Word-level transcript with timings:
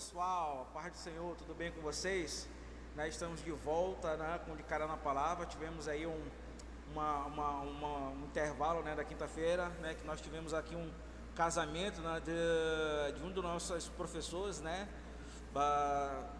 pessoal, 0.00 0.66
paz 0.72 0.92
do 0.92 0.96
Senhor, 0.96 1.36
tudo 1.36 1.54
bem 1.54 1.70
com 1.70 1.82
vocês? 1.82 2.48
Nós 2.96 3.08
estamos 3.08 3.44
de 3.44 3.50
volta 3.50 4.16
né, 4.16 4.40
com 4.46 4.56
De 4.56 4.62
Cara 4.62 4.86
na 4.86 4.96
Palavra. 4.96 5.44
Tivemos 5.44 5.86
aí 5.86 6.06
um, 6.06 6.22
uma, 6.90 7.26
uma, 7.26 7.50
uma, 7.60 8.08
um 8.08 8.24
intervalo 8.24 8.82
né, 8.82 8.94
da 8.94 9.04
quinta-feira, 9.04 9.68
né, 9.82 9.92
que 9.92 10.06
nós 10.06 10.18
tivemos 10.22 10.54
aqui 10.54 10.74
um 10.74 10.90
casamento 11.36 12.00
né, 12.00 12.18
de, 12.24 13.18
de 13.18 13.22
um 13.22 13.30
dos 13.30 13.44
nossos 13.44 13.90
professores, 13.90 14.58
né, 14.62 14.88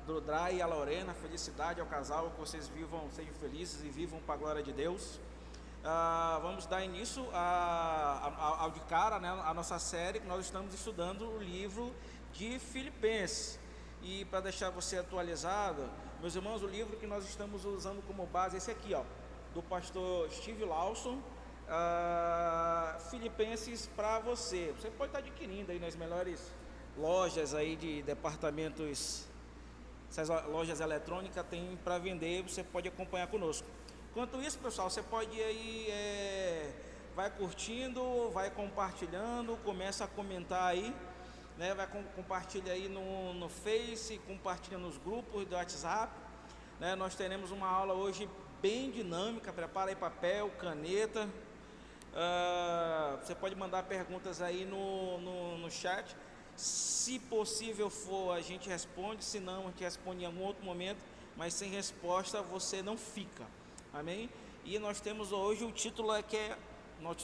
do 0.06 0.24
e 0.54 0.62
a 0.62 0.66
Lorena. 0.66 1.12
Felicidade 1.12 1.82
ao 1.82 1.86
casal, 1.86 2.30
que 2.30 2.40
vocês 2.40 2.66
vivam, 2.66 3.10
sejam 3.10 3.34
felizes 3.34 3.84
e 3.84 3.90
vivam 3.90 4.20
para 4.20 4.36
a 4.36 4.38
glória 4.38 4.62
de 4.62 4.72
Deus. 4.72 5.16
Uh, 5.84 6.40
vamos 6.40 6.64
dar 6.64 6.82
início 6.82 7.28
a, 7.34 8.32
a, 8.38 8.62
ao 8.62 8.70
de 8.70 8.80
cara, 8.80 9.18
né, 9.18 9.28
a 9.44 9.52
nossa 9.52 9.78
série 9.78 10.18
que 10.18 10.26
nós 10.26 10.46
estamos 10.46 10.72
estudando 10.72 11.28
o 11.28 11.38
livro 11.38 11.92
de 12.32 12.58
Filipenses. 12.58 13.58
E 14.02 14.24
para 14.26 14.40
deixar 14.40 14.70
você 14.70 14.98
atualizado, 14.98 15.88
meus 16.20 16.34
irmãos, 16.34 16.62
o 16.62 16.66
livro 16.66 16.96
que 16.96 17.06
nós 17.06 17.24
estamos 17.24 17.64
usando 17.64 18.02
como 18.06 18.26
base 18.26 18.56
é 18.56 18.58
esse 18.58 18.70
aqui, 18.70 18.94
ó, 18.94 19.02
do 19.54 19.62
pastor 19.62 20.30
Steve 20.30 20.64
Lawson, 20.64 21.18
uh, 21.70 23.00
Filipenses 23.10 23.88
para 23.94 24.18
você. 24.18 24.72
Você 24.78 24.90
pode 24.90 25.10
estar 25.10 25.18
adquirindo 25.18 25.72
aí 25.72 25.78
nas 25.78 25.96
melhores 25.96 26.52
lojas 26.96 27.54
aí 27.54 27.76
de 27.76 28.02
departamentos, 28.02 29.26
essas 30.10 30.28
lojas 30.48 30.80
eletrônicas 30.80 31.44
tem 31.48 31.78
para 31.84 31.98
vender, 31.98 32.42
você 32.42 32.64
pode 32.64 32.88
acompanhar 32.88 33.28
conosco. 33.28 33.66
Enquanto 34.10 34.42
isso, 34.42 34.58
pessoal, 34.58 34.90
você 34.90 35.02
pode 35.02 35.40
aí, 35.40 35.86
é, 35.88 36.72
vai 37.14 37.30
curtindo, 37.30 38.28
vai 38.30 38.50
compartilhando, 38.50 39.56
começa 39.64 40.04
a 40.04 40.08
comentar 40.08 40.64
aí, 40.64 40.94
né? 41.60 41.74
Vai 41.74 41.86
com, 41.86 42.02
compartilha 42.16 42.72
aí 42.72 42.88
no, 42.88 43.34
no 43.34 43.50
Face, 43.50 44.18
compartilha 44.26 44.78
nos 44.78 44.96
grupos 44.96 45.44
do 45.44 45.54
WhatsApp. 45.54 46.10
Né? 46.80 46.96
Nós 46.96 47.14
teremos 47.14 47.50
uma 47.50 47.68
aula 47.68 47.92
hoje 47.92 48.26
bem 48.62 48.90
dinâmica, 48.90 49.52
prepara 49.52 49.90
aí 49.90 49.94
papel, 49.94 50.48
caneta. 50.58 51.28
Uh, 52.12 53.22
você 53.22 53.34
pode 53.34 53.54
mandar 53.54 53.82
perguntas 53.82 54.40
aí 54.40 54.64
no, 54.64 55.18
no, 55.18 55.58
no 55.58 55.70
chat. 55.70 56.16
Se 56.56 57.18
possível 57.18 57.90
for, 57.90 58.32
a 58.32 58.40
gente 58.40 58.66
responde, 58.66 59.22
se 59.22 59.38
não, 59.38 59.64
a 59.64 59.66
gente 59.66 59.84
responde 59.84 60.22
em 60.22 60.26
algum 60.26 60.42
outro 60.42 60.64
momento, 60.64 61.04
mas 61.36 61.52
sem 61.52 61.70
resposta 61.70 62.40
você 62.40 62.80
não 62.80 62.96
fica. 62.96 63.44
Amém? 63.92 64.30
E 64.64 64.78
nós 64.78 64.98
temos 64.98 65.30
hoje 65.30 65.62
o 65.62 65.72
título 65.72 66.14
é 66.14 66.22
que 66.22 66.38
é 66.38 66.56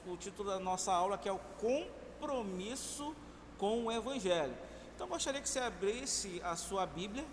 o 0.06 0.16
título 0.16 0.50
da 0.50 0.58
nossa 0.58 0.92
aula 0.92 1.16
que 1.16 1.28
é 1.28 1.32
o 1.32 1.38
compromisso 1.58 3.16
com 3.58 3.84
o 3.84 3.92
evangelho. 3.92 4.54
Então 4.94 5.06
gostaria 5.06 5.40
que 5.40 5.48
você 5.48 5.58
abrisse 5.58 6.40
a 6.42 6.56
sua 6.56 6.86
Bíblia 6.86 7.24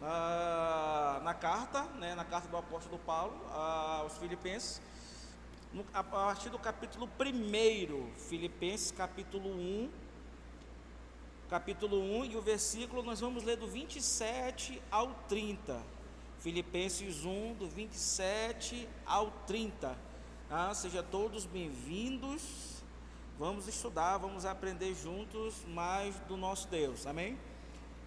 uh, 0.00 1.22
na 1.22 1.34
carta, 1.34 1.82
né, 1.98 2.14
na 2.14 2.24
carta 2.24 2.48
do 2.48 2.56
apóstolo 2.56 2.98
Paulo 2.98 3.34
uh, 3.46 4.02
aos 4.02 4.18
Filipenses, 4.18 4.80
no, 5.72 5.84
a 5.94 6.02
partir 6.02 6.50
do 6.50 6.58
capítulo 6.58 7.08
1, 7.18 8.10
Filipenses 8.28 8.90
capítulo 8.90 9.48
1, 9.48 9.90
capítulo 11.48 12.00
1 12.00 12.24
e 12.26 12.36
o 12.36 12.42
versículo 12.42 13.02
nós 13.02 13.20
vamos 13.20 13.44
ler 13.44 13.56
do 13.56 13.66
27 13.66 14.82
ao 14.90 15.14
30. 15.28 15.80
Filipenses 16.40 17.24
1, 17.24 17.54
do 17.54 17.68
27 17.68 18.88
ao 19.06 19.30
30. 19.46 19.96
Ah, 20.50 20.74
sejam 20.74 21.04
todos 21.04 21.46
bem-vindos. 21.46 22.71
Vamos 23.38 23.66
estudar, 23.66 24.18
vamos 24.18 24.44
aprender 24.44 24.94
juntos 24.94 25.64
mais 25.66 26.14
do 26.28 26.36
nosso 26.36 26.68
Deus. 26.68 27.06
Amém? 27.06 27.38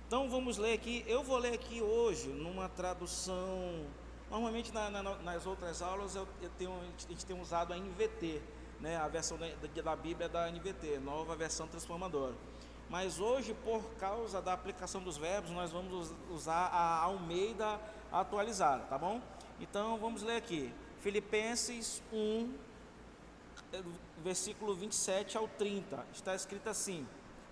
Então 0.07 0.29
vamos 0.29 0.57
ler 0.57 0.73
aqui. 0.73 1.03
Eu 1.07 1.23
vou 1.23 1.37
ler 1.37 1.53
aqui 1.53 1.81
hoje 1.81 2.29
numa 2.29 2.69
tradução. 2.69 3.85
Normalmente 4.30 4.71
na, 4.71 4.89
na, 4.89 5.03
nas 5.15 5.45
outras 5.45 5.81
aulas 5.81 6.15
eu, 6.15 6.27
eu 6.41 6.49
tenho, 6.58 6.71
a 6.71 7.09
gente 7.09 7.25
tem 7.25 7.39
usado 7.39 7.73
a 7.73 7.77
NVT, 7.77 8.41
né? 8.80 8.97
a 8.97 9.08
versão 9.08 9.37
da, 9.37 9.47
da 9.83 9.95
Bíblia 9.95 10.30
da 10.30 10.49
NVT, 10.49 10.99
nova 10.99 11.35
versão 11.35 11.67
transformadora. 11.67 12.35
Mas 12.87 13.19
hoje, 13.19 13.55
por 13.65 13.83
causa 13.99 14.41
da 14.41 14.53
aplicação 14.53 15.02
dos 15.02 15.17
verbos, 15.17 15.49
nós 15.52 15.71
vamos 15.71 16.14
usar 16.30 16.69
a 16.71 17.02
Almeida 17.02 17.80
atualizada, 18.11 18.83
tá 18.83 18.97
bom? 18.97 19.19
Então 19.59 19.97
vamos 19.97 20.21
ler 20.21 20.35
aqui. 20.35 20.71
Filipenses 20.99 22.02
1, 22.14 22.53
versículo 24.23 24.75
27 24.75 25.37
ao 25.37 25.47
30. 25.47 26.05
Está 26.13 26.36
escrito 26.36 26.69
assim: 26.69 27.08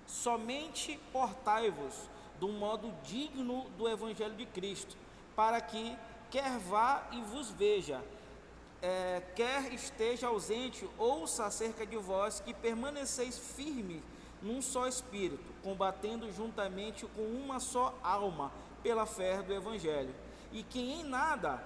Somente 0.05 0.99
portai-vos 1.11 2.09
do 2.39 2.49
modo 2.49 2.93
digno 3.03 3.69
do 3.77 3.87
evangelho 3.87 4.35
de 4.35 4.45
Cristo, 4.45 4.97
para 5.35 5.61
que 5.61 5.97
quer 6.29 6.57
vá 6.59 7.07
e 7.11 7.21
vos 7.21 7.49
veja, 7.51 8.03
é, 8.81 9.21
quer 9.35 9.71
esteja 9.73 10.27
ausente, 10.27 10.89
ouça 10.97 11.45
acerca 11.45 11.85
de 11.85 11.95
vós 11.95 12.39
que 12.39 12.53
permaneceis 12.53 13.37
firmes 13.37 14.01
num 14.41 14.61
só 14.61 14.87
espírito, 14.87 15.53
combatendo 15.63 16.29
juntamente 16.31 17.05
com 17.15 17.21
uma 17.21 17.59
só 17.59 17.97
alma 18.03 18.51
pela 18.83 19.05
fé 19.05 19.41
do 19.41 19.53
Evangelho, 19.53 20.13
e 20.51 20.61
que 20.63 20.79
em 20.79 21.03
nada 21.03 21.63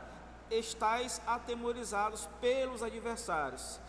estáis 0.52 1.20
atemorizados 1.26 2.30
pelos 2.40 2.84
adversários. 2.84 3.80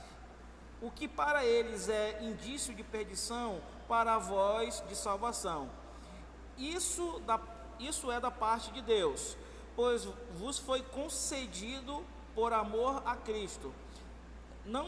O 0.80 0.90
que 0.90 1.08
para 1.08 1.44
eles 1.44 1.88
é 1.88 2.22
indício 2.22 2.74
de 2.74 2.82
perdição, 2.82 3.60
para 3.88 4.18
vós 4.18 4.82
de 4.88 4.94
salvação. 4.94 5.68
Isso, 6.56 7.20
da, 7.20 7.40
isso 7.78 8.10
é 8.12 8.20
da 8.20 8.30
parte 8.30 8.70
de 8.70 8.82
Deus, 8.82 9.36
pois 9.74 10.04
vos 10.36 10.58
foi 10.58 10.82
concedido 10.82 12.04
por 12.34 12.52
amor 12.52 13.02
a 13.04 13.16
Cristo. 13.16 13.72
Não 14.64 14.86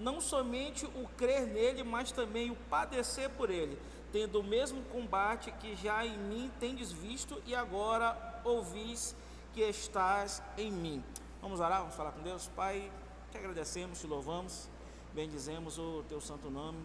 não 0.00 0.18
somente 0.18 0.86
o 0.86 1.06
crer 1.16 1.46
nele, 1.46 1.84
mas 1.84 2.10
também 2.10 2.50
o 2.50 2.56
padecer 2.56 3.28
por 3.30 3.50
ele, 3.50 3.78
tendo 4.10 4.40
o 4.40 4.42
mesmo 4.42 4.82
combate 4.84 5.52
que 5.52 5.76
já 5.76 6.04
em 6.04 6.16
mim 6.16 6.50
tendes 6.58 6.90
visto 6.90 7.40
e 7.46 7.54
agora 7.54 8.40
ouvis 8.42 9.14
que 9.52 9.60
estás 9.60 10.42
em 10.56 10.72
mim. 10.72 11.04
Vamos 11.42 11.60
orar, 11.60 11.80
vamos 11.80 11.94
falar 11.94 12.12
com 12.12 12.22
Deus. 12.22 12.50
Pai, 12.56 12.90
te 13.30 13.36
agradecemos, 13.36 14.00
te 14.00 14.06
louvamos, 14.06 14.70
bendizemos 15.14 15.78
o 15.78 16.02
teu 16.08 16.20
santo 16.20 16.50
nome. 16.50 16.78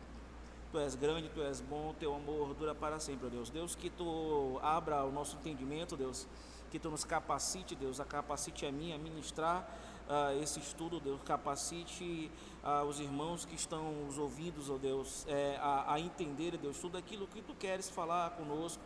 Tu 0.71 0.79
és 0.79 0.95
grande, 0.95 1.29
tu 1.29 1.41
és 1.41 1.61
bom, 1.61 1.93
teu 1.99 2.13
amor 2.13 2.53
dura 2.53 2.75
para 2.75 2.99
sempre, 2.99 3.29
Deus. 3.29 3.49
Deus, 3.49 3.75
que 3.75 3.89
tu 3.89 4.59
abra 4.61 5.03
o 5.03 5.11
nosso 5.11 5.37
entendimento, 5.37 5.95
Deus 5.95 6.27
que 6.75 6.79
tu 6.79 6.89
nos 6.89 7.05
capacite, 7.05 7.73
Deus, 7.73 8.01
a 8.01 8.05
capacite 8.05 8.65
a 8.65 8.71
mim 8.71 8.91
a 8.91 8.97
ministrar 8.97 9.65
uh, 10.09 10.41
esse 10.43 10.59
estudo, 10.59 10.99
Deus, 10.99 11.21
capacite 11.23 12.29
uh, 12.63 12.85
os 12.85 12.99
irmãos 12.99 13.45
que 13.45 13.55
estão 13.55 14.05
os 14.09 14.17
ouvidos, 14.17 14.69
ó 14.69 14.77
Deus, 14.77 15.25
é, 15.29 15.57
a, 15.61 15.93
a 15.93 15.99
entender, 16.01 16.57
Deus, 16.57 16.77
tudo 16.77 16.97
aquilo 16.97 17.27
que 17.27 17.41
tu 17.41 17.53
queres 17.55 17.89
falar 17.89 18.31
conosco, 18.31 18.83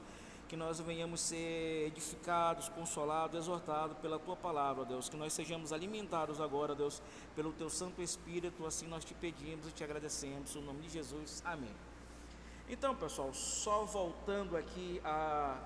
que 0.49 0.57
nós 0.57 0.79
venhamos 0.79 1.21
ser 1.21 1.87
edificados, 1.87 2.67
consolados, 2.69 3.39
exortados 3.39 3.97
pela 3.99 4.19
tua 4.19 4.35
palavra, 4.35 4.83
Deus, 4.83 5.07
que 5.07 5.15
nós 5.15 5.31
sejamos 5.31 5.71
alimentados 5.71 6.41
agora, 6.41 6.75
Deus, 6.75 7.01
pelo 7.35 7.53
teu 7.53 7.69
Santo 7.69 8.01
Espírito, 8.01 8.65
assim 8.65 8.87
nós 8.87 9.05
te 9.05 9.13
pedimos 9.13 9.67
e 9.67 9.71
te 9.71 9.83
agradecemos, 9.83 10.55
no 10.55 10.61
nome 10.61 10.81
de 10.81 10.89
Jesus, 10.89 11.41
amém. 11.45 11.73
Então, 12.67 12.95
pessoal, 12.95 13.33
só 13.33 13.85
voltando 13.85 14.57
aqui 14.57 14.99
a 15.05 15.57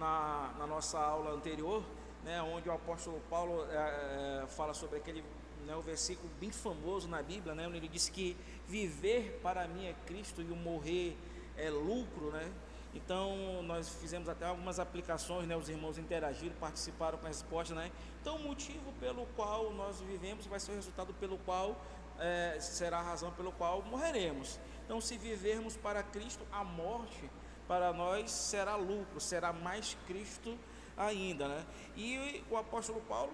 na, 0.00 0.54
na 0.58 0.66
nossa 0.66 0.98
aula 0.98 1.30
anterior, 1.32 1.82
né, 2.24 2.42
onde 2.42 2.68
o 2.68 2.72
apóstolo 2.72 3.20
Paulo 3.28 3.66
é, 3.70 4.42
é, 4.42 4.46
fala 4.48 4.72
sobre 4.72 4.96
aquele 4.96 5.22
né, 5.66 5.76
o 5.76 5.82
versículo 5.82 6.28
bem 6.40 6.50
famoso 6.50 7.06
na 7.06 7.22
Bíblia, 7.22 7.54
né, 7.54 7.68
onde 7.68 7.76
ele 7.76 7.88
diz 7.88 8.08
que 8.08 8.36
viver 8.66 9.38
para 9.42 9.68
mim 9.68 9.86
é 9.86 9.94
Cristo 10.06 10.40
e 10.40 10.50
o 10.50 10.56
morrer 10.56 11.16
é 11.56 11.68
lucro, 11.68 12.30
né? 12.30 12.50
Então 12.94 13.62
nós 13.62 13.88
fizemos 13.88 14.28
até 14.28 14.46
algumas 14.46 14.80
aplicações, 14.80 15.46
né? 15.46 15.56
Os 15.56 15.68
irmãos 15.68 15.96
interagiram, 15.98 16.54
participaram 16.56 17.18
com 17.18 17.26
a 17.26 17.28
resposta, 17.28 17.74
né? 17.74 17.90
Então 18.20 18.36
o 18.36 18.42
motivo 18.42 18.92
pelo 18.98 19.26
qual 19.36 19.70
nós 19.72 20.00
vivemos 20.00 20.46
vai 20.46 20.58
ser 20.58 20.72
o 20.72 20.74
resultado 20.74 21.14
pelo 21.14 21.38
qual 21.38 21.80
é, 22.18 22.58
será 22.60 22.98
a 22.98 23.02
razão 23.02 23.30
pelo 23.32 23.52
qual 23.52 23.82
morreremos. 23.82 24.58
Então 24.84 25.00
se 25.00 25.16
vivermos 25.16 25.76
para 25.76 26.02
Cristo, 26.02 26.44
a 26.50 26.64
morte 26.64 27.30
para 27.68 27.92
nós 27.92 28.30
será 28.30 28.74
lucro, 28.74 29.20
será 29.20 29.52
mais 29.52 29.96
Cristo 30.06 30.58
ainda, 30.96 31.46
né? 31.46 31.66
E 31.96 32.44
o 32.50 32.56
apóstolo 32.56 33.00
Paulo, 33.02 33.32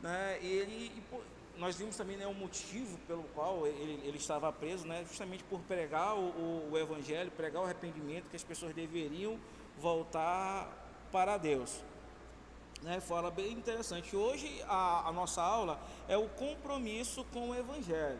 né, 0.00 0.38
ele, 0.40 1.02
nós 1.56 1.76
vimos 1.76 1.96
também 1.96 2.16
né, 2.16 2.26
o 2.26 2.34
motivo 2.34 2.98
pelo 3.06 3.24
qual 3.34 3.66
ele, 3.66 4.00
ele 4.04 4.16
estava 4.16 4.52
preso, 4.52 4.86
né, 4.86 5.04
justamente 5.06 5.44
por 5.44 5.60
pregar 5.60 6.16
o, 6.16 6.30
o, 6.30 6.70
o 6.72 6.78
evangelho, 6.78 7.30
pregar 7.30 7.62
o 7.62 7.64
arrependimento, 7.64 8.28
que 8.28 8.36
as 8.36 8.44
pessoas 8.44 8.74
deveriam 8.74 9.38
voltar 9.78 10.70
para 11.10 11.36
Deus. 11.36 11.82
Né, 12.82 13.00
fala 13.00 13.30
bem 13.30 13.52
interessante. 13.52 14.16
Hoje 14.16 14.62
a, 14.66 15.08
a 15.08 15.12
nossa 15.12 15.40
aula 15.40 15.80
é 16.08 16.16
o 16.16 16.28
compromisso 16.28 17.24
com 17.32 17.50
o 17.50 17.54
evangelho. 17.54 18.18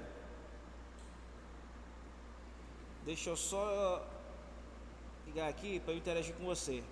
Deixa 3.04 3.30
eu 3.30 3.36
só 3.36 4.06
ligar 5.26 5.48
aqui 5.48 5.80
para 5.80 5.92
eu 5.92 5.96
interagir 5.96 6.34
com 6.36 6.44
você. 6.44 6.84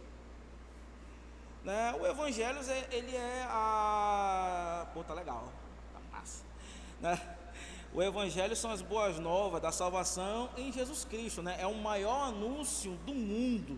Né? 1.62 1.94
O 2.00 2.06
Evangelho 2.06 2.58
ele 2.90 3.14
é 3.14 3.46
a. 3.48 4.86
Pô, 4.94 5.04
tá 5.04 5.14
legal, 5.14 5.29
Né? 7.00 7.20
O 7.92 8.00
Evangelho 8.00 8.54
são 8.54 8.70
as 8.70 8.82
boas 8.82 9.18
novas 9.18 9.60
da 9.60 9.72
salvação 9.72 10.48
em 10.56 10.72
Jesus 10.72 11.04
Cristo, 11.04 11.42
né? 11.42 11.56
É 11.58 11.66
o 11.66 11.74
maior 11.74 12.28
anúncio 12.28 12.92
do 13.04 13.12
mundo, 13.12 13.76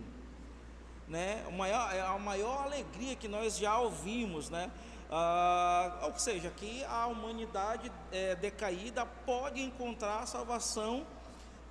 né? 1.08 1.44
O 1.48 1.52
maior, 1.52 1.94
é 1.94 2.00
a 2.02 2.18
maior 2.18 2.64
alegria 2.64 3.16
que 3.16 3.26
nós 3.26 3.56
já 3.56 3.78
ouvimos, 3.78 4.50
né? 4.50 4.70
Ah, 5.10 6.00
ou 6.02 6.18
seja, 6.18 6.50
que 6.50 6.84
a 6.84 7.06
humanidade 7.06 7.92
é, 8.10 8.34
decaída 8.34 9.04
pode 9.04 9.60
encontrar 9.60 10.20
a 10.20 10.26
salvação 10.26 11.06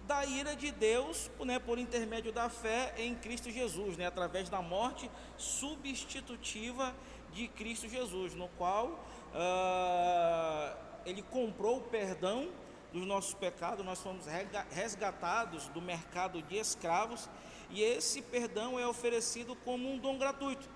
da 0.08 0.26
ira 0.26 0.56
de 0.56 0.72
Deus, 0.72 1.30
né, 1.40 1.58
por 1.58 1.80
intermédio 1.80 2.32
da 2.32 2.50
fé 2.50 2.94
em 2.98 3.16
Cristo 3.16 3.50
Jesus, 3.50 3.98
né, 3.98 4.06
através 4.06 4.50
da 4.50 4.62
morte 4.62 5.10
substitutiva 5.38 6.94
de 7.34 7.48
Cristo 7.48 7.88
Jesus, 7.88 8.36
no 8.36 8.48
qual 8.58 9.00
ah, 9.34 10.76
ele 11.06 11.22
comprou 11.22 11.78
o 11.78 11.82
perdão 11.82 12.50
dos 12.92 13.06
nossos 13.06 13.34
pecados, 13.34 13.86
nós 13.86 14.00
fomos 14.00 14.26
resgatados 14.70 15.68
do 15.70 15.82
mercado 15.82 16.42
de 16.42 16.58
escravos 16.58 17.30
e 17.70 17.82
esse 17.82 18.22
perdão 18.22 18.78
é 18.78 18.86
oferecido 18.86 19.56
como 19.56 19.90
um 19.90 19.98
dom 19.98 20.18
gratuito. 20.18 20.70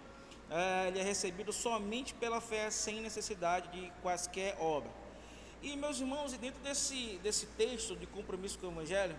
É, 0.50 0.88
ele 0.88 1.00
é 1.00 1.04
recebido 1.04 1.52
somente 1.52 2.14
pela 2.14 2.40
fé, 2.40 2.70
sem 2.70 3.02
necessidade 3.02 3.68
de 3.70 3.92
quaisquer 4.02 4.56
obra. 4.60 4.90
E 5.62 5.76
meus 5.76 6.00
irmãos, 6.00 6.34
e 6.34 6.38
dentro 6.38 6.62
desse, 6.62 7.20
desse 7.24 7.48
texto 7.48 7.96
de 7.96 8.06
compromisso 8.06 8.60
com 8.60 8.68
o 8.68 8.72
Evangelho, 8.72 9.16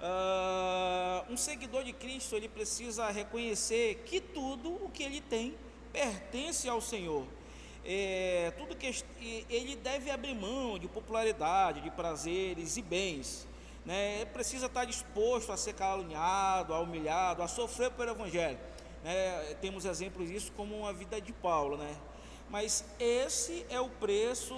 uh, 0.00 1.32
um 1.32 1.36
seguidor 1.36 1.84
de 1.84 1.92
Cristo 1.92 2.34
ele 2.34 2.48
precisa 2.48 3.08
reconhecer 3.10 4.02
que 4.04 4.20
tudo 4.20 4.74
o 4.84 4.90
que 4.90 5.04
ele 5.04 5.20
tem 5.20 5.56
pertence 5.92 6.68
ao 6.68 6.80
Senhor. 6.80 7.24
É, 7.88 8.52
tudo 8.58 8.74
que 8.74 9.04
ele 9.48 9.76
deve 9.76 10.10
abrir 10.10 10.34
mão 10.34 10.76
de 10.76 10.88
popularidade, 10.88 11.80
de 11.80 11.90
prazeres 11.90 12.76
e 12.76 12.82
bens. 12.82 13.46
Né? 13.84 14.16
Ele 14.16 14.26
precisa 14.26 14.66
estar 14.66 14.84
disposto 14.84 15.52
a 15.52 15.56
ser 15.56 15.74
caluniado, 15.74 16.74
a 16.74 16.80
humilhado, 16.80 17.42
a 17.42 17.48
sofrer 17.48 17.92
pelo 17.92 18.10
Evangelho. 18.10 18.58
Né? 19.04 19.54
Temos 19.60 19.84
exemplos 19.84 20.28
disso 20.28 20.52
como 20.56 20.84
a 20.84 20.92
vida 20.92 21.20
de 21.20 21.32
Paulo, 21.32 21.76
né? 21.76 21.96
Mas 22.50 22.84
esse 22.98 23.64
é 23.70 23.80
o 23.80 23.88
preço 23.88 24.54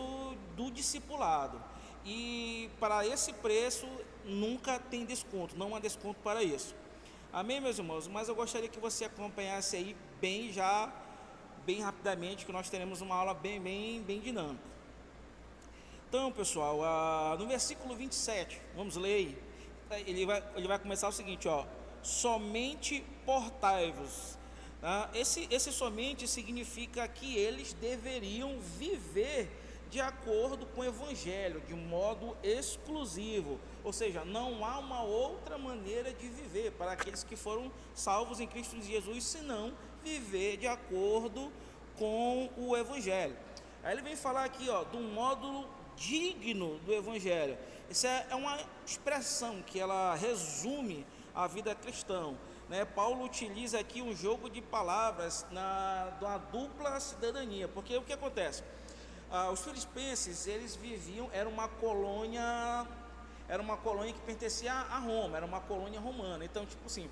do 0.57 0.71
discipulado. 0.71 1.63
E 2.05 2.71
para 2.81 3.07
esse 3.07 3.35
preço 3.35 3.87
nunca 4.25 4.79
tem 4.79 5.05
desconto, 5.05 5.57
não 5.57 5.75
há 5.75 5.79
desconto 5.79 6.19
para 6.23 6.43
isso. 6.43 6.75
Amém, 7.31 7.61
meus 7.61 7.79
irmãos? 7.79 8.09
Mas 8.09 8.29
eu 8.29 8.35
gostaria 8.35 8.69
que 8.69 8.81
você 8.81 9.05
acompanhasse 9.05 9.77
aí 9.77 9.97
bem 10.19 10.51
já, 10.51 10.91
bem 11.69 11.81
rapidamente, 11.81 12.47
que 12.47 12.53
nós 12.53 12.71
teremos 12.71 13.03
uma 13.03 13.15
aula 13.15 13.35
bem, 13.35 13.61
bem, 13.61 14.03
bem 14.03 14.21
dinâmica. 14.21 14.65
Então, 16.09 16.33
pessoal, 16.33 16.83
ah, 16.83 17.37
no 17.39 17.47
versículo 17.47 17.95
27, 17.95 18.59
vamos 18.75 18.97
ler 18.97 19.37
Ele 20.07 20.25
vai, 20.25 20.43
ele 20.57 20.67
vai 20.67 20.79
começar 20.79 21.09
o 21.09 21.13
seguinte, 21.13 21.47
ó. 21.47 21.67
Somente 22.03 23.05
portai-vos 23.27 24.39
ah, 24.83 25.09
esse, 25.13 25.49
esse 25.51 25.73
somente 25.73 26.29
significa 26.29 27.07
que 27.09 27.37
eles 27.37 27.73
deveriam 27.73 28.61
viver 28.79 29.51
de 29.91 30.01
acordo 30.01 30.67
com 30.67 30.83
o 30.83 30.85
Evangelho, 30.85 31.61
de 31.67 31.75
modo 31.75 32.37
exclusivo. 32.43 33.59
Ou 33.83 33.93
seja, 33.93 34.25
não 34.25 34.65
há 34.65 34.79
uma 34.79 35.03
outra 35.03 35.59
maneira 35.59 36.13
de 36.13 36.29
viver 36.29 36.73
para 36.73 36.93
aqueles 36.93 37.25
que 37.25 37.35
foram 37.35 37.73
salvos 37.95 38.39
em 38.39 38.47
Cristo 38.47 38.81
Jesus, 38.81 39.25
senão 39.25 39.73
viver 40.05 40.57
de 40.57 40.67
acordo 40.67 41.53
com 41.97 42.49
o 42.57 42.77
Evangelho. 42.77 43.37
Aí 43.83 43.93
ele 43.93 44.03
vem 44.03 44.17
falar 44.17 44.45
aqui, 44.45 44.69
ó, 44.69 44.85
do 44.85 44.99
módulo 44.99 45.69
digno 45.97 46.79
do 46.81 46.93
Evangelho. 46.93 47.57
Isso 47.91 48.07
é, 48.07 48.27
é 48.31 48.35
uma 48.35 48.59
expressão 48.87 49.63
que 49.63 49.81
ela 49.81 50.15
resume 50.15 51.07
a 51.35 51.47
vida 51.47 51.75
cristã. 51.75 52.35
Né? 52.69 52.85
Paulo 52.85 53.25
utiliza 53.25 53.81
aqui 53.81 54.03
um 54.03 54.15
jogo 54.15 54.51
de 54.51 54.61
palavras 54.61 55.47
na 55.51 56.13
uma 56.21 56.39
dupla 56.39 57.01
cidadania, 57.01 57.67
porque 57.69 57.97
o 57.97 58.03
que 58.03 58.13
acontece? 58.13 58.63
Ah, 59.31 59.51
os 59.51 59.61
filipenses 59.61 60.47
eles 60.47 60.75
viviam 60.75 61.29
era 61.33 61.49
uma 61.49 61.69
colônia 61.69 62.87
era 63.49 63.63
uma 63.63 63.79
colônia 63.79 64.13
que 64.13 64.21
pertencia 64.21 64.73
a 64.73 64.99
Roma, 64.99 65.39
era 65.39 65.47
uma 65.47 65.61
colônia 65.61 65.99
romana. 65.99 66.45
Então, 66.45 66.67
tipo 66.67 66.85
assim, 66.85 67.09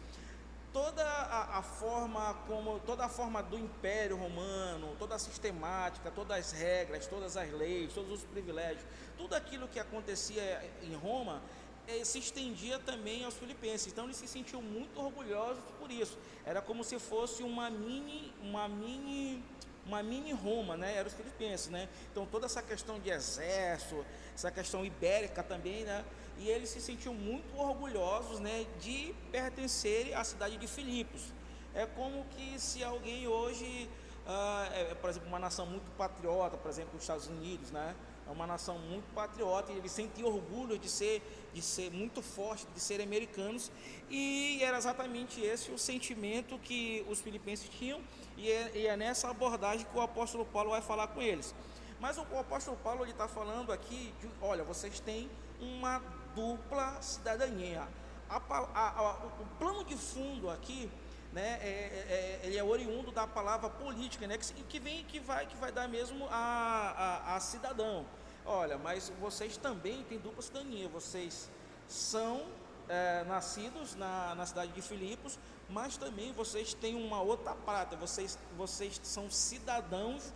toda 0.73 1.03
a, 1.03 1.59
a, 1.59 1.63
forma 1.63 2.35
como 2.47 2.79
toda 2.81 3.05
a 3.05 3.09
forma 3.09 3.43
do 3.43 3.59
Império 3.59 4.17
Romano, 4.17 4.95
toda 4.99 5.15
a 5.15 5.19
sistemática, 5.19 6.11
todas 6.11 6.39
as 6.39 6.53
regras, 6.53 7.07
todas 7.07 7.37
as 7.37 7.51
leis, 7.53 7.93
todos 7.93 8.13
os 8.13 8.25
privilégios, 8.25 8.85
tudo 9.17 9.35
aquilo 9.35 9.69
que 9.69 9.79
acontecia 9.79 10.63
em 10.83 10.95
Roma 10.95 11.41
é, 11.89 12.05
se 12.05 12.19
estendia 12.19 12.79
também 12.79 13.25
aos 13.25 13.35
filipenses. 13.35 13.93
Então 13.93 14.05
eles 14.05 14.17
se 14.17 14.27
sentiam 14.27 14.61
muito 14.61 15.01
orgulhosos 15.01 15.63
por 15.79 15.91
isso. 15.91 16.19
Era 16.45 16.61
como 16.61 16.83
se 16.85 16.99
fosse 16.99 17.43
uma 17.43 17.71
mini, 17.71 18.33
uma 18.43 18.69
mini, 18.69 19.43
uma 19.87 20.03
mini 20.03 20.33
Roma, 20.33 20.77
né? 20.77 20.97
Era 20.97 21.09
os 21.09 21.15
filipenses, 21.15 21.69
né? 21.69 21.89
Então 22.11 22.27
toda 22.27 22.47
essa 22.47 22.63
questão 22.63 22.99
de 22.99 23.11
exército, 23.11 24.05
essa 24.35 24.51
questão 24.51 24.85
ibérica 24.85 25.43
também, 25.43 25.85
né? 25.85 26.05
E 26.39 26.49
eles 26.49 26.69
se 26.69 26.81
sentiam 26.81 27.15
muito 27.15 27.57
orgulhosos, 27.57 28.41
né? 28.41 28.67
De 28.81 29.15
pertencerem 29.31 30.15
à 30.15 30.23
cidade 30.25 30.57
de 30.57 30.67
Filipos. 30.67 31.33
É 31.75 31.87
como 31.87 32.25
que 32.27 32.59
se 32.59 32.83
alguém 32.83 33.27
hoje, 33.27 33.89
uh, 34.27 34.73
é, 34.73 34.95
por 34.95 35.11
exemplo, 35.11 35.29
uma 35.29 35.39
nação 35.39 35.67
muito 35.67 35.91
patriota, 35.97 36.57
por 36.57 36.71
exemplo, 36.71 36.97
os 36.97 37.03
Estados 37.03 37.27
Unidos, 37.27 37.71
né? 37.71 37.95
é 38.27 38.31
uma 38.31 38.47
nação 38.47 38.79
muito 38.79 39.05
patriota 39.15 39.73
e 39.73 39.77
eles 39.77 39.93
sentiam 39.93 40.29
orgulho 40.29 40.79
de 40.79 40.89
ser, 40.89 41.23
de 41.55 41.63
ser 41.63 41.91
muito 41.93 42.21
forte, 42.21 42.67
de 42.75 42.81
serem 42.81 43.07
americanos 43.07 43.71
e 44.11 44.59
era 44.63 44.77
exatamente 44.77 45.41
esse 45.41 45.71
o 45.71 45.79
sentimento 45.79 46.59
que 46.59 47.07
os 47.09 47.21
filipenses 47.21 47.69
tinham 47.69 48.01
e 48.37 48.51
é, 48.51 48.73
e 48.75 48.87
é 48.87 48.97
nessa 48.97 49.31
abordagem 49.31 49.87
que 49.87 49.97
o 49.97 50.01
apóstolo 50.01 50.45
Paulo 50.45 50.71
vai 50.71 50.83
falar 50.83 51.09
com 51.09 51.23
eles. 51.23 51.55
Mas 52.01 52.19
o, 52.19 52.27
o 52.33 52.39
apóstolo 52.39 52.77
Paulo 52.79 53.07
está 53.07 53.29
falando 53.29 53.73
aqui 53.73 54.13
de, 54.21 54.29
olha, 54.43 54.65
vocês 54.65 54.99
têm 55.01 55.31
uma 55.61 56.03
dupla 56.37 57.01
cidadania. 57.01 57.89
A, 58.29 58.37
a, 58.37 59.01
a, 59.01 59.13
o 59.41 59.47
plano 59.59 59.83
de 59.85 59.97
fundo 59.97 60.51
aqui 60.51 60.91
né, 61.33 61.59
é, 61.63 61.69
é, 61.69 62.41
é, 62.43 62.47
ele 62.47 62.59
é 62.59 62.63
oriundo 62.63 63.11
da 63.11 63.27
palavra 63.27 63.71
política, 63.71 64.27
né, 64.27 64.37
que, 64.39 64.63
que 64.65 64.79
vem 64.79 65.05
que 65.05 65.19
vai 65.19 65.47
que 65.47 65.57
vai 65.57 65.73
dar 65.73 65.89
mesmo 65.89 66.29
a, 66.31 67.39
cidadão. 67.41 68.07
Olha, 68.45 68.79
mas 68.79 69.13
vocês 69.21 69.57
também 69.57 70.05
têm 70.05 70.19
dupla 70.19 70.43
cidadania, 70.43 70.89
vocês 70.89 71.51
são 71.89 72.47
é, 72.89 73.25
nascidos 73.25 73.95
na, 73.97 74.35
na 74.35 74.47
cidade 74.47 74.73
de 74.73 74.83
Filipos, 74.83 75.39
mas 75.69 75.97
também 75.97 76.33
vocês 76.33 76.75
têm 76.75 76.95
uma 76.95 77.21
outra 77.21 77.55
prata, 77.55 77.97
vocês, 77.97 78.39
vocês 78.57 79.01
são 79.03 79.29
cidadãos 79.31 80.33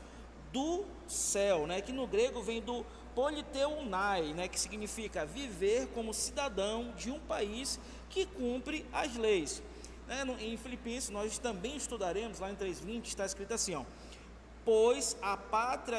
do 0.52 0.85
céu, 1.07 1.66
né? 1.66 1.80
que 1.80 1.92
no 1.92 2.07
grego 2.07 2.42
vem 2.42 2.61
do 2.61 2.85
politeunai, 3.14 4.33
né? 4.35 4.49
que 4.49 4.59
significa 4.59 5.26
viver 5.26 5.88
como 5.88 6.14
cidadão 6.14 6.93
de 6.97 7.11
um 7.11 7.19
país 7.21 7.79
que 8.09 8.26
cumpre 8.26 8.87
as 8.93 9.17
leis. 9.17 9.62
Né? 10.07 10.25
Em 10.40 10.57
Filipenses 10.57 11.11
nós 11.11 11.38
também 11.38 11.76
estudaremos, 11.76 12.40
lá 12.40 12.50
em 12.50 12.57
3.20 12.57 13.07
está 13.07 13.25
escrito 13.25 13.55
assim, 13.55 13.75
ó, 13.75 13.85
pois 14.64 15.17
a 15.23 15.37
pátria, 15.37 15.99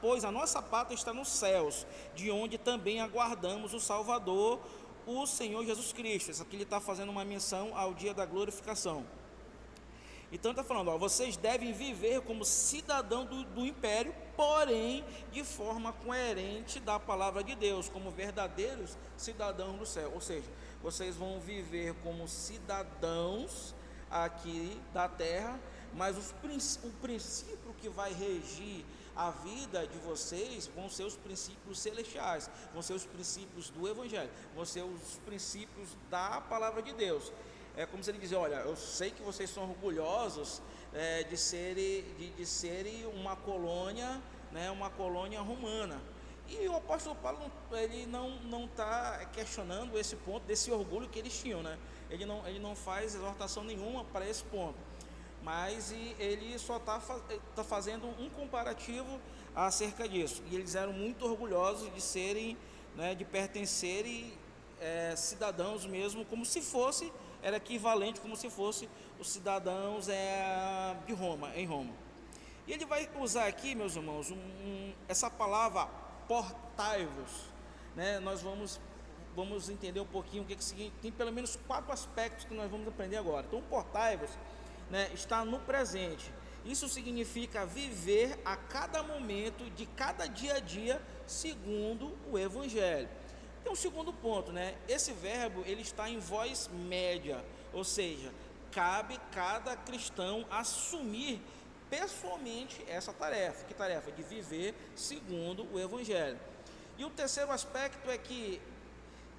pois 0.00 0.24
a 0.24 0.30
nossa 0.30 0.60
pátria 0.60 0.94
está 0.94 1.12
nos 1.12 1.28
céus, 1.28 1.86
de 2.14 2.30
onde 2.30 2.58
também 2.58 3.00
aguardamos 3.00 3.72
o 3.74 3.80
Salvador, 3.80 4.60
o 5.06 5.26
Senhor 5.26 5.64
Jesus 5.64 5.92
Cristo. 5.92 6.30
Isso 6.30 6.42
aqui 6.42 6.56
ele 6.56 6.62
está 6.62 6.80
fazendo 6.80 7.10
uma 7.10 7.24
menção 7.24 7.76
ao 7.76 7.94
dia 7.94 8.14
da 8.14 8.24
glorificação. 8.24 9.04
Então 10.30 10.52
está 10.52 10.64
falando, 10.64 10.88
ó, 10.88 10.96
vocês 10.96 11.36
devem 11.36 11.72
viver 11.72 12.22
como 12.22 12.44
cidadão 12.44 13.26
do, 13.26 13.44
do 13.44 13.66
império, 13.66 14.14
porém 14.36 15.04
de 15.30 15.44
forma 15.44 15.92
coerente 15.92 16.80
da 16.80 16.98
palavra 16.98 17.42
de 17.42 17.54
Deus, 17.54 17.88
como 17.88 18.10
verdadeiros 18.10 18.96
cidadãos 19.16 19.78
do 19.78 19.86
céu. 19.86 20.12
Ou 20.14 20.20
seja, 20.20 20.48
vocês 20.82 21.16
vão 21.16 21.40
viver 21.40 21.94
como 22.02 22.26
cidadãos 22.28 23.74
aqui 24.10 24.80
da 24.92 25.08
terra, 25.08 25.58
mas 25.94 26.16
os, 26.16 26.30
o 26.84 26.90
princípio 27.00 27.74
que 27.80 27.88
vai 27.88 28.12
regir 28.12 28.84
a 29.14 29.30
vida 29.30 29.86
de 29.86 29.98
vocês 29.98 30.66
vão 30.74 30.88
ser 30.88 31.04
os 31.04 31.16
princípios 31.16 31.78
celestiais, 31.78 32.50
vão 32.72 32.82
ser 32.82 32.94
os 32.94 33.04
princípios 33.04 33.68
do 33.70 33.86
Evangelho, 33.88 34.30
vão 34.54 34.64
ser 34.64 34.82
os 34.82 35.18
princípios 35.24 35.90
da 36.10 36.40
palavra 36.40 36.82
de 36.82 36.92
Deus. 36.92 37.32
É 37.76 37.86
como 37.86 38.02
se 38.02 38.10
ele 38.10 38.18
dizia: 38.18 38.38
Olha, 38.38 38.56
eu 38.56 38.76
sei 38.76 39.10
que 39.10 39.22
vocês 39.22 39.48
são 39.50 39.64
orgulhosos 39.64 40.62
é, 40.94 41.22
de, 41.24 41.36
serem, 41.36 42.04
de, 42.18 42.30
de 42.30 42.46
serem 42.46 43.06
uma 43.06 43.36
colônia, 43.36 44.20
né, 44.50 44.70
uma 44.70 44.90
colônia 44.90 45.40
romana. 45.40 46.00
E 46.48 46.68
o 46.68 46.76
apóstolo 46.76 47.16
Paulo 47.16 47.50
ele 47.72 48.06
não 48.06 48.64
está 48.66 49.24
questionando 49.32 49.98
esse 49.98 50.16
ponto 50.16 50.44
desse 50.44 50.70
orgulho 50.70 51.08
que 51.08 51.18
eles 51.18 51.38
tinham, 51.40 51.62
né? 51.62 51.78
Ele 52.10 52.26
não, 52.26 52.46
ele 52.46 52.58
não 52.58 52.76
faz 52.76 53.14
exortação 53.14 53.64
nenhuma 53.64 54.04
para 54.04 54.28
esse 54.28 54.44
ponto. 54.44 54.76
mas 55.42 55.92
ele 56.18 56.58
só 56.58 56.76
está 56.76 57.00
tá 57.54 57.64
fazendo 57.64 58.06
um 58.20 58.30
comparativo 58.30 59.20
acerca 59.54 60.08
disso. 60.08 60.42
E 60.50 60.54
eles 60.54 60.74
eram 60.74 60.92
muito 60.92 61.24
orgulhosos 61.24 61.92
de 61.92 62.00
serem, 62.00 62.56
né, 62.94 63.14
de 63.14 63.24
pertencerem 63.24 64.32
é, 64.80 65.14
cidadãos 65.16 65.84
mesmo, 65.84 66.24
como 66.24 66.44
se 66.44 66.60
fosse, 66.60 67.12
era 67.42 67.56
equivalente 67.56 68.20
como 68.20 68.36
se 68.36 68.48
fosse 68.48 68.88
os 69.22 69.30
cidadãos 69.30 70.08
é, 70.08 70.96
de 71.06 71.12
Roma, 71.12 71.54
em 71.54 71.64
Roma. 71.64 71.94
E 72.66 72.72
ele 72.72 72.84
vai 72.84 73.08
usar 73.20 73.46
aqui, 73.46 73.74
meus 73.74 73.94
irmãos, 73.94 74.30
um, 74.30 74.36
um, 74.36 74.92
essa 75.08 75.30
palavra 75.30 75.86
portai-vos. 76.26 77.30
Né? 77.94 78.18
Nós 78.18 78.42
vamos, 78.42 78.80
vamos 79.34 79.68
entender 79.68 80.00
um 80.00 80.06
pouquinho 80.06 80.42
o 80.42 80.46
que, 80.46 80.56
que 80.56 80.64
significa. 80.64 80.96
Tem 81.00 81.12
pelo 81.12 81.32
menos 81.32 81.56
quatro 81.68 81.92
aspectos 81.92 82.44
que 82.44 82.54
nós 82.54 82.68
vamos 82.68 82.86
aprender 82.88 83.16
agora. 83.16 83.46
Então, 83.46 83.62
portai-vos 83.62 84.30
né, 84.90 85.08
está 85.14 85.44
no 85.44 85.60
presente. 85.60 86.32
Isso 86.64 86.88
significa 86.88 87.64
viver 87.64 88.38
a 88.44 88.56
cada 88.56 89.04
momento 89.04 89.70
de 89.70 89.86
cada 89.86 90.26
dia 90.26 90.56
a 90.56 90.60
dia 90.60 91.00
segundo 91.28 92.16
o 92.30 92.38
Evangelho. 92.38 93.08
Tem 93.62 93.72
um 93.72 93.76
segundo 93.76 94.12
ponto, 94.12 94.50
né? 94.50 94.74
Esse 94.88 95.12
verbo 95.12 95.62
ele 95.64 95.82
está 95.82 96.10
em 96.10 96.18
voz 96.18 96.68
média, 96.72 97.44
ou 97.72 97.84
seja, 97.84 98.32
cabe 98.72 99.20
cada 99.30 99.76
cristão 99.76 100.44
assumir 100.50 101.40
pessoalmente 101.88 102.82
essa 102.88 103.12
tarefa. 103.12 103.64
Que 103.66 103.74
tarefa? 103.74 104.10
De 104.10 104.22
viver 104.22 104.74
segundo 104.96 105.68
o 105.72 105.78
Evangelho. 105.78 106.38
E 106.98 107.04
o 107.04 107.10
terceiro 107.10 107.52
aspecto 107.52 108.10
é 108.10 108.16
que 108.16 108.60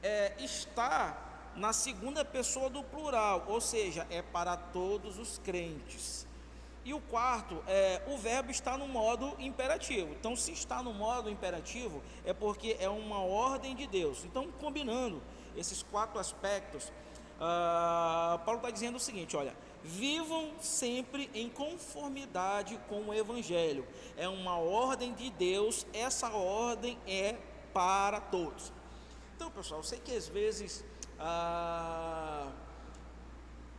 é, 0.01 0.33
está 0.39 1.17
na 1.55 1.73
segunda 1.73 2.23
pessoa 2.23 2.69
do 2.69 2.83
plural, 2.83 3.45
ou 3.47 3.61
seja, 3.61 4.07
é 4.09 4.21
para 4.21 4.55
todos 4.55 5.17
os 5.17 5.37
crentes. 5.39 6.25
E 6.85 6.93
o 6.93 6.99
quarto, 6.99 7.63
é, 7.65 8.01
o 8.07 8.17
verbo 8.17 8.51
está 8.51 8.77
no 8.77 8.87
modo 8.87 9.35
imperativo. 9.39 10.13
Então, 10.19 10.35
se 10.35 10.51
está 10.51 10.83
no 10.83 10.93
modo 10.93 11.29
imperativo, 11.29 12.03
é 12.25 12.33
porque 12.33 12.75
é 12.79 12.89
uma 12.89 13.19
ordem 13.19 13.73
de 13.73 13.87
Deus. 13.87 14.25
Então, 14.25 14.51
combinando 14.59 15.21
esses 15.55 15.81
quatro 15.81 16.19
aspectos, 16.19 16.91
uh, 17.43 18.39
Paulo 18.39 18.59
está 18.59 18.71
dizendo 18.71 18.95
o 18.95 19.00
seguinte: 19.00 19.35
olha, 19.35 19.55
vivam 19.83 20.53
sempre 20.59 21.29
em 21.33 21.50
conformidade 21.50 22.79
com 22.88 23.09
o 23.09 23.13
Evangelho. 23.13 23.85
É 24.15 24.27
uma 24.27 24.57
ordem 24.57 25.13
de 25.13 25.29
Deus, 25.31 25.85
essa 25.93 26.29
ordem 26.29 26.97
é 27.05 27.35
para 27.73 28.21
todos. 28.21 28.71
Então, 29.35 29.51
pessoal, 29.51 29.81
eu 29.81 29.83
sei 29.83 30.00
que 30.00 30.15
às 30.15 30.27
vezes. 30.27 30.85
Ah, 31.19 32.51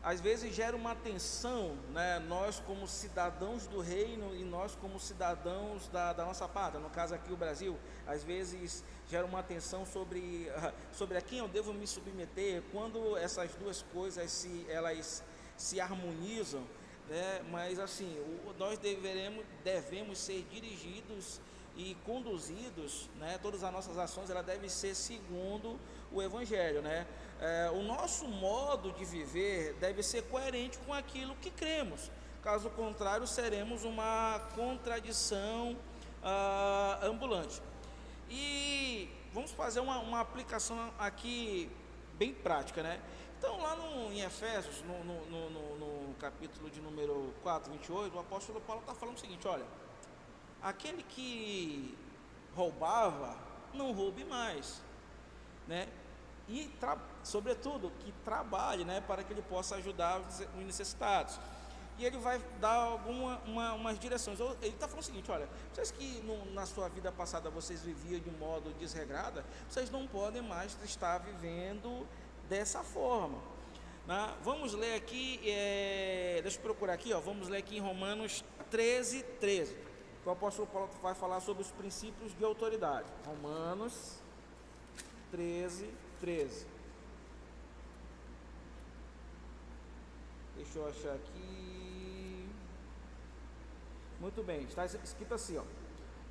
às 0.05 0.21
vezes 0.21 0.55
gera 0.55 0.77
uma 0.77 0.95
tensão, 0.95 1.79
né? 1.95 2.19
nós 2.29 2.61
como 2.61 2.87
cidadãos 2.87 3.67
do 3.67 3.81
reino 3.81 4.37
e 4.37 4.45
nós 4.45 4.77
como 4.77 5.01
cidadãos 5.01 5.89
da, 5.89 6.13
da, 6.13 6.27
nossa 6.27 6.47
pátria, 6.47 6.79
no 6.79 6.91
caso 6.91 7.15
aqui 7.15 7.33
o 7.33 7.37
Brasil, 7.37 7.79
às 8.07 8.23
vezes 8.23 8.85
gera 9.09 9.25
uma 9.25 9.43
tensão 9.43 9.87
sobre, 9.87 10.53
sobre 10.93 11.17
a 11.17 11.23
quem 11.23 11.39
eu 11.39 11.49
devo 11.49 11.73
me 11.73 11.87
submeter, 11.87 12.63
quando 12.71 13.17
essas 13.17 13.55
duas 13.55 13.81
coisas 13.95 14.31
se, 14.31 14.67
elas 14.69 15.25
se 15.57 15.81
harmonizam, 15.81 16.63
né? 17.09 17.41
mas 17.51 17.79
assim, 17.79 18.15
nós 18.59 18.79
deveremos, 18.79 19.43
devemos 19.65 20.19
ser 20.19 20.47
dirigidos 20.51 21.41
e 21.77 21.97
conduzidos, 22.05 23.09
né? 23.19 23.39
todas 23.41 23.65
as 23.65 23.73
nossas 23.73 23.97
ações 23.97 24.29
ela 24.29 24.43
devem 24.43 24.69
ser 24.69 24.95
segundo 24.95 25.81
o 26.13 26.23
Evangelho, 26.23 26.81
né? 26.81 27.07
É, 27.41 27.71
o 27.71 27.83
nosso 27.83 28.27
modo 28.27 28.93
de 28.93 29.05
viver 29.05 29.75
deve 29.75 30.03
ser 30.03 30.23
coerente 30.25 30.79
com 30.79 30.93
aquilo 30.93 31.35
que 31.37 31.51
cremos. 31.51 32.11
Caso 32.43 32.69
contrário, 32.71 33.27
seremos 33.27 33.85
uma 33.85 34.41
contradição 34.55 35.77
ah, 36.23 37.01
ambulante. 37.03 37.61
E 38.31 39.09
vamos 39.33 39.51
fazer 39.53 39.81
uma, 39.81 39.99
uma 39.99 40.21
aplicação 40.21 40.93
aqui 40.99 41.71
bem 42.15 42.33
prática, 42.33 42.83
né? 42.83 43.01
Então, 43.39 43.61
lá 43.61 43.75
no, 43.77 44.13
em 44.13 44.21
Efésios, 44.21 44.83
no, 44.83 45.05
no, 45.05 45.51
no, 45.51 46.15
capítulo 46.15 46.71
de 46.71 46.81
número 46.81 47.35
4, 47.43 47.71
28, 47.73 48.17
o 48.17 48.21
apóstolo 48.21 48.61
Paulo 48.61 48.81
está 48.81 48.95
falando 48.95 49.17
o 49.17 49.21
seguinte: 49.21 49.47
olha, 49.47 49.67
aquele 50.63 51.03
que 51.03 51.97
roubava, 52.55 53.37
não 53.75 53.93
roube 53.93 54.25
mais, 54.25 54.81
né? 55.67 55.89
E, 56.49 56.71
sobretudo, 57.25 57.91
que 58.01 58.13
trabalhe, 58.25 58.85
né, 58.85 59.01
para 59.01 59.25
que 59.25 59.33
ele 59.33 59.43
possa 59.43 59.77
ajudar 59.77 60.21
os 60.21 60.65
necessitados. 60.65 61.41
E 61.97 62.05
ele 62.05 62.19
vai 62.19 62.41
dar 62.61 62.75
alguma, 62.75 63.39
uma, 63.45 63.95
direções. 63.95 64.39
Ele 64.41 64.69
está 64.69 64.89
falando 64.89 65.03
o 65.03 65.07
seguinte: 65.07 65.31
olha, 65.31 65.49
vocês 65.73 65.93
que 65.93 66.21
no, 66.23 66.53
na 66.53 66.67
sua 66.67 66.89
vida 66.89 67.13
passada 67.13 67.49
vocês 67.51 67.83
viviam 67.83 68.21
de 68.21 68.29
um 68.29 68.39
modo 68.39 68.73
desregrado, 68.75 69.45
vocês 69.69 69.91
não 69.91 70.07
podem 70.07 70.43
mais 70.43 70.77
estar 70.85 71.19
vivendo 71.19 72.07
dessa 72.49 72.83
forma. 72.83 73.39
Né? 74.07 74.37
Vamos 74.43 74.75
ler 74.75 74.97
aqui, 74.97 75.41
é, 75.45 76.41
deixa 76.43 76.59
eu 76.59 76.63
procurar 76.63 76.95
aqui, 76.95 77.13
ó, 77.13 77.21
vamos 77.21 77.49
ler 77.49 77.59
aqui 77.59 77.77
em 77.77 77.81
Romanos 77.81 78.45
13, 78.71 79.23
13. 79.41 79.77
O 80.27 80.31
apóstolo 80.31 80.67
Paulo 80.67 80.91
vai 81.01 81.15
falar 81.15 81.41
sobre 81.41 81.63
os 81.63 81.71
princípios 81.71 82.37
de 82.37 82.45
autoridade. 82.45 83.07
Romanos 83.25 84.19
13, 85.31 85.89
13. 86.19 86.74
Deixa 90.57 90.79
eu 90.79 90.89
achar 90.89 91.15
aqui. 91.15 92.49
Muito 94.21 94.43
bem, 94.43 94.63
está 94.63 94.85
escrito 94.85 95.35
assim, 95.35 95.59
ó. 95.59 95.63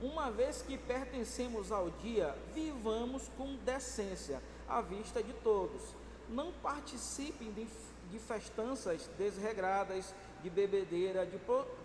Uma 0.01 0.31
vez 0.31 0.61
que 0.61 0.77
pertencemos 0.77 1.71
ao 1.71 1.89
dia, 1.89 2.35
vivamos 2.53 3.29
com 3.37 3.55
decência 3.57 4.41
à 4.67 4.81
vista 4.81 5.21
de 5.21 5.31
todos 5.33 5.81
não 6.29 6.51
participem 6.51 7.51
de, 7.51 7.67
de 8.11 8.19
festanças 8.19 9.09
desregradas, 9.17 10.13
de 10.41 10.49
bebedeira, 10.49 11.25
de 11.25 11.39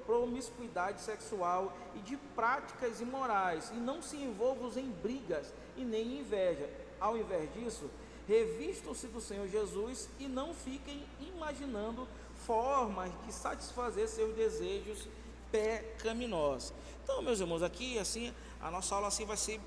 promiscuidade 0.05 1.01
sexual 1.01 1.73
e 1.95 1.99
de 2.01 2.17
práticas 2.35 3.01
imorais, 3.01 3.71
e 3.71 3.77
não 3.77 4.03
se 4.03 4.17
envolvam 4.17 4.71
em 4.77 4.91
brigas 4.91 5.53
e 5.77 5.85
nem 5.85 6.03
em 6.03 6.21
inveja. 6.21 6.69
Ao 6.99 7.17
invés 7.17 7.53
disso, 7.55 7.89
revistam-se 8.27 9.07
do 9.07 9.21
Senhor 9.21 9.47
Jesus 9.49 10.09
e 10.19 10.27
não 10.27 10.53
fiquem 10.53 11.07
imaginando 11.21 12.09
formas 12.49 13.13
de 13.27 13.33
satisfazer 13.33 14.09
seus 14.09 14.35
desejos 14.35 15.07
pecaminosos. 15.53 16.73
Então, 17.05 17.21
meus 17.21 17.41
irmãos, 17.41 17.63
aqui 17.63 17.99
assim, 17.99 18.35
a 18.59 18.71
nossa 18.71 18.95
aula 18.95 19.09
assim 19.09 19.27
vai 19.27 19.37
ser 19.37 19.61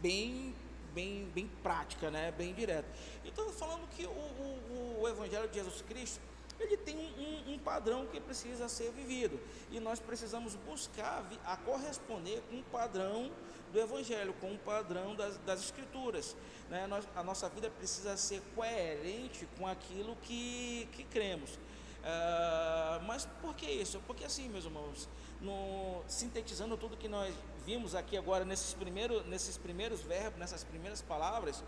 bem 0.00 0.54
bem, 0.94 1.28
bem 1.34 1.50
prática, 1.62 2.10
né? 2.10 2.32
bem 2.32 2.54
direta. 2.54 2.88
Então, 3.24 3.50
falando 3.50 3.88
que 3.88 4.06
o, 4.06 4.10
o, 4.10 5.00
o 5.02 5.08
Evangelho 5.08 5.48
de 5.48 5.54
Jesus 5.54 5.82
Cristo, 5.82 6.20
ele 6.58 6.76
tem 6.76 6.96
um, 6.96 7.54
um, 7.54 7.58
padrão 7.58 8.06
que 8.06 8.20
precisa 8.20 8.68
ser 8.68 8.90
vivido. 8.90 9.38
E 9.70 9.78
nós 9.78 10.00
precisamos 10.00 10.56
buscar 10.56 11.24
a 11.44 11.56
corresponder 11.56 12.42
com 12.50 12.58
o 12.58 12.64
padrão 12.64 13.30
do 13.72 13.78
Evangelho, 13.78 14.34
com 14.40 14.52
o 14.52 14.58
padrão 14.58 15.14
das, 15.14 15.38
das 15.38 15.60
Escrituras. 15.60 16.36
Né? 16.68 16.86
Nós, 16.88 17.06
a 17.14 17.22
nossa 17.22 17.48
vida 17.48 17.70
precisa 17.70 18.16
ser 18.16 18.42
coerente 18.54 19.46
com 19.56 19.66
aquilo 19.66 20.16
que, 20.22 20.88
que 20.92 21.04
cremos. 21.04 21.58
Uh, 21.98 23.04
mas 23.06 23.26
por 23.42 23.54
que 23.54 23.66
isso? 23.66 24.00
Porque 24.06 24.24
assim, 24.24 24.48
meus 24.48 24.64
irmãos, 24.64 25.08
no, 25.40 26.02
sintetizando 26.06 26.76
tudo 26.76 26.96
que 26.96 27.08
nós 27.08 27.34
vimos 27.66 27.94
aqui 27.94 28.16
agora 28.16 28.44
nesses 28.44 28.72
primeiros, 28.74 29.26
nesses 29.26 29.58
primeiros 29.58 30.00
verbos, 30.00 30.38
nessas 30.38 30.64
primeiras 30.64 31.02
palavras, 31.02 31.62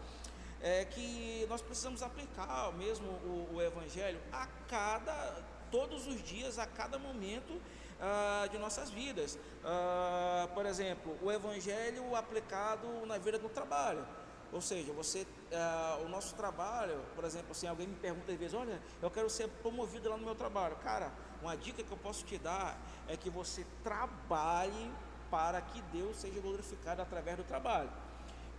é 0.63 0.85
que 0.85 1.47
nós 1.49 1.63
precisamos 1.63 2.03
aplicar 2.03 2.73
mesmo 2.73 3.07
o, 3.09 3.55
o 3.55 3.63
Evangelho 3.63 4.21
a 4.33 4.47
cada, 4.69 5.43
todos 5.71 6.07
os 6.07 6.23
dias, 6.23 6.59
a 6.59 6.67
cada 6.67 6.99
momento 6.99 7.61
ah, 8.01 8.47
de 8.51 8.59
nossas 8.59 8.91
vidas. 8.91 9.39
Ah, 9.65 10.49
por 10.55 10.67
exemplo, 10.67 11.17
o 11.23 11.31
Evangelho 11.31 12.15
aplicado 12.15 12.87
na 13.07 13.19
vida 13.19 13.39
do 13.39 13.49
trabalho. 13.49 14.07
Ou 14.53 14.61
seja, 14.61 14.93
você, 14.93 15.27
uh, 15.53 16.05
o 16.05 16.09
nosso 16.09 16.35
trabalho, 16.35 17.01
por 17.15 17.25
exemplo, 17.25 17.53
assim, 17.53 17.67
alguém 17.67 17.87
me 17.87 17.97
pergunta 17.97 18.33
às 18.33 18.39
vezes, 18.39 18.55
olha, 18.55 18.81
eu 19.01 19.11
quero 19.11 19.31
ser 19.31 19.49
promovido 19.49 20.09
lá 20.09 20.17
no 20.17 20.25
meu 20.25 20.35
trabalho. 20.35 20.77
Cara, 20.77 21.13
uma 21.41 21.57
dica 21.57 21.83
que 21.83 21.91
eu 21.91 21.97
posso 21.97 22.25
te 22.25 22.37
dar 22.37 22.77
é 23.09 23.17
que 23.17 23.31
você 23.31 23.65
trabalhe 23.83 24.93
para 25.31 25.61
que 25.61 25.81
Deus 25.83 26.17
seja 26.17 26.41
glorificado 26.41 27.01
através 27.01 27.37
do 27.37 27.45
trabalho. 27.45 27.91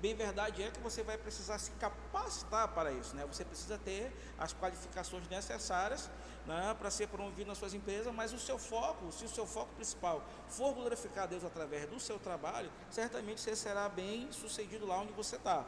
Bem 0.02 0.16
verdade 0.16 0.64
é 0.64 0.72
que 0.72 0.80
você 0.80 1.04
vai 1.04 1.16
precisar 1.16 1.60
se 1.60 1.70
capacitar 1.74 2.68
para 2.70 2.92
isso, 2.92 3.16
né? 3.16 3.24
Você 3.28 3.46
precisa 3.46 3.78
ter 3.78 4.12
as 4.36 4.52
qualificações 4.52 5.28
necessárias 5.30 6.10
né, 6.48 6.76
para 6.80 6.90
ser 6.90 7.08
promovido 7.08 7.48
nas 7.48 7.60
suas 7.60 7.76
empresas, 7.76 8.12
mas 8.12 8.34
o 8.34 8.40
seu 8.40 8.58
foco, 8.58 9.12
se 9.12 9.24
o 9.26 9.30
seu 9.30 9.46
foco 9.46 9.72
principal 9.76 10.24
for 10.50 10.74
glorificar 10.74 11.28
Deus 11.28 11.44
através 11.44 11.88
do 11.88 12.00
seu 12.00 12.18
trabalho, 12.18 12.72
certamente 12.90 13.42
você 13.42 13.56
será 13.56 13.88
bem 13.90 14.28
sucedido 14.32 14.88
lá 14.88 15.00
onde 15.00 15.14
você 15.14 15.36
está. 15.36 15.64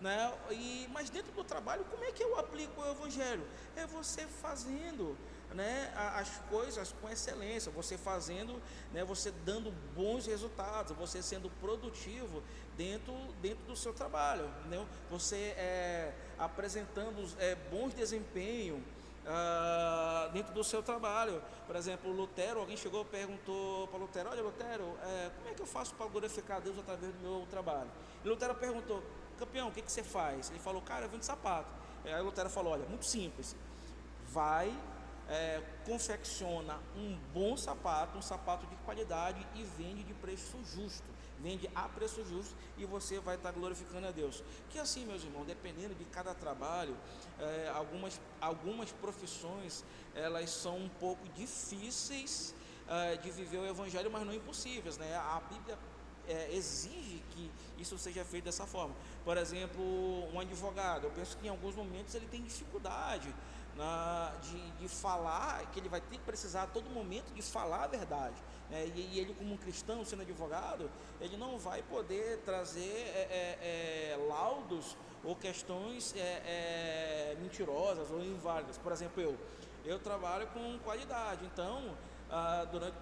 Né? 0.00 0.32
E, 0.52 0.88
mas 0.92 1.10
dentro 1.10 1.32
do 1.32 1.42
trabalho, 1.42 1.84
como 1.86 2.04
é 2.04 2.12
que 2.12 2.22
eu 2.22 2.38
aplico 2.38 2.80
o 2.80 2.90
Evangelho? 2.90 3.44
É 3.74 3.86
você 3.86 4.24
fazendo 4.26 5.16
né, 5.54 5.92
as 5.96 6.28
coisas 6.50 6.92
com 7.00 7.08
excelência, 7.08 7.70
você 7.70 7.96
fazendo, 7.96 8.60
né, 8.92 9.04
você 9.04 9.30
dando 9.44 9.70
bons 9.94 10.26
resultados, 10.26 10.96
você 10.96 11.22
sendo 11.22 11.48
produtivo 11.60 12.42
dentro, 12.76 13.14
dentro 13.40 13.64
do 13.66 13.76
seu 13.76 13.92
trabalho, 13.92 14.48
entendeu? 14.60 14.86
você 15.10 15.54
é, 15.56 16.12
apresentando 16.38 17.26
é, 17.38 17.54
bons 17.70 17.94
desempenhos 17.94 18.80
uh, 19.24 20.30
dentro 20.32 20.52
do 20.52 20.62
seu 20.62 20.82
trabalho. 20.82 21.42
Por 21.66 21.76
exemplo, 21.76 22.12
Lutero, 22.12 22.60
alguém 22.60 22.76
chegou 22.76 23.02
e 23.02 23.04
perguntou 23.06 23.88
para 23.88 23.98
Lutero, 23.98 24.30
olha 24.30 24.42
Lutero, 24.42 24.96
é, 25.02 25.30
como 25.36 25.48
é 25.50 25.54
que 25.54 25.62
eu 25.62 25.66
faço 25.66 25.94
para 25.94 26.06
glorificar 26.06 26.60
Deus 26.60 26.78
através 26.78 27.12
do 27.12 27.18
meu 27.20 27.46
trabalho? 27.50 27.88
E 28.24 28.28
Lutero 28.28 28.54
perguntou, 28.54 29.02
campeão, 29.38 29.68
o 29.68 29.72
que, 29.72 29.82
que 29.82 29.90
você 29.90 30.02
faz? 30.02 30.50
Ele 30.50 30.58
falou, 30.58 30.82
cara, 30.82 31.06
eu 31.06 31.08
vendo 31.08 31.22
sapato. 31.22 31.72
Aí 32.04 32.20
Lutero 32.22 32.50
falou, 32.50 32.72
olha, 32.72 32.84
muito 32.86 33.06
simples, 33.06 33.56
vai 34.28 34.72
é, 35.28 35.62
confecciona 35.86 36.78
um 36.96 37.16
bom 37.32 37.56
sapato, 37.56 38.18
um 38.18 38.22
sapato 38.22 38.66
de 38.66 38.76
qualidade 38.76 39.46
e 39.54 39.62
vende 39.62 40.02
de 40.02 40.14
preço 40.14 40.58
justo, 40.64 41.04
vende 41.40 41.68
a 41.74 41.88
preço 41.88 42.24
justo 42.24 42.54
e 42.76 42.84
você 42.84 43.18
vai 43.18 43.36
estar 43.36 43.52
glorificando 43.52 44.06
a 44.06 44.10
Deus. 44.10 44.42
Que 44.70 44.78
assim, 44.78 45.04
meus 45.04 45.22
irmãos, 45.22 45.46
dependendo 45.46 45.94
de 45.94 46.04
cada 46.06 46.34
trabalho, 46.34 46.96
é, 47.38 47.70
algumas, 47.74 48.20
algumas 48.40 48.92
profissões 48.92 49.84
elas 50.14 50.50
são 50.50 50.76
um 50.76 50.88
pouco 50.88 51.26
difíceis 51.30 52.54
é, 52.88 53.16
de 53.16 53.30
viver 53.30 53.58
o 53.58 53.66
Evangelho, 53.66 54.10
mas 54.10 54.26
não 54.26 54.34
impossíveis, 54.34 54.98
né? 54.98 55.16
A 55.16 55.40
Bíblia 55.50 55.78
é, 56.28 56.54
exige 56.54 57.22
que 57.30 57.50
isso 57.78 57.98
seja 57.98 58.24
feito 58.24 58.44
dessa 58.44 58.66
forma. 58.66 58.94
Por 59.24 59.36
exemplo, 59.36 59.82
um 60.32 60.40
advogado, 60.40 61.04
eu 61.04 61.10
penso 61.10 61.36
que 61.36 61.46
em 61.46 61.50
alguns 61.50 61.74
momentos 61.74 62.14
ele 62.14 62.26
tem 62.26 62.42
dificuldade 62.42 63.34
na, 63.76 64.32
de, 64.42 64.70
de, 64.72 64.88
falar, 64.88 65.64
que 65.72 65.80
ele 65.80 65.88
vai 65.88 66.00
ter 66.00 66.16
que 66.16 66.22
precisar 66.24 66.62
a 66.62 66.66
todo 66.66 66.88
momento 66.90 67.32
de 67.34 67.42
falar 67.42 67.84
a 67.84 67.86
verdade. 67.86 68.36
Né? 68.70 68.86
E, 68.94 69.10
e, 69.14 69.20
ele, 69.20 69.34
como 69.34 69.54
um 69.54 69.56
cristão, 69.56 70.04
sendo 70.04 70.22
advogado, 70.22 70.90
ele 71.20 71.36
não 71.36 71.58
vai 71.58 71.82
poder 71.82 72.38
trazer 72.38 72.80
é, 72.80 73.28
é, 73.30 74.12
é 74.12 74.26
laudos 74.28 74.96
ou 75.24 75.34
questões 75.34 76.14
é, 76.16 76.20
é, 76.20 77.36
mentirosas 77.40 78.10
ou 78.10 78.22
inválidas. 78.22 78.78
Por 78.78 78.92
exemplo, 78.92 79.22
eu, 79.22 79.36
eu 79.84 79.98
trabalho 79.98 80.46
com 80.48 80.78
qualidade, 80.80 81.44
então, 81.46 81.96
ah, 82.30 82.66
durante, 82.70 82.96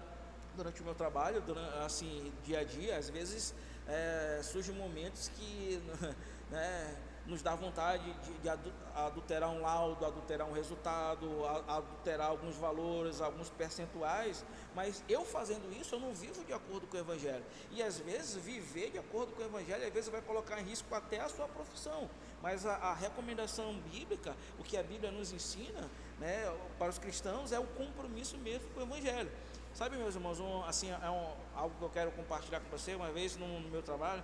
durante 0.55 0.81
o 0.81 0.85
meu 0.85 0.95
trabalho, 0.95 1.41
durante, 1.41 1.77
assim, 1.79 2.31
dia 2.45 2.59
a 2.59 2.63
dia, 2.63 2.97
às 2.97 3.09
vezes 3.09 3.53
é, 3.87 4.41
surgem 4.43 4.75
momentos 4.75 5.29
que. 5.29 5.81
Né, 6.51 6.95
nos 7.25 7.41
dá 7.41 7.55
vontade 7.55 8.03
de, 8.23 8.33
de 8.39 8.49
adulterar 8.95 9.49
um 9.49 9.61
laudo, 9.61 10.05
adulterar 10.05 10.47
um 10.47 10.51
resultado, 10.51 11.27
adulterar 11.67 12.27
alguns 12.27 12.55
valores, 12.55 13.21
alguns 13.21 13.49
percentuais, 13.49 14.45
mas 14.75 15.03
eu 15.07 15.23
fazendo 15.23 15.71
isso, 15.79 15.95
eu 15.95 15.99
não 15.99 16.13
vivo 16.13 16.43
de 16.43 16.51
acordo 16.51 16.85
com 16.87 16.97
o 16.97 16.99
Evangelho. 16.99 17.43
E 17.71 17.81
às 17.81 17.97
vezes, 17.99 18.35
viver 18.35 18.91
de 18.91 18.97
acordo 18.97 19.31
com 19.33 19.41
o 19.41 19.45
Evangelho, 19.45 19.85
às 19.87 19.93
vezes 19.93 20.09
vai 20.09 20.21
colocar 20.21 20.59
em 20.59 20.65
risco 20.65 20.93
até 20.93 21.21
a 21.21 21.29
sua 21.29 21.47
profissão. 21.47 22.09
Mas 22.41 22.65
a, 22.65 22.75
a 22.75 22.93
recomendação 22.93 23.73
bíblica, 23.91 24.35
o 24.59 24.63
que 24.63 24.75
a 24.75 24.83
Bíblia 24.83 25.11
nos 25.11 25.31
ensina, 25.31 25.89
né, 26.19 26.53
para 26.77 26.89
os 26.89 26.97
cristãos, 26.97 27.51
é 27.51 27.59
o 27.59 27.65
compromisso 27.67 28.37
mesmo 28.37 28.69
com 28.71 28.81
o 28.81 28.83
Evangelho. 28.83 29.31
Sabe, 29.73 29.97
meus 29.97 30.13
irmãos, 30.13 30.39
um, 30.39 30.63
assim, 30.65 30.91
é 30.91 31.09
um, 31.09 31.31
algo 31.55 31.75
que 31.79 31.83
eu 31.83 31.89
quero 31.89 32.11
compartilhar 32.11 32.59
com 32.59 32.69
você, 32.69 32.93
uma 32.93 33.11
vez 33.11 33.35
no, 33.37 33.59
no 33.59 33.69
meu 33.69 33.81
trabalho, 33.81 34.23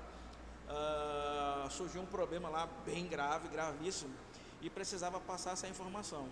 uh, 0.70 1.70
surgiu 1.70 2.02
um 2.02 2.06
problema 2.06 2.50
lá 2.50 2.68
bem 2.86 3.08
grave, 3.08 3.48
gravíssimo, 3.48 4.14
e 4.62 4.70
precisava 4.70 5.20
passar 5.20 5.52
essa 5.52 5.68
informação. 5.68 6.28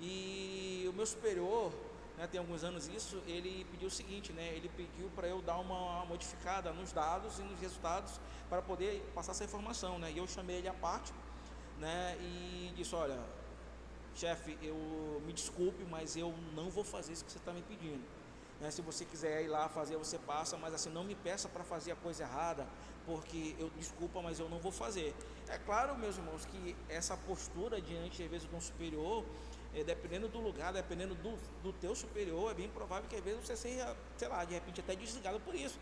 E 0.00 0.86
o 0.88 0.92
meu 0.92 1.06
superior, 1.06 1.72
né, 2.16 2.26
tem 2.26 2.38
alguns 2.40 2.64
anos 2.64 2.88
isso, 2.88 3.22
ele 3.26 3.66
pediu 3.70 3.88
o 3.88 3.90
seguinte, 3.90 4.32
né, 4.32 4.54
ele 4.54 4.68
pediu 4.68 5.10
para 5.14 5.26
eu 5.28 5.42
dar 5.42 5.58
uma 5.58 6.04
modificada 6.06 6.72
nos 6.72 6.92
dados 6.92 7.38
e 7.38 7.42
nos 7.42 7.58
resultados 7.60 8.20
para 8.48 8.62
poder 8.62 9.02
passar 9.14 9.32
essa 9.32 9.44
informação, 9.44 9.98
né, 9.98 10.10
e 10.10 10.18
eu 10.18 10.26
chamei 10.26 10.56
ele 10.56 10.68
à 10.68 10.74
parte, 10.74 11.12
né, 11.78 12.16
e 12.20 12.72
disse, 12.76 12.94
olha, 12.94 13.18
chefe, 14.14 14.58
eu 14.62 15.22
me 15.24 15.32
desculpe, 15.32 15.84
mas 15.84 16.16
eu 16.16 16.34
não 16.54 16.70
vou 16.70 16.84
fazer 16.84 17.12
isso 17.12 17.24
que 17.24 17.32
você 17.32 17.38
está 17.38 17.52
me 17.52 17.62
pedindo. 17.62 18.02
Né, 18.60 18.70
se 18.70 18.82
você 18.82 19.06
quiser 19.06 19.42
ir 19.42 19.48
lá 19.48 19.68
fazer, 19.70 19.96
você 19.96 20.18
passa, 20.18 20.56
mas 20.58 20.74
assim, 20.74 20.90
não 20.90 21.02
me 21.02 21.14
peça 21.14 21.48
para 21.48 21.64
fazer 21.64 21.92
a 21.92 21.96
coisa 21.96 22.24
errada, 22.24 22.66
porque 23.10 23.56
eu 23.58 23.68
desculpa, 23.76 24.22
mas 24.22 24.38
eu 24.38 24.48
não 24.48 24.58
vou 24.60 24.70
fazer. 24.70 25.12
É 25.48 25.58
claro, 25.58 25.98
meus 25.98 26.16
irmãos, 26.16 26.44
que 26.44 26.76
essa 26.88 27.16
postura 27.16 27.80
diante, 27.80 28.22
às 28.22 28.30
vezes, 28.30 28.48
de 28.48 28.54
um 28.54 28.60
superior, 28.60 29.24
é, 29.74 29.82
dependendo 29.82 30.28
do 30.28 30.38
lugar, 30.38 30.72
dependendo 30.72 31.16
do, 31.16 31.36
do 31.60 31.72
teu 31.72 31.92
superior, 31.96 32.52
é 32.52 32.54
bem 32.54 32.68
provável 32.68 33.08
que 33.08 33.16
às 33.16 33.24
vezes 33.24 33.40
você 33.44 33.56
seja, 33.56 33.96
sei 34.16 34.28
lá, 34.28 34.44
de 34.44 34.54
repente 34.54 34.80
até 34.80 34.94
desligado 34.94 35.40
por 35.40 35.56
isso. 35.56 35.76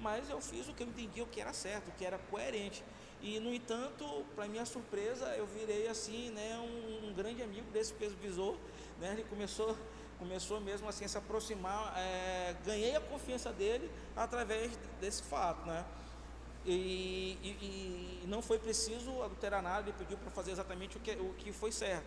Mas 0.00 0.28
eu 0.28 0.40
fiz 0.40 0.68
o 0.68 0.74
que 0.74 0.82
eu 0.82 0.88
entendi, 0.88 1.22
o 1.22 1.26
que 1.26 1.40
era 1.40 1.52
certo, 1.52 1.88
o 1.88 1.92
que 1.92 2.04
era 2.04 2.18
coerente. 2.18 2.82
E, 3.20 3.38
no 3.38 3.54
entanto, 3.54 4.04
para 4.34 4.48
minha 4.48 4.66
surpresa, 4.66 5.26
eu 5.36 5.46
virei 5.46 5.86
assim, 5.86 6.30
né, 6.30 6.58
um, 6.58 7.10
um 7.10 7.14
grande 7.14 7.40
amigo 7.44 7.70
desse 7.70 7.90
supervisor, 7.90 8.56
né, 8.98 9.12
ele 9.12 9.24
começou 9.24 9.76
começou 10.18 10.60
mesmo 10.60 10.88
assim 10.88 11.04
a 11.04 11.08
se 11.08 11.18
aproximar, 11.18 11.94
é, 11.98 12.54
ganhei 12.64 12.94
a 12.94 13.00
confiança 13.00 13.52
dele 13.52 13.90
através 14.14 14.70
desse 15.00 15.20
fato, 15.20 15.66
né? 15.66 15.84
E, 16.64 17.38
e, 17.42 18.22
e, 18.22 18.26
não 18.26 18.40
foi 18.40 18.58
preciso 18.58 19.22
adulterar 19.22 19.62
nada, 19.62 19.88
ele 19.88 19.98
pediu 19.98 20.16
para 20.16 20.30
fazer 20.30 20.52
exatamente 20.52 20.96
o 20.96 21.00
que, 21.00 21.10
o 21.12 21.34
que 21.34 21.52
foi 21.52 21.72
certo. 21.72 22.06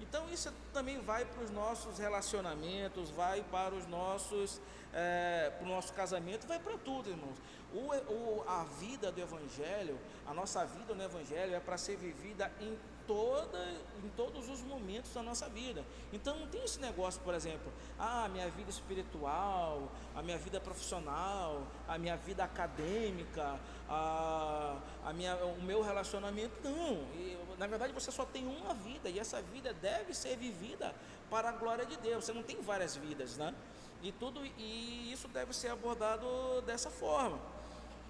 Então 0.00 0.28
isso 0.30 0.52
também 0.72 1.00
vai 1.00 1.24
para 1.24 1.42
os 1.42 1.50
nossos 1.50 1.98
relacionamentos, 1.98 3.10
vai 3.10 3.42
para 3.50 3.74
os 3.74 3.86
nossos, 3.86 4.60
é, 4.92 5.50
para 5.56 5.66
o 5.66 5.68
nosso 5.68 5.92
casamento, 5.92 6.46
vai 6.46 6.58
para 6.58 6.76
tudo, 6.78 7.10
irmãos. 7.10 7.36
O, 7.72 8.12
o, 8.12 8.44
a 8.46 8.64
vida 8.78 9.10
do 9.10 9.20
Evangelho, 9.20 9.98
a 10.26 10.32
nossa 10.32 10.64
vida 10.64 10.94
no 10.94 11.02
Evangelho 11.02 11.54
é 11.54 11.60
para 11.60 11.76
ser 11.76 11.96
vivida 11.96 12.50
em 12.60 12.78
toda, 13.06 13.58
em 14.04 14.08
todos 14.10 14.48
os 14.48 14.62
momentos 14.62 15.12
da 15.12 15.22
nossa 15.22 15.48
vida. 15.48 15.84
Então 16.12 16.38
não 16.38 16.46
tem 16.46 16.62
esse 16.64 16.80
negócio, 16.80 17.20
por 17.22 17.34
exemplo, 17.34 17.72
ah, 17.98 18.24
a 18.24 18.28
minha 18.28 18.48
vida 18.50 18.70
espiritual, 18.70 19.90
a 20.14 20.22
minha 20.22 20.38
vida 20.38 20.60
profissional, 20.60 21.62
a 21.88 21.98
minha 21.98 22.16
vida 22.16 22.44
acadêmica, 22.44 23.58
a, 23.88 24.76
a 25.04 25.12
minha, 25.12 25.36
o 25.36 25.62
meu 25.62 25.82
relacionamento. 25.82 26.52
Não. 26.62 26.94
E, 27.14 27.36
na 27.58 27.66
verdade 27.66 27.92
você 27.92 28.10
só 28.10 28.24
tem 28.24 28.46
uma 28.46 28.74
vida 28.74 29.08
e 29.08 29.18
essa 29.18 29.40
vida 29.40 29.72
deve 29.72 30.12
ser 30.14 30.36
vivida 30.36 30.94
para 31.30 31.48
a 31.48 31.52
glória 31.52 31.86
de 31.86 31.96
Deus. 31.96 32.24
Você 32.24 32.32
não 32.32 32.42
tem 32.42 32.60
várias 32.60 32.96
vidas, 32.96 33.36
né? 33.36 33.54
E 34.02 34.12
tudo 34.12 34.44
e 34.44 35.10
isso 35.12 35.26
deve 35.28 35.52
ser 35.54 35.68
abordado 35.68 36.26
dessa 36.62 36.90
forma. 36.90 37.38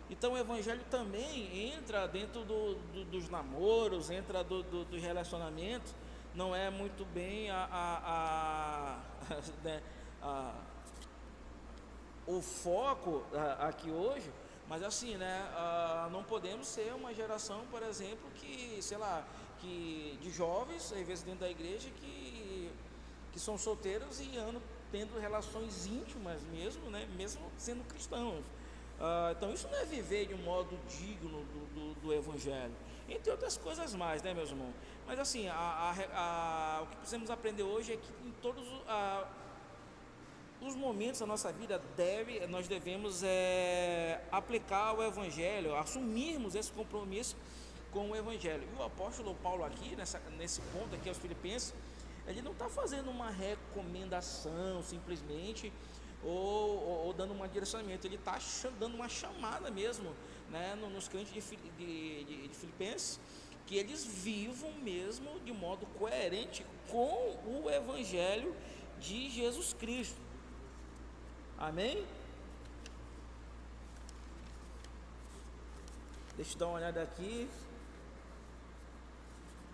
Então 0.08 0.34
o 0.34 0.38
evangelho 0.38 0.84
também 0.90 1.72
entra 1.72 2.06
dentro 2.06 2.44
do, 2.44 2.74
do, 2.74 3.04
dos 3.06 3.28
namoros, 3.28 4.10
entra 4.10 4.44
do, 4.44 4.62
do, 4.62 4.84
do, 4.84 4.98
relacionamento, 4.98 5.94
não 6.34 6.54
é 6.54 6.70
muito 6.70 7.04
bem 7.06 7.50
a, 7.50 7.68
a, 7.70 9.00
a, 9.34 9.40
né, 9.64 9.82
a 10.22 10.54
o 12.26 12.42
foco 12.42 13.24
aqui 13.60 13.90
hoje, 13.90 14.32
mas 14.68 14.82
assim, 14.82 15.16
né, 15.16 15.48
não 16.10 16.24
podemos 16.24 16.66
ser 16.66 16.92
uma 16.92 17.14
geração, 17.14 17.64
por 17.70 17.82
exemplo, 17.82 18.28
que, 18.34 18.82
sei 18.82 18.98
lá, 18.98 19.24
que 19.60 20.18
de 20.20 20.30
jovens, 20.32 20.92
às 20.92 21.06
vezes 21.06 21.22
dentro 21.22 21.40
da 21.40 21.50
igreja, 21.50 21.88
que, 21.90 22.70
que 23.32 23.38
são 23.38 23.56
solteiros 23.56 24.20
e 24.20 24.36
andam 24.36 24.60
tendo 24.90 25.18
relações 25.20 25.86
íntimas 25.86 26.42
mesmo, 26.44 26.90
né, 26.90 27.08
mesmo 27.16 27.40
sendo 27.56 27.84
cristãos. 27.84 28.44
Ah, 29.00 29.35
então 29.37 29.52
isso 29.52 29.68
não 29.68 29.78
é 29.78 29.85
viver 29.85 30.26
de 30.26 30.35
um 30.35 30.38
modo 30.38 30.78
digno 30.88 31.44
do, 31.44 31.74
do, 31.74 32.00
do, 32.00 32.14
Evangelho, 32.14 32.72
entre 33.09 33.30
outras 33.30 33.56
coisas 33.56 33.94
mais, 33.94 34.22
né, 34.22 34.32
meus 34.32 34.50
irmãos? 34.50 34.72
Mas 35.06 35.18
assim, 35.18 35.48
a, 35.48 35.54
a, 35.54 36.78
a, 36.78 36.82
o 36.82 36.87
que 36.87 36.96
precisamos 36.96 37.30
aprender 37.30 37.62
hoje 37.62 37.92
é 37.92 37.96
que 37.96 38.26
em 38.26 38.32
todos 38.40 38.64
os 40.61 40.74
momentos 40.74 41.20
da 41.20 41.26
nossa 41.26 41.52
vida 41.52 41.80
deve, 41.96 42.46
nós 42.46 42.66
devemos 42.66 43.22
é, 43.22 44.20
aplicar 44.32 44.94
o 44.94 45.02
Evangelho, 45.02 45.76
assumirmos 45.76 46.54
esse 46.54 46.72
compromisso 46.72 47.37
com 47.92 48.11
o 48.11 48.16
Evangelho. 48.16 48.66
E 48.74 48.80
o 48.80 48.82
apóstolo 48.82 49.35
Paulo 49.42 49.64
aqui, 49.64 49.94
nessa, 49.94 50.18
nesse 50.38 50.61
ponto 50.72 50.94
aqui 50.94 51.09
aos 51.09 51.18
Filipenses, 51.18 51.74
ele 52.26 52.42
não 52.42 52.52
está 52.52 52.68
fazendo 52.68 53.11
uma 53.11 53.30
recomendação 53.30 54.82
simplesmente 54.82 55.72
ou, 56.26 56.82
ou, 56.82 57.06
ou 57.06 57.12
dando 57.12 57.32
um 57.32 57.48
direcionamento, 57.48 58.06
ele 58.06 58.16
está 58.16 58.38
dando 58.78 58.94
uma 58.94 59.08
chamada 59.08 59.70
mesmo 59.70 60.14
né, 60.50 60.74
nos 60.74 61.08
crentes 61.08 61.32
de, 61.32 61.56
de, 61.56 62.24
de, 62.24 62.48
de 62.48 62.54
Filipenses, 62.54 63.20
que 63.66 63.76
eles 63.76 64.04
vivam 64.04 64.72
mesmo 64.74 65.40
de 65.40 65.52
modo 65.52 65.86
coerente 65.98 66.64
com 66.88 67.36
o 67.46 67.70
Evangelho 67.70 68.54
de 68.98 69.28
Jesus 69.30 69.72
Cristo. 69.72 70.20
Amém? 71.58 72.04
Deixa 76.36 76.54
eu 76.54 76.58
dar 76.58 76.66
uma 76.66 76.76
olhada 76.76 77.02
aqui. 77.02 77.48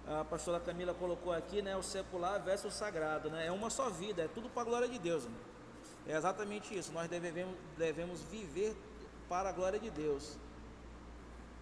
a 0.06 0.24
pastora 0.24 0.60
Camila 0.60 0.94
colocou 0.94 1.32
aqui, 1.32 1.60
né, 1.60 1.76
o 1.76 1.82
secular 1.82 2.40
versus 2.40 2.72
o 2.72 2.76
sagrado, 2.76 3.30
né? 3.30 3.46
É 3.46 3.52
uma 3.52 3.68
só 3.68 3.90
vida, 3.90 4.22
é 4.22 4.28
tudo 4.28 4.48
para 4.48 4.62
a 4.62 4.64
glória 4.64 4.88
de 4.88 4.98
Deus. 4.98 5.26
É 6.06 6.16
exatamente 6.16 6.76
isso. 6.76 6.92
Nós 6.92 7.08
devemos, 7.08 7.56
devemos 7.76 8.20
viver 8.22 8.76
para 9.28 9.48
a 9.48 9.52
glória 9.52 9.78
de 9.78 9.90
Deus. 9.90 10.36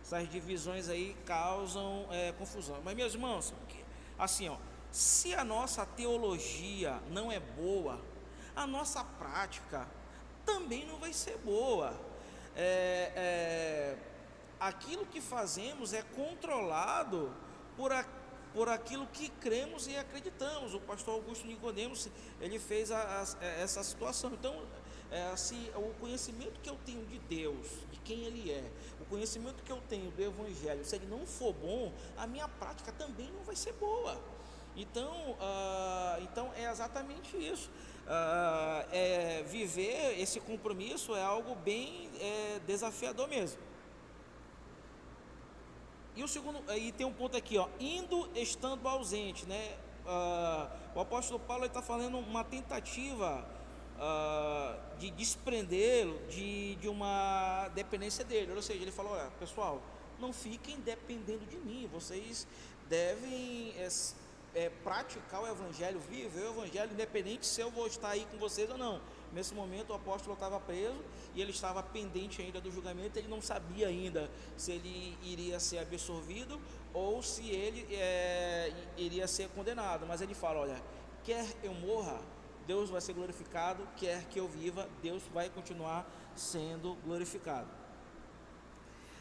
Essas 0.02 0.28
divisões 0.28 0.88
aí 0.88 1.16
causam 1.26 2.06
é, 2.10 2.32
confusão. 2.32 2.80
Mas 2.84 2.96
meus 2.96 3.14
irmãos, 3.14 3.52
assim, 4.18 4.48
ó, 4.48 4.56
se 4.90 5.34
a 5.34 5.44
nossa 5.44 5.86
teologia 5.86 7.00
não 7.10 7.30
é 7.30 7.38
boa, 7.38 8.00
a 8.56 8.66
nossa 8.66 9.04
prática 9.04 9.86
também 10.44 10.86
não 10.86 10.98
vai 10.98 11.12
ser 11.12 11.36
boa. 11.38 11.94
É, 12.56 13.12
é, 13.14 13.98
aquilo 14.58 15.06
que 15.06 15.20
fazemos 15.20 15.92
é 15.92 16.02
controlado 16.02 17.32
por, 17.76 17.92
a, 17.92 18.04
por 18.52 18.68
aquilo 18.68 19.06
que 19.08 19.28
cremos 19.28 19.86
e 19.86 19.96
acreditamos. 19.96 20.74
O 20.74 20.80
pastor 20.80 21.14
Augusto 21.14 21.46
Nicodemos 21.46 22.08
ele 22.40 22.58
fez 22.58 22.90
a, 22.90 23.22
a, 23.22 23.44
essa 23.44 23.82
situação. 23.82 24.32
Então, 24.32 24.62
é, 25.10 25.26
assim, 25.28 25.68
o 25.74 25.92
conhecimento 26.00 26.60
que 26.60 26.70
eu 26.70 26.78
tenho 26.86 27.04
de 27.06 27.18
Deus, 27.18 27.66
de 27.90 27.98
quem 28.00 28.24
Ele 28.24 28.50
é, 28.50 28.64
o 29.00 29.04
conhecimento 29.06 29.62
que 29.62 29.72
eu 29.72 29.80
tenho 29.88 30.10
do 30.10 30.22
Evangelho, 30.22 30.84
se 30.84 30.94
ele 30.94 31.06
não 31.06 31.26
for 31.26 31.52
bom, 31.52 31.92
a 32.16 32.26
minha 32.26 32.46
prática 32.46 32.92
também 32.92 33.28
não 33.32 33.42
vai 33.42 33.56
ser 33.56 33.72
boa. 33.72 34.16
Então, 34.76 35.32
uh, 35.32 36.22
então 36.22 36.52
é 36.54 36.70
exatamente 36.70 37.36
isso. 37.36 37.68
Uh, 38.06 38.86
é, 38.92 39.42
viver 39.46 40.18
esse 40.20 40.40
compromisso 40.40 41.14
é 41.14 41.22
algo 41.22 41.54
bem 41.56 42.08
é, 42.20 42.60
desafiador 42.66 43.28
mesmo. 43.28 43.58
E 46.16 46.24
o 46.24 46.28
segundo, 46.28 46.60
e 46.74 46.92
tem 46.92 47.06
um 47.06 47.12
ponto 47.12 47.36
aqui, 47.36 47.56
ó, 47.56 47.68
indo 47.78 48.28
estando 48.34 48.86
ausente, 48.88 49.46
né? 49.46 49.76
Uh, 50.04 50.96
o 50.96 51.00
apóstolo 51.00 51.38
Paulo 51.38 51.64
está 51.64 51.80
falando 51.80 52.18
uma 52.18 52.42
tentativa 52.42 53.46
uh, 53.96 54.98
de 54.98 55.10
desprendê-lo 55.10 56.18
de, 56.28 56.74
de 56.76 56.88
uma 56.88 57.68
dependência 57.74 58.24
dele. 58.24 58.52
Ou 58.52 58.62
seja, 58.62 58.82
ele 58.82 58.90
falou: 58.90 59.12
olha, 59.12 59.30
pessoal, 59.38 59.80
não 60.18 60.32
fiquem 60.32 60.80
dependendo 60.80 61.46
de 61.46 61.56
mim, 61.58 61.88
vocês 61.92 62.46
devem 62.88 63.72
é, 63.76 63.88
é, 64.54 64.68
praticar 64.82 65.42
o 65.42 65.46
evangelho, 65.46 66.00
viver 66.00 66.42
o 66.42 66.50
evangelho, 66.50 66.92
independente 66.92 67.46
se 67.46 67.60
eu 67.60 67.70
vou 67.70 67.86
estar 67.86 68.08
aí 68.08 68.26
com 68.30 68.36
vocês 68.36 68.68
ou 68.68 68.76
não. 68.76 69.00
Nesse 69.32 69.54
momento 69.54 69.90
o 69.90 69.94
apóstolo 69.94 70.34
estava 70.34 70.58
preso 70.58 71.02
e 71.34 71.40
ele 71.40 71.52
estava 71.52 71.82
pendente 71.82 72.42
ainda 72.42 72.60
do 72.60 72.70
julgamento, 72.70 73.18
ele 73.18 73.28
não 73.28 73.40
sabia 73.40 73.86
ainda 73.88 74.30
se 74.56 74.72
ele 74.72 75.16
iria 75.22 75.60
ser 75.60 75.78
absorvido 75.78 76.60
ou 76.92 77.22
se 77.22 77.48
ele 77.48 77.86
é, 77.94 78.72
iria 78.96 79.28
ser 79.28 79.48
condenado. 79.50 80.04
Mas 80.06 80.20
ele 80.20 80.34
fala: 80.34 80.60
olha, 80.60 80.82
quer 81.22 81.46
eu 81.62 81.72
morra, 81.74 82.20
Deus 82.66 82.90
vai 82.90 83.00
ser 83.00 83.12
glorificado, 83.12 83.86
quer 83.96 84.24
que 84.24 84.40
eu 84.40 84.48
viva, 84.48 84.88
Deus 85.02 85.22
vai 85.32 85.48
continuar 85.48 86.08
sendo 86.34 86.94
glorificado. 87.04 87.68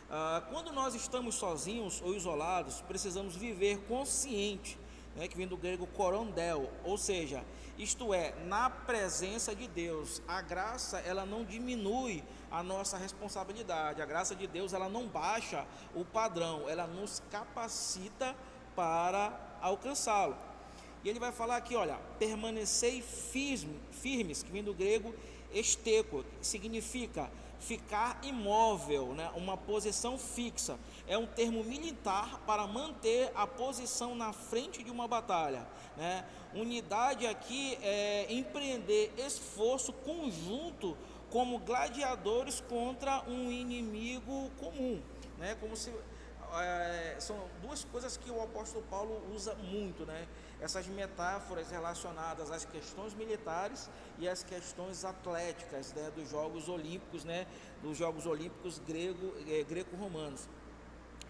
Ah, 0.09 0.43
quando 0.49 0.71
nós 0.71 0.95
estamos 0.95 1.35
sozinhos 1.35 2.01
ou 2.01 2.15
isolados, 2.15 2.81
precisamos 2.81 3.35
viver 3.35 3.77
consciente, 3.87 4.75
né, 5.15 5.27
que 5.27 5.37
vem 5.37 5.47
do 5.47 5.55
grego 5.55 5.85
corondel, 5.85 6.71
ou 6.83 6.97
seja, 6.97 7.43
isto 7.79 8.13
é, 8.13 8.35
na 8.45 8.69
presença 8.69 9.55
de 9.55 9.65
Deus. 9.65 10.21
A 10.27 10.41
graça, 10.41 10.99
ela 10.99 11.25
não 11.25 11.45
diminui 11.45 12.21
a 12.51 12.61
nossa 12.61 12.97
responsabilidade, 12.97 14.01
a 14.01 14.05
graça 14.05 14.35
de 14.35 14.45
Deus, 14.45 14.73
ela 14.73 14.89
não 14.89 15.07
baixa 15.07 15.65
o 15.95 16.03
padrão, 16.03 16.67
ela 16.67 16.85
nos 16.85 17.23
capacita 17.31 18.35
para 18.75 19.57
alcançá-lo. 19.61 20.35
E 21.03 21.09
ele 21.09 21.19
vai 21.19 21.31
falar 21.31 21.55
aqui, 21.55 21.75
olha, 21.75 21.97
permanecei 22.19 23.01
firme, 23.01 23.79
firmes, 23.91 24.43
que 24.43 24.51
vem 24.51 24.63
do 24.63 24.73
grego 24.73 25.15
esteco, 25.53 26.25
significa 26.41 27.31
ficar 27.59 28.19
imóvel, 28.23 29.13
né? 29.13 29.29
uma 29.35 29.57
posição 29.57 30.17
fixa. 30.17 30.79
É 31.07 31.17
um 31.17 31.25
termo 31.25 31.63
militar 31.63 32.39
para 32.45 32.65
manter 32.65 33.31
a 33.35 33.45
posição 33.45 34.15
na 34.15 34.31
frente 34.33 34.83
de 34.83 34.89
uma 34.89 35.07
batalha. 35.07 35.67
Né? 35.97 36.25
Unidade 36.53 37.27
aqui 37.27 37.77
é 37.81 38.31
empreender 38.31 39.13
esforço 39.17 39.91
conjunto 39.91 40.97
como 41.29 41.59
gladiadores 41.59 42.61
contra 42.61 43.23
um 43.27 43.51
inimigo 43.51 44.49
comum. 44.59 45.01
Né? 45.37 45.55
Como 45.59 45.75
se 45.75 45.93
é, 46.55 47.15
são 47.19 47.37
duas 47.61 47.83
coisas 47.85 48.17
que 48.17 48.31
o 48.31 48.41
apóstolo 48.41 48.83
Paulo 48.89 49.21
usa 49.33 49.53
muito, 49.55 50.05
né? 50.05 50.27
Essas 50.59 50.87
metáforas 50.87 51.69
relacionadas 51.69 52.51
às 52.51 52.65
questões 52.65 53.13
militares 53.13 53.89
e 54.17 54.27
às 54.27 54.43
questões 54.43 55.05
atléticas, 55.05 55.93
né? 55.93 56.11
Dos 56.15 56.29
Jogos 56.29 56.67
Olímpicos, 56.67 57.23
né? 57.23 57.45
Dos 57.81 57.97
Jogos 57.97 58.25
Olímpicos 58.25 58.79
grego, 58.79 59.33
é, 59.47 59.63
greco-romanos, 59.63 60.47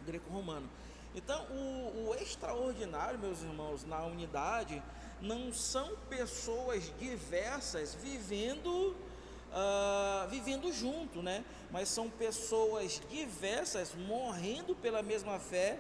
greco-romano. 0.06 0.70
Então, 1.16 1.44
o, 1.52 2.10
o 2.10 2.16
extraordinário, 2.16 3.20
meus 3.20 3.42
irmãos, 3.42 3.84
na 3.84 4.04
unidade, 4.06 4.82
não 5.22 5.52
são 5.52 5.96
pessoas 6.10 6.94
diversas 7.00 7.96
vivendo 7.96 8.96
uh, 9.52 10.28
vivendo 10.30 10.72
junto, 10.72 11.22
né? 11.22 11.44
Mas 11.72 11.90
são 11.90 12.10
pessoas 12.10 13.02
diversas 13.10 13.94
morrendo 13.96 14.76
pela 14.76 15.02
mesma 15.02 15.40
fé. 15.40 15.80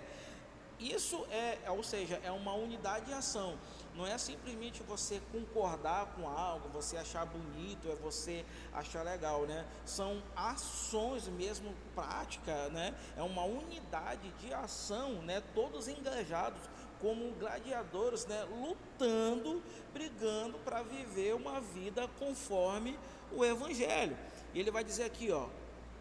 Isso 0.80 1.26
é, 1.30 1.70
ou 1.70 1.84
seja, 1.84 2.22
é 2.24 2.32
uma 2.32 2.54
unidade 2.54 3.08
de 3.08 3.14
ação. 3.14 3.58
Não 3.96 4.08
é 4.08 4.18
simplesmente 4.18 4.82
você 4.84 5.22
concordar 5.30 6.06
com 6.16 6.26
algo, 6.26 6.70
você 6.70 6.96
achar 6.96 7.26
bonito, 7.26 7.92
é 7.92 7.96
você 7.96 8.46
achar 8.72 9.04
legal, 9.04 9.42
né? 9.42 9.66
São 9.86 10.24
ações 10.34 11.28
mesmo 11.28 11.74
práticas, 11.94 12.72
né? 12.72 12.96
É 13.18 13.24
uma 13.24 13.44
unidade 13.44 14.32
de 14.40 14.54
ação, 14.54 15.22
né? 15.24 15.44
Todos 15.54 15.90
engajados 15.90 16.62
como 17.02 17.32
gladiadores, 17.34 18.26
né? 18.26 18.46
Lutando, 18.46 19.62
brigando 19.92 20.58
para 20.60 20.82
viver 20.82 21.36
uma 21.36 21.60
vida 21.60 22.08
conforme 22.20 22.98
o 23.34 23.44
evangelho. 23.44 24.18
E 24.54 24.60
ele 24.60 24.72
vai 24.72 24.84
dizer 24.84 25.04
aqui, 25.04 25.32
ó, 25.32 25.48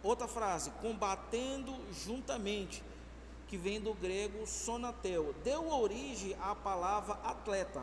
outra 0.03 0.27
frase, 0.27 0.71
combatendo 0.83 1.75
juntamente, 1.93 2.83
que 3.47 3.57
vem 3.57 3.81
do 3.81 3.95
grego 3.95 4.47
sonateu. 4.47 5.35
Deu 5.43 5.71
origem 5.71 6.37
à 6.41 6.55
palavra 6.55 7.15
atleta. 7.25 7.83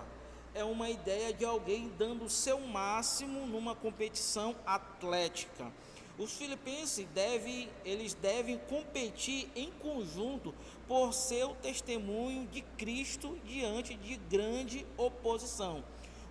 É 0.54 0.64
uma 0.64 0.90
ideia 0.90 1.34
de 1.34 1.44
alguém 1.44 1.92
dando 1.98 2.26
o 2.26 2.30
seu 2.30 2.60
máximo 2.62 3.46
numa 3.48 3.76
competição 3.76 4.56
atlética. 4.66 5.72
Os 6.18 6.32
filipenses 6.32 7.06
devem, 7.14 7.70
eles 7.84 8.14
devem 8.14 8.58
competir 8.58 9.50
em 9.54 9.70
conjunto 9.72 10.56
por 10.88 11.14
seu 11.14 11.56
testemunho 11.56 12.48
de 12.48 12.62
Cristo 12.62 13.38
diante 13.44 13.96
de 13.96 14.16
grande 14.16 14.86
oposição 14.98 15.84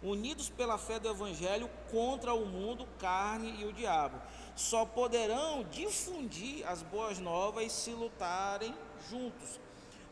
unidos 0.04 0.50
pela 0.50 0.76
fé 0.76 1.00
do 1.00 1.08
Evangelho 1.08 1.68
contra 1.90 2.34
o 2.34 2.44
mundo, 2.44 2.86
carne 2.98 3.56
e 3.58 3.64
o 3.64 3.72
diabo. 3.72 4.20
Só 4.54 4.84
poderão 4.84 5.64
difundir 5.64 6.66
as 6.68 6.82
boas 6.82 7.18
novas 7.18 7.72
se 7.72 7.90
lutarem 7.90 8.74
juntos. 9.10 9.58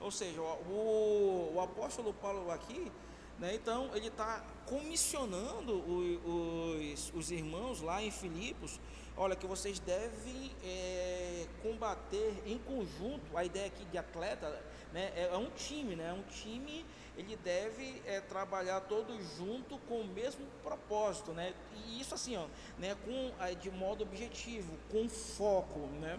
Ou 0.00 0.10
seja, 0.10 0.40
o, 0.40 1.52
o 1.54 1.60
apóstolo 1.60 2.12
Paulo 2.14 2.50
aqui, 2.50 2.90
né, 3.38 3.54
então, 3.54 3.90
ele 3.94 4.08
está 4.08 4.44
comissionando 4.66 5.78
os, 5.78 7.12
os 7.14 7.30
irmãos 7.30 7.80
lá 7.80 8.02
em 8.02 8.10
Filipos, 8.10 8.80
olha, 9.16 9.36
que 9.36 9.46
vocês 9.46 9.78
devem 9.78 10.50
é, 10.64 11.46
combater 11.62 12.42
em 12.46 12.58
conjunto, 12.58 13.36
a 13.36 13.44
ideia 13.44 13.66
aqui 13.66 13.84
de 13.84 13.98
atleta, 13.98 14.48
né, 14.92 15.12
é, 15.14 15.30
é 15.32 15.36
um 15.36 15.50
time, 15.50 15.94
né, 15.94 16.08
é 16.08 16.12
um 16.12 16.22
time 16.22 16.84
ele 17.16 17.36
deve 17.36 18.02
é, 18.06 18.20
trabalhar 18.20 18.80
todos 18.80 19.16
junto 19.36 19.78
com 19.80 20.00
o 20.00 20.06
mesmo 20.06 20.46
propósito, 20.62 21.32
né? 21.32 21.54
E 21.74 22.00
isso 22.00 22.14
assim, 22.14 22.36
ó, 22.36 22.46
né? 22.78 22.96
Com 23.04 23.32
é, 23.44 23.54
de 23.54 23.70
modo 23.70 24.02
objetivo, 24.02 24.72
com 24.90 25.08
foco, 25.08 25.80
né? 26.00 26.18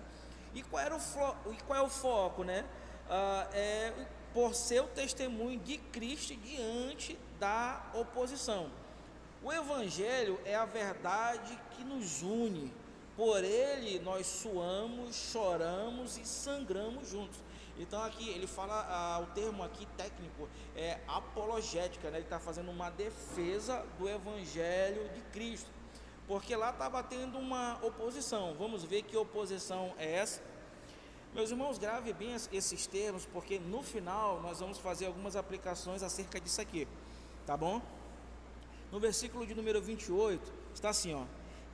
E 0.54 0.62
qual 0.62 0.84
era 0.84 0.96
o 0.96 1.52
e 1.52 1.64
qual 1.64 1.80
é 1.80 1.82
o 1.82 1.90
foco, 1.90 2.44
né? 2.44 2.64
Ah, 3.10 3.48
é 3.54 3.92
por 4.34 4.56
seu 4.56 4.88
testemunho 4.88 5.60
de 5.60 5.78
Cristo 5.78 6.36
diante 6.36 7.18
da 7.40 7.92
oposição. 7.94 8.70
O 9.44 9.52
Evangelho 9.52 10.40
é 10.46 10.56
a 10.56 10.66
verdade 10.66 11.60
que 11.72 11.84
nos 11.84 12.22
une. 12.22 12.74
Por 13.16 13.44
ele 13.44 14.00
nós 14.00 14.26
suamos, 14.26 15.16
choramos 15.16 16.18
e 16.18 16.26
sangramos 16.26 17.10
juntos. 17.10 17.38
Então 17.78 18.04
aqui 18.04 18.30
ele 18.30 18.46
fala, 18.46 18.86
ah, 18.90 19.20
o 19.22 19.26
termo 19.34 19.64
aqui 19.64 19.86
técnico 19.98 20.48
é 20.76 21.00
apologética, 21.08 22.10
né? 22.10 22.18
ele 22.18 22.26
está 22.26 22.40
fazendo 22.40 22.70
uma 22.70 22.90
defesa 22.92 23.84
do 23.98 24.08
Evangelho 24.08 25.10
de 25.10 25.22
Cristo, 25.32 25.70
porque 26.28 26.56
lá 26.56 26.70
estava 26.70 27.02
tendo 27.02 27.38
uma 27.40 27.80
oposição. 27.82 28.54
Vamos 28.58 28.84
ver 28.84 29.02
que 29.02 29.18
oposição 29.18 29.94
é 29.98 30.14
essa. 30.18 30.42
Meus 31.34 31.50
irmãos, 31.50 31.80
grave 31.80 32.14
bem 32.14 32.36
esses 32.52 32.86
termos, 32.86 33.26
porque 33.26 33.58
no 33.58 33.82
final 33.82 34.40
nós 34.40 34.60
vamos 34.60 34.78
fazer 34.78 35.08
algumas 35.08 35.36
aplicações 35.36 36.04
acerca 36.04 36.40
disso 36.40 36.62
aqui, 36.62 36.88
tá 37.44 37.58
bom? 37.58 37.82
No 38.92 39.00
versículo 39.00 39.44
de 39.44 39.56
número 39.56 39.82
28, 39.82 40.54
está 40.76 40.90
assim, 40.90 41.16
ó: 41.16 41.24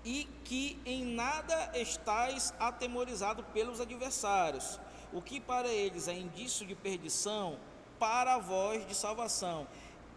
E 0.06 0.24
que 0.46 0.80
em 0.86 1.04
nada 1.04 1.78
estais 1.78 2.54
atemorizado 2.58 3.44
pelos 3.44 3.82
adversários, 3.82 4.80
o 5.13 5.22
que 5.22 5.39
para 5.39 5.67
eles 5.67 6.08
é 6.08 6.13
indício 6.13 6.65
de 6.65 6.76
perdição, 6.76 7.58
para 7.98 8.38
vós 8.38 8.88
de 8.88 8.95
salvação. 8.95 9.67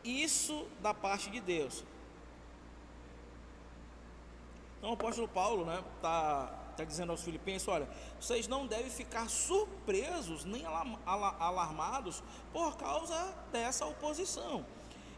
Isso 0.05 0.67
da 0.81 0.93
parte 0.93 1.31
de 1.31 1.41
Deus. 1.41 1.85
Então 4.79 4.91
o 4.91 4.95
apóstolo 4.95 5.29
Paulo, 5.29 5.65
né, 5.65 5.83
tá 6.01 6.59
está 6.73 6.85
dizendo 6.85 7.13
aos 7.13 7.23
filipenses: 7.23 7.69
olha, 7.69 7.89
vocês 8.21 8.49
não 8.49 8.67
devem 8.67 8.91
ficar 8.91 9.29
surpresos 9.29 10.45
nem 10.45 10.65
alarmados 10.67 12.23
por 12.53 12.77
causa 12.77 13.35
dessa 13.53 13.87
oposição. 13.87 14.65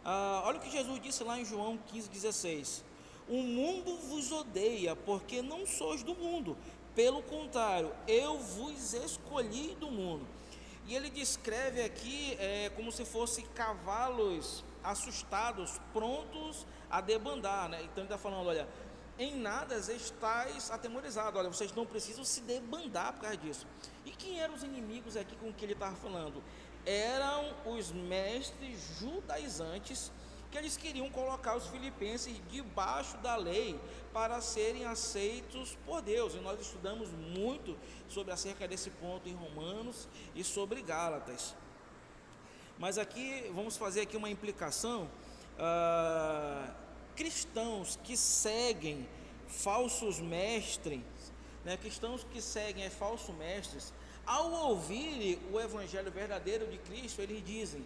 Ah, 0.05 0.43
olha 0.45 0.59
o 0.59 0.61
que 0.61 0.71
Jesus 0.71 1.01
disse 1.01 1.25
lá 1.25 1.39
em 1.39 1.45
João 1.45 1.79
15,16: 1.93 2.83
O 3.29 3.43
mundo 3.43 3.97
vos 3.97 4.31
odeia 4.31 4.95
porque 4.95 5.41
não 5.41 5.67
sois 5.67 6.03
do 6.03 6.15
mundo, 6.15 6.57
pelo 6.95 7.23
contrário, 7.23 7.93
eu 8.07 8.39
vos 8.39 8.93
escolhi 8.95 9.75
do 9.75 9.91
mundo. 9.91 10.27
E 10.87 10.95
ele 10.95 11.11
descreve 11.11 11.83
aqui 11.83 12.37
é, 12.39 12.71
como 12.77 12.93
se 12.93 13.05
fossem 13.05 13.47
cavalos 13.55 14.63
assustados, 14.83 15.81
prontos 15.93 16.67
a 16.91 17.01
debandar. 17.01 17.69
Né? 17.69 17.81
Então 17.83 18.05
ele 18.05 18.05
está 18.05 18.19
falando: 18.19 18.47
olha, 18.47 18.69
em 19.19 19.35
nada 19.37 19.77
estáis 19.77 20.71
atemorizados. 20.71 21.39
Olha, 21.39 21.49
vocês 21.49 21.73
não 21.73 21.87
precisam 21.87 22.25
se 22.25 22.43
debandar 22.43 23.13
por 23.15 23.23
causa 23.23 23.37
disso. 23.37 23.67
E 24.05 24.11
quem 24.11 24.41
eram 24.41 24.55
os 24.55 24.63
inimigos 24.63 25.17
aqui 25.17 25.35
com 25.37 25.53
que 25.53 25.65
ele 25.65 25.73
estava 25.73 25.97
falando? 25.97 26.43
Eram 26.85 27.55
os 27.65 27.91
mestres 27.93 28.99
judaizantes 29.01 30.13
que 30.55 30.59
eles 30.59 30.77
queriam 30.77 31.11
colocar 31.11 31.57
os 31.57 31.67
filipenses 31.67 32.41
debaixo 32.49 33.17
da 33.17 33.35
lei 33.35 33.77
para 34.13 34.41
serem 34.41 34.85
aceitos 34.85 35.77
por 35.85 36.01
Deus. 36.01 36.37
E 36.37 36.39
nós 36.39 36.61
estudamos 36.61 37.11
muito 37.11 37.77
sobre 38.09 38.33
acerca 38.33 38.69
desse 38.69 38.89
ponto 38.89 39.29
em 39.29 39.35
Romanos 39.35 40.07
e 40.33 40.45
sobre 40.45 40.81
Gálatas. 40.81 41.57
Mas 42.79 42.99
aqui 42.99 43.51
vamos 43.53 43.77
fazer 43.77 44.03
aqui 44.03 44.17
uma 44.17 44.31
implicação. 44.31 45.11
Uh, 45.59 46.73
cristãos 47.17 47.99
que 48.05 48.17
seguem 48.17 49.09
falsos 49.49 50.21
mestres, 50.21 51.03
né, 51.65 51.77
cristãos 51.77 52.25
que 52.33 52.41
seguem 52.41 52.89
falsos 52.91 53.35
mestres, 53.35 53.93
ao 54.25 54.53
ouvirem 54.53 55.37
o 55.53 55.59
evangelho 55.59 56.13
verdadeiro 56.13 56.69
de 56.69 56.79
Cristo, 56.79 57.21
eles 57.21 57.45
dizem, 57.45 57.85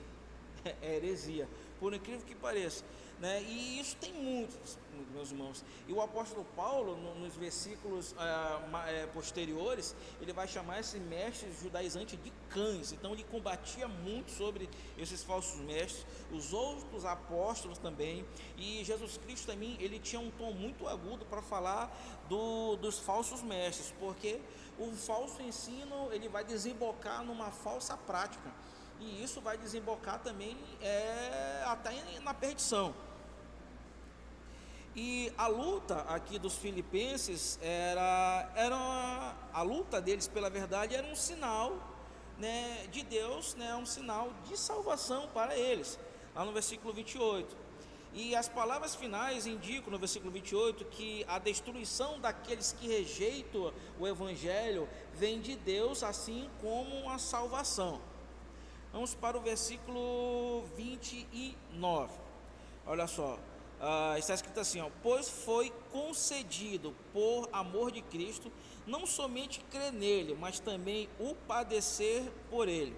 é 0.82 0.96
heresia, 0.96 1.48
por 1.78 1.94
incrível 1.94 2.24
que 2.26 2.34
pareça. 2.34 2.84
Né? 3.20 3.42
E 3.42 3.80
isso 3.80 3.96
tem 3.96 4.12
muitos, 4.12 4.78
meus 5.12 5.32
irmãos. 5.32 5.64
E 5.88 5.92
o 5.92 6.00
apóstolo 6.00 6.44
Paulo, 6.54 6.96
no, 6.96 7.16
nos 7.16 7.34
versículos 7.34 8.14
ah, 8.16 8.84
é, 8.86 9.06
posteriores, 9.06 9.94
ele 10.20 10.32
vai 10.32 10.46
chamar 10.46 10.78
esse 10.78 11.00
mestre 11.00 11.50
judaizante 11.60 12.16
de 12.16 12.32
cães. 12.48 12.92
Então 12.92 13.12
ele 13.12 13.24
combatia 13.24 13.88
muito 13.88 14.30
sobre 14.30 14.70
esses 14.96 15.24
falsos 15.24 15.60
mestres, 15.62 16.06
os 16.32 16.52
outros 16.52 17.04
apóstolos 17.04 17.78
também. 17.78 18.24
E 18.56 18.84
Jesus 18.84 19.18
Cristo 19.18 19.46
também, 19.48 19.76
ele 19.80 19.98
tinha 19.98 20.20
um 20.20 20.30
tom 20.30 20.52
muito 20.52 20.86
agudo 20.86 21.24
para 21.24 21.42
falar 21.42 21.90
do, 22.28 22.76
dos 22.76 23.00
falsos 23.00 23.42
mestres, 23.42 23.92
porque 23.98 24.40
o 24.78 24.92
falso 24.92 25.42
ensino 25.42 26.08
ele 26.12 26.28
vai 26.28 26.44
desembocar 26.44 27.24
numa 27.24 27.50
falsa 27.50 27.96
prática. 27.96 28.52
E 29.00 29.22
isso 29.22 29.40
vai 29.40 29.56
desembocar 29.56 30.18
também 30.20 30.56
é, 30.80 31.62
até 31.66 31.92
na 32.20 32.34
perdição. 32.34 32.94
E 34.96 35.32
a 35.38 35.46
luta 35.46 36.00
aqui 36.08 36.38
dos 36.38 36.56
filipenses 36.56 37.58
era, 37.62 38.50
era 38.56 39.36
a 39.52 39.62
luta 39.62 40.00
deles 40.00 40.26
pela 40.26 40.50
verdade 40.50 40.94
era 40.94 41.06
um 41.06 41.14
sinal 41.14 41.76
né, 42.36 42.86
de 42.90 43.02
Deus, 43.04 43.54
né, 43.54 43.76
um 43.76 43.86
sinal 43.86 44.32
de 44.48 44.56
salvação 44.56 45.28
para 45.28 45.56
eles, 45.56 45.98
lá 46.34 46.44
no 46.44 46.52
versículo 46.52 46.92
28. 46.92 47.56
E 48.14 48.34
as 48.34 48.48
palavras 48.48 48.94
finais 48.94 49.46
indicam 49.46 49.92
no 49.92 49.98
versículo 49.98 50.32
28 50.32 50.84
que 50.86 51.24
a 51.28 51.38
destruição 51.38 52.18
daqueles 52.18 52.72
que 52.72 52.88
rejeitam 52.88 53.72
o 54.00 54.06
evangelho 54.06 54.88
vem 55.14 55.40
de 55.40 55.54
Deus, 55.56 56.02
assim 56.02 56.48
como 56.60 57.08
a 57.10 57.18
salvação. 57.18 58.00
Vamos 58.92 59.14
para 59.14 59.36
o 59.36 59.40
versículo 59.40 60.64
29. 60.76 62.12
Olha 62.86 63.06
só. 63.06 63.38
Uh, 63.80 64.18
está 64.18 64.34
escrito 64.34 64.58
assim: 64.58 64.80
ó, 64.80 64.90
Pois 65.02 65.28
foi 65.28 65.72
concedido 65.92 66.94
por 67.12 67.48
amor 67.52 67.92
de 67.92 68.02
Cristo, 68.02 68.50
não 68.86 69.06
somente 69.06 69.60
crer 69.70 69.92
nele, 69.92 70.34
mas 70.34 70.58
também 70.58 71.08
o 71.20 71.34
padecer 71.34 72.24
por 72.50 72.66
ele. 72.66 72.96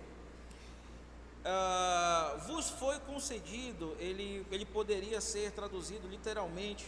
Uh, 1.40 2.38
vos 2.46 2.70
foi 2.70 2.98
concedido, 3.00 3.96
ele, 3.98 4.46
ele 4.50 4.64
poderia 4.64 5.20
ser 5.20 5.50
traduzido 5.53 6.07
literalmente 6.07 6.87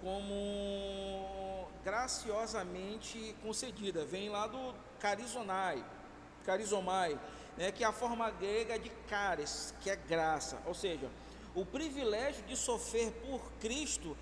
como 0.00 1.68
graciosamente 1.84 3.34
concedida, 3.42 4.04
vem 4.04 4.28
lá 4.28 4.46
do 4.46 4.74
carizonai, 5.00 5.84
carizomai, 6.44 7.18
né, 7.58 7.72
que 7.72 7.82
é 7.82 7.86
a 7.86 7.92
forma 7.92 8.30
grega 8.30 8.78
de 8.78 8.88
caris, 9.08 9.74
que 9.80 9.90
é 9.90 9.96
graça, 9.96 10.62
ou 10.64 10.72
seja, 10.72 11.10
o 11.56 11.66
privilégio 11.66 12.44
de 12.44 12.56
sofrer 12.56 13.10
por 13.26 13.40
Cristo 13.60 14.16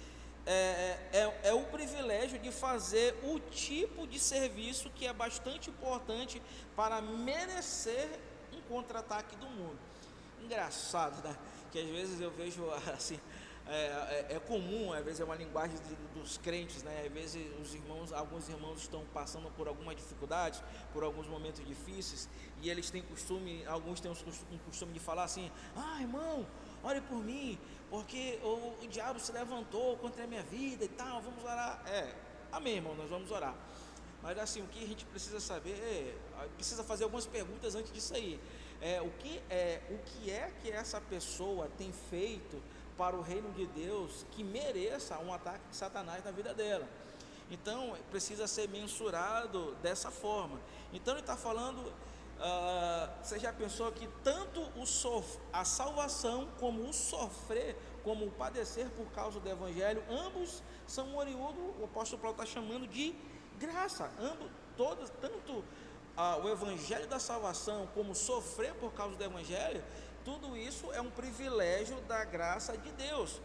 é, 0.46 0.98
é, 1.12 1.40
é, 1.42 1.52
o 1.52 1.64
privilégio 1.64 2.38
de 2.38 2.50
fazer 2.50 3.14
o 3.24 3.38
tipo 3.38 4.06
de 4.06 4.18
serviço 4.18 4.88
que 4.90 5.06
é 5.06 5.12
bastante 5.12 5.68
importante 5.68 6.40
para 6.74 7.02
merecer 7.02 8.08
um 8.54 8.60
contra-ataque 8.62 9.36
do 9.36 9.46
mundo. 9.46 9.78
Engraçado, 10.42 11.22
né? 11.22 11.36
Que 11.72 11.80
às 11.80 11.88
vezes 11.88 12.20
eu 12.20 12.30
vejo 12.30 12.64
assim, 12.94 13.20
é, 13.68 14.26
é, 14.30 14.36
é, 14.36 14.38
comum, 14.38 14.92
às 14.92 15.04
vezes 15.04 15.20
é 15.20 15.24
uma 15.24 15.34
linguagem 15.34 15.76
dos 16.14 16.38
crentes, 16.38 16.84
né? 16.84 17.04
Às 17.04 17.12
vezes 17.12 17.46
os 17.60 17.74
irmãos, 17.74 18.12
alguns 18.12 18.48
irmãos 18.48 18.82
estão 18.82 19.04
passando 19.12 19.50
por 19.56 19.66
alguma 19.66 19.92
dificuldade, 19.92 20.62
por 20.92 21.02
alguns 21.02 21.26
momentos 21.26 21.64
difíceis, 21.66 22.28
e 22.62 22.70
eles 22.70 22.90
têm 22.90 23.02
costume, 23.02 23.66
alguns 23.66 23.98
têm 23.98 24.10
um 24.10 24.58
costume 24.58 24.92
de 24.92 25.00
falar 25.00 25.24
assim: 25.24 25.50
"Ah, 25.74 26.00
irmão, 26.00 26.46
ore 26.84 27.00
por 27.00 27.18
mim, 27.18 27.58
porque 27.90 28.38
o, 28.44 28.84
o 28.84 28.88
diabo 28.88 29.18
se 29.18 29.32
levantou 29.32 29.96
contra 29.96 30.22
a 30.22 30.26
minha 30.28 30.44
vida 30.44 30.84
e 30.84 30.88
tal, 30.88 31.20
vamos 31.20 31.42
orar". 31.42 31.82
É, 31.88 32.14
amém, 32.52 32.76
irmão, 32.76 32.94
nós 32.94 33.10
vamos 33.10 33.32
orar. 33.32 33.54
Mas 34.22 34.38
assim, 34.38 34.62
o 34.62 34.66
que 34.68 34.82
a 34.84 34.86
gente 34.86 35.04
precisa 35.06 35.40
saber 35.40 35.72
é, 35.72 36.14
precisa 36.54 36.84
fazer 36.84 37.02
algumas 37.02 37.26
perguntas 37.26 37.74
antes 37.74 37.92
disso 37.92 38.14
aí. 38.14 38.40
É, 38.80 39.00
o 39.00 39.10
que 39.10 39.42
é, 39.50 39.82
o 39.90 39.98
que 39.98 40.30
é 40.30 40.52
que 40.62 40.70
essa 40.70 41.00
pessoa 41.00 41.68
tem 41.76 41.92
feito 41.92 42.62
para 42.96 43.16
o 43.16 43.20
reino 43.20 43.50
de 43.52 43.66
Deus 43.66 44.24
que 44.32 44.42
mereça 44.42 45.18
um 45.18 45.32
ataque 45.32 45.68
de 45.70 45.76
Satanás 45.76 46.24
na 46.24 46.30
vida 46.30 46.54
dela. 46.54 46.86
Então, 47.50 47.96
precisa 48.10 48.46
ser 48.46 48.68
mensurado 48.68 49.74
dessa 49.82 50.10
forma. 50.10 50.58
Então, 50.92 51.14
ele 51.14 51.20
está 51.20 51.36
falando. 51.36 51.78
Uh, 51.78 53.08
você 53.22 53.38
já 53.38 53.50
pensou 53.50 53.90
que 53.92 54.06
tanto 54.22 54.60
o 54.78 54.84
sof 54.84 55.38
a 55.50 55.64
salvação 55.64 56.46
como 56.60 56.82
o 56.82 56.92
sofrer, 56.92 57.74
como 58.04 58.26
o 58.26 58.30
padecer 58.30 58.90
por 58.90 59.06
causa 59.12 59.40
do 59.40 59.48
Evangelho, 59.48 60.02
ambos 60.10 60.62
são 60.86 61.16
oriundos, 61.16 61.74
o 61.80 61.84
apóstolo 61.84 62.20
Paulo 62.20 62.36
está 62.36 62.44
chamando 62.44 62.86
de 62.86 63.14
graça. 63.58 64.10
Ambos, 64.20 64.50
todos, 64.76 65.10
tanto 65.18 65.64
uh, 66.16 66.44
o 66.44 66.48
Evangelho 66.48 67.06
da 67.06 67.18
salvação 67.18 67.88
como 67.94 68.14
sofrer 68.14 68.74
por 68.74 68.92
causa 68.92 69.16
do 69.16 69.24
Evangelho, 69.24 69.82
tudo 70.26 70.56
isso 70.56 70.92
é 70.92 71.00
um 71.00 71.08
privilégio 71.08 72.00
da 72.08 72.24
graça 72.24 72.76
de 72.76 72.90
Deus. 72.90 73.40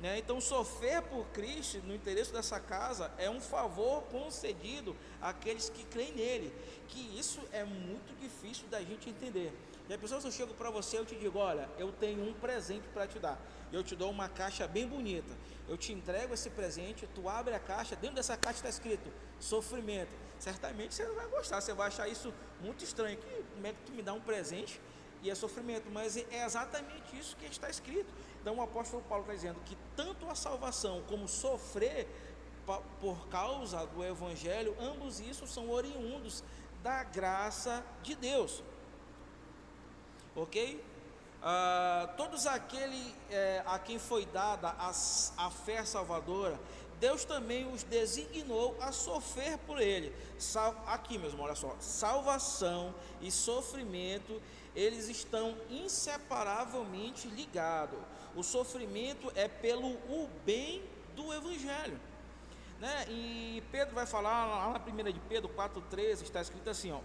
Né? 0.00 0.18
Então, 0.18 0.40
sofrer 0.40 1.02
por 1.02 1.26
Cristo 1.26 1.78
no 1.84 1.94
interesse 1.94 2.32
dessa 2.32 2.58
casa 2.58 3.12
é 3.18 3.28
um 3.28 3.38
favor 3.38 4.02
concedido 4.04 4.96
àqueles 5.20 5.68
que 5.68 5.84
creem 5.84 6.14
nele. 6.14 6.50
Que 6.88 7.18
isso 7.18 7.38
é 7.52 7.62
muito 7.64 8.18
difícil 8.18 8.66
da 8.68 8.80
gente 8.80 9.10
entender. 9.10 9.52
E 9.90 9.92
a 9.92 9.98
pessoa, 9.98 10.22
se 10.22 10.26
eu 10.26 10.32
chego 10.32 10.54
para 10.54 10.70
você, 10.70 10.96
eu 10.96 11.04
te 11.04 11.14
digo: 11.14 11.38
olha, 11.38 11.68
eu 11.78 11.92
tenho 11.92 12.26
um 12.26 12.32
presente 12.32 12.88
para 12.94 13.06
te 13.06 13.18
dar. 13.18 13.38
Eu 13.70 13.84
te 13.84 13.94
dou 13.94 14.10
uma 14.10 14.28
caixa 14.28 14.66
bem 14.66 14.88
bonita. 14.88 15.32
Eu 15.68 15.76
te 15.76 15.92
entrego 15.92 16.32
esse 16.32 16.48
presente, 16.48 17.06
tu 17.14 17.28
abre 17.28 17.54
a 17.54 17.60
caixa, 17.60 17.94
dentro 17.94 18.16
dessa 18.16 18.38
caixa 18.38 18.58
está 18.58 18.70
escrito 18.70 19.12
sofrimento. 19.38 20.14
Certamente 20.38 20.94
você 20.94 21.04
não 21.04 21.14
vai 21.14 21.26
gostar, 21.28 21.60
você 21.60 21.74
vai 21.74 21.88
achar 21.88 22.08
isso 22.08 22.32
muito 22.60 22.82
estranho. 22.82 23.18
Como 23.54 23.66
é 23.66 23.72
que 23.72 23.82
tu 23.84 23.92
me 23.92 24.02
dá 24.02 24.14
um 24.14 24.20
presente 24.20 24.80
e 25.22 25.30
é 25.30 25.34
sofrimento, 25.34 25.88
mas 25.90 26.16
é 26.16 26.44
exatamente 26.44 27.16
isso 27.18 27.36
que 27.36 27.46
está 27.46 27.70
escrito. 27.70 28.12
Então 28.40 28.56
o 28.56 28.62
apóstolo 28.62 29.02
Paulo 29.08 29.22
está 29.22 29.34
dizendo 29.34 29.60
que 29.64 29.76
tanto 29.96 30.28
a 30.28 30.34
salvação 30.34 31.02
como 31.08 31.28
sofrer 31.28 32.08
por 33.00 33.28
causa 33.28 33.86
do 33.86 34.04
evangelho, 34.04 34.76
ambos 34.80 35.20
isso 35.20 35.46
são 35.46 35.70
oriundos 35.70 36.42
da 36.82 37.04
graça 37.04 37.84
de 38.02 38.14
Deus. 38.14 38.62
Ok? 40.34 40.84
Uh, 41.42 42.16
todos 42.16 42.46
aqueles 42.46 43.14
é, 43.28 43.62
a 43.66 43.76
quem 43.78 43.98
foi 43.98 44.24
dada 44.26 44.68
a, 44.68 44.92
a 45.36 45.50
fé 45.50 45.84
salvadora, 45.84 46.58
Deus 47.00 47.24
também 47.24 47.66
os 47.66 47.82
designou 47.82 48.76
a 48.80 48.92
sofrer 48.92 49.58
por 49.58 49.80
ele. 49.80 50.14
Sal, 50.38 50.84
aqui 50.86 51.18
mesmo, 51.18 51.42
olha 51.42 51.56
só: 51.56 51.74
salvação 51.80 52.94
e 53.20 53.28
sofrimento, 53.28 54.40
eles 54.74 55.08
estão 55.08 55.56
inseparavelmente 55.70 57.28
ligados. 57.28 57.98
O 58.34 58.42
sofrimento 58.42 59.30
é 59.34 59.46
pelo 59.48 59.88
o 59.88 60.28
bem 60.44 60.82
do 61.14 61.32
Evangelho. 61.32 62.00
Né? 62.80 63.06
E 63.08 63.62
Pedro 63.70 63.94
vai 63.94 64.06
falar 64.06 64.46
lá 64.46 64.72
na 64.72 64.80
primeira 64.80 65.12
de 65.12 65.20
Pedro 65.20 65.48
4,13, 65.50 66.22
está 66.22 66.40
escrito 66.40 66.68
assim, 66.68 66.90
ó. 66.90 67.00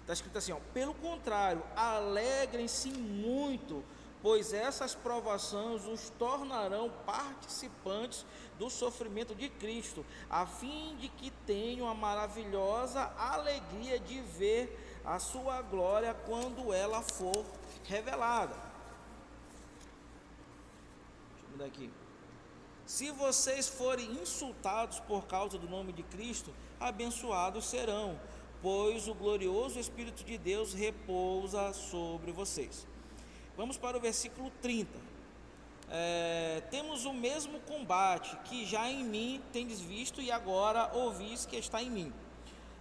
Está 0.00 0.12
escrito 0.12 0.38
assim, 0.38 0.52
ó, 0.52 0.58
pelo 0.72 0.94
contrário, 0.94 1.62
alegrem-se 1.74 2.90
muito, 2.90 3.84
pois 4.22 4.52
essas 4.52 4.94
provações 4.94 5.84
os 5.84 6.10
tornarão 6.10 6.90
participantes 7.04 8.24
do 8.58 8.70
sofrimento 8.70 9.34
de 9.34 9.48
Cristo, 9.48 10.04
a 10.30 10.46
fim 10.46 10.96
de 10.96 11.08
que 11.08 11.30
tenham 11.44 11.88
a 11.88 11.94
maravilhosa 11.94 13.02
alegria 13.18 13.98
de 13.98 14.20
ver 14.20 14.85
a 15.06 15.20
sua 15.20 15.62
glória 15.62 16.12
quando 16.26 16.72
ela 16.72 17.00
for 17.00 17.44
revelada. 17.84 18.54
Deixa 21.30 21.44
eu 21.44 21.50
mudar 21.52 21.64
aqui. 21.66 21.90
Se 22.84 23.10
vocês 23.12 23.68
forem 23.68 24.10
insultados 24.20 24.98
por 25.00 25.26
causa 25.26 25.56
do 25.58 25.68
nome 25.68 25.92
de 25.92 26.02
Cristo, 26.02 26.52
abençoados 26.78 27.66
serão, 27.66 28.18
pois 28.60 29.06
o 29.06 29.14
glorioso 29.14 29.78
Espírito 29.78 30.24
de 30.24 30.36
Deus 30.36 30.74
repousa 30.74 31.72
sobre 31.72 32.32
vocês. 32.32 32.86
Vamos 33.56 33.76
para 33.76 33.96
o 33.96 34.00
versículo 34.00 34.50
30. 34.60 34.90
É, 35.88 36.62
temos 36.68 37.04
o 37.04 37.12
mesmo 37.12 37.60
combate 37.60 38.36
que 38.44 38.66
já 38.66 38.90
em 38.90 39.04
mim 39.04 39.40
tendes 39.52 39.80
visto 39.80 40.20
e 40.20 40.32
agora 40.32 40.90
ouvis 40.94 41.46
que 41.46 41.56
está 41.56 41.80
em 41.80 41.90
mim. 41.90 42.12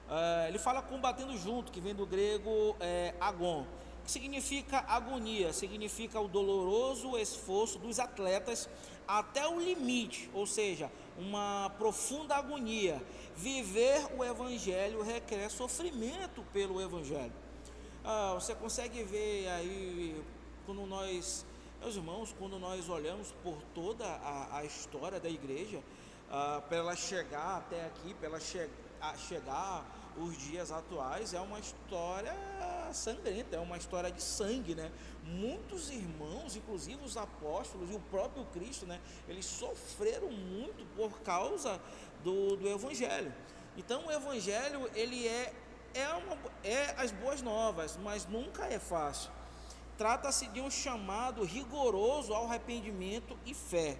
É, 0.09 0.49
ele 0.49 0.59
fala 0.59 0.81
combatendo 0.81 1.35
junto, 1.37 1.71
que 1.71 1.81
vem 1.81 1.95
do 1.95 2.05
grego 2.05 2.75
é, 2.79 3.13
agon, 3.19 3.65
que 4.03 4.11
significa 4.11 4.85
agonia, 4.87 5.51
significa 5.51 6.19
o 6.19 6.27
doloroso 6.27 7.17
esforço 7.17 7.79
dos 7.79 7.99
atletas 7.99 8.69
até 9.07 9.47
o 9.47 9.59
limite, 9.59 10.29
ou 10.33 10.45
seja, 10.45 10.91
uma 11.17 11.71
profunda 11.77 12.35
agonia. 12.35 13.01
Viver 13.35 14.07
o 14.15 14.23
Evangelho 14.23 15.01
requer 15.01 15.49
sofrimento 15.49 16.43
pelo 16.53 16.81
Evangelho. 16.81 17.33
Ah, 18.03 18.33
você 18.35 18.53
consegue 18.53 19.03
ver 19.03 19.47
aí, 19.49 20.23
quando 20.65 20.85
nós, 20.85 21.45
meus 21.81 21.95
irmãos, 21.95 22.35
quando 22.37 22.59
nós 22.59 22.87
olhamos 22.87 23.31
por 23.43 23.57
toda 23.73 24.05
a, 24.05 24.59
a 24.59 24.63
história 24.63 25.19
da 25.19 25.29
igreja, 25.29 25.81
ah, 26.29 26.61
para 26.67 26.77
ela 26.77 26.95
chegar 26.95 27.57
até 27.57 27.85
aqui, 27.85 28.13
para 28.13 28.27
ela 28.27 28.39
che 28.99 29.17
chegar 29.27 29.85
os 30.17 30.37
dias 30.37 30.71
atuais, 30.71 31.33
é 31.33 31.39
uma 31.41 31.59
história 31.59 32.33
sangrenta, 32.93 33.57
é 33.57 33.59
uma 33.59 33.77
história 33.77 34.09
de 34.09 34.21
sangue, 34.21 34.73
né? 34.73 34.91
Muitos 35.23 35.89
irmãos, 35.89 36.55
inclusive 36.55 37.03
os 37.03 37.17
apóstolos 37.17 37.91
e 37.91 37.93
o 37.93 37.99
próprio 37.99 38.45
Cristo, 38.45 38.85
né? 38.85 39.01
Eles 39.27 39.45
sofreram 39.45 40.31
muito 40.31 40.85
por 40.95 41.19
causa 41.19 41.81
do, 42.23 42.55
do 42.55 42.67
Evangelho. 42.67 43.33
Então 43.75 44.05
o 44.07 44.11
Evangelho 44.11 44.89
ele 44.95 45.27
é 45.27 45.53
é, 45.95 46.07
uma, 46.09 46.37
é 46.63 46.93
as 46.97 47.11
boas 47.11 47.41
novas, 47.41 47.97
mas 48.03 48.25
nunca 48.25 48.65
é 48.65 48.77
fácil. 48.77 49.31
Trata-se 49.97 50.47
de 50.47 50.59
um 50.59 50.69
chamado 50.69 51.43
rigoroso 51.43 52.33
ao 52.33 52.45
arrependimento 52.45 53.37
e 53.45 53.53
fé. 53.53 53.97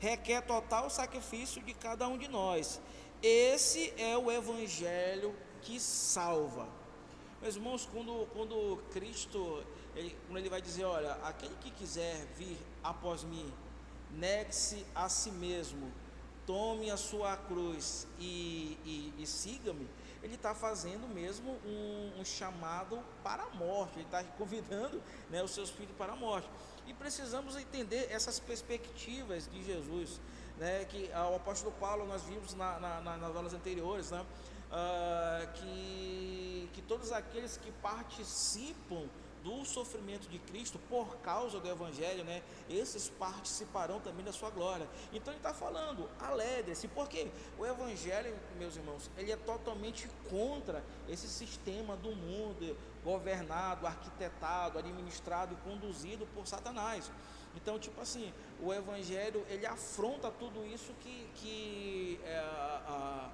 Requer 0.00 0.42
total 0.42 0.90
sacrifício 0.90 1.62
de 1.62 1.72
cada 1.72 2.08
um 2.08 2.18
de 2.18 2.26
nós. 2.26 2.80
Esse 3.28 3.92
é 3.98 4.16
o 4.16 4.30
Evangelho 4.30 5.34
que 5.62 5.80
salva. 5.80 6.68
Meus 7.42 7.56
irmãos, 7.56 7.88
quando, 7.92 8.24
quando 8.32 8.80
Cristo, 8.92 9.64
ele, 9.96 10.16
quando 10.28 10.38
ele 10.38 10.48
vai 10.48 10.62
dizer, 10.62 10.84
olha, 10.84 11.14
aquele 11.24 11.56
que 11.56 11.72
quiser 11.72 12.24
vir 12.36 12.56
após 12.84 13.24
mim, 13.24 13.52
negue-se 14.12 14.86
a 14.94 15.08
si 15.08 15.32
mesmo, 15.32 15.92
tome 16.46 16.88
a 16.88 16.96
sua 16.96 17.36
cruz 17.36 18.06
e, 18.20 18.78
e, 18.84 19.12
e 19.18 19.26
siga-me, 19.26 19.88
ele 20.22 20.36
está 20.36 20.54
fazendo 20.54 21.08
mesmo 21.08 21.58
um, 21.66 22.20
um, 22.20 22.24
chamado 22.24 23.02
para 23.24 23.42
a 23.42 23.50
morte, 23.56 23.94
ele 23.96 24.04
está 24.04 24.22
convidando 24.38 25.02
né, 25.28 25.42
os 25.42 25.50
seus 25.50 25.70
filhos 25.70 25.96
para 25.98 26.12
a 26.12 26.16
morte. 26.16 26.48
E 26.86 26.94
precisamos 26.94 27.56
entender 27.56 28.06
essas 28.08 28.38
perspectivas 28.38 29.50
de 29.50 29.64
Jesus, 29.64 30.20
né, 30.58 30.84
que 30.86 31.10
o 31.32 31.36
apóstolo 31.36 31.72
Paulo 31.78 32.06
nós 32.06 32.22
vimos 32.22 32.54
na, 32.54 32.78
na, 32.78 33.00
na, 33.00 33.16
nas 33.16 33.36
aulas 33.36 33.54
anteriores, 33.54 34.10
né, 34.10 34.24
uh, 34.70 35.52
que, 35.52 36.70
que 36.72 36.82
todos 36.82 37.12
aqueles 37.12 37.56
que 37.56 37.70
participam 37.72 39.04
do 39.46 39.64
sofrimento 39.64 40.28
de 40.28 40.40
Cristo 40.40 40.76
por 40.88 41.18
causa 41.18 41.60
do 41.60 41.68
Evangelho, 41.68 42.24
né? 42.24 42.42
Esses 42.68 43.08
participarão 43.08 44.00
também 44.00 44.24
da 44.24 44.32
sua 44.32 44.50
glória. 44.50 44.88
Então 45.12 45.32
ele 45.32 45.38
está 45.38 45.54
falando, 45.54 46.10
alegre-se, 46.18 46.88
porque 46.88 47.28
o 47.56 47.64
Evangelho, 47.64 48.36
meus 48.58 48.74
irmãos, 48.74 49.08
ele 49.16 49.30
é 49.30 49.36
totalmente 49.36 50.08
contra 50.28 50.82
esse 51.08 51.28
sistema 51.28 51.96
do 51.96 52.10
mundo 52.10 52.76
governado, 53.04 53.86
arquitetado, 53.86 54.80
administrado 54.80 55.54
e 55.54 55.56
conduzido 55.68 56.26
por 56.34 56.44
Satanás. 56.44 57.08
Então, 57.54 57.78
tipo 57.78 58.00
assim, 58.00 58.34
o 58.60 58.74
Evangelho 58.74 59.46
ele 59.48 59.64
afronta 59.64 60.28
tudo 60.28 60.66
isso 60.66 60.92
que, 61.00 61.30
que 61.36 62.20
é, 62.24 62.36
a, 62.38 63.30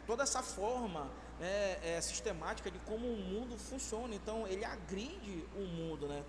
toda 0.00 0.22
essa 0.22 0.42
forma 0.42 1.10
né, 1.38 1.78
é, 1.82 2.00
sistemática 2.00 2.70
de 2.70 2.78
como 2.80 3.06
o 3.06 3.16
mundo 3.16 3.58
funciona. 3.58 4.14
Então 4.14 4.46
ele 4.46 4.64
agride 4.64 5.44
o 5.56 5.60
mundo, 5.60 6.06
né? 6.06 6.22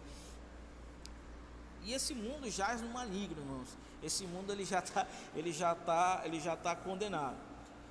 E 1.84 1.94
esse 1.94 2.16
mundo 2.16 2.50
jaz 2.50 2.82
no 2.82 2.90
maligno, 2.90 3.40
irmãos. 3.40 3.78
Esse 4.02 4.26
mundo 4.26 4.52
ele 4.52 4.66
já 4.66 4.80
está, 4.80 5.08
ele 5.36 5.52
já 5.52 5.76
tá, 5.76 6.22
ele 6.26 6.40
já 6.40 6.56
tá 6.56 6.76
condenado. 6.76 7.38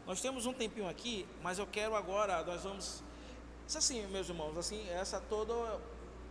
Nós 0.06 0.20
temos 0.20 0.46
um 0.46 0.52
tempinho 0.52 0.88
aqui, 0.88 1.26
mas 1.42 1.58
eu 1.58 1.66
quero 1.66 1.94
agora, 1.94 2.44
nós 2.44 2.62
vamos, 2.62 3.02
isso 3.66 3.78
assim, 3.78 4.06
meus 4.08 4.28
irmãos, 4.28 4.56
assim, 4.58 4.86
essa 4.90 5.18
toda 5.18 5.80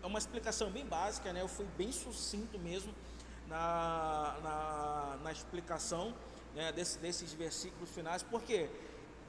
é 0.03 0.05
uma 0.05 0.19
explicação 0.19 0.69
bem 0.69 0.85
básica, 0.85 1.33
né? 1.33 1.41
Eu 1.41 1.47
fui 1.47 1.65
bem 1.77 1.91
sucinto 1.91 2.59
mesmo 2.59 2.93
na, 3.47 4.37
na, 4.43 5.17
na 5.23 5.31
explicação 5.31 6.13
né, 6.53 6.71
desse, 6.71 6.99
desses 6.99 7.33
versículos 7.33 7.89
finais, 7.89 8.21
porque 8.21 8.69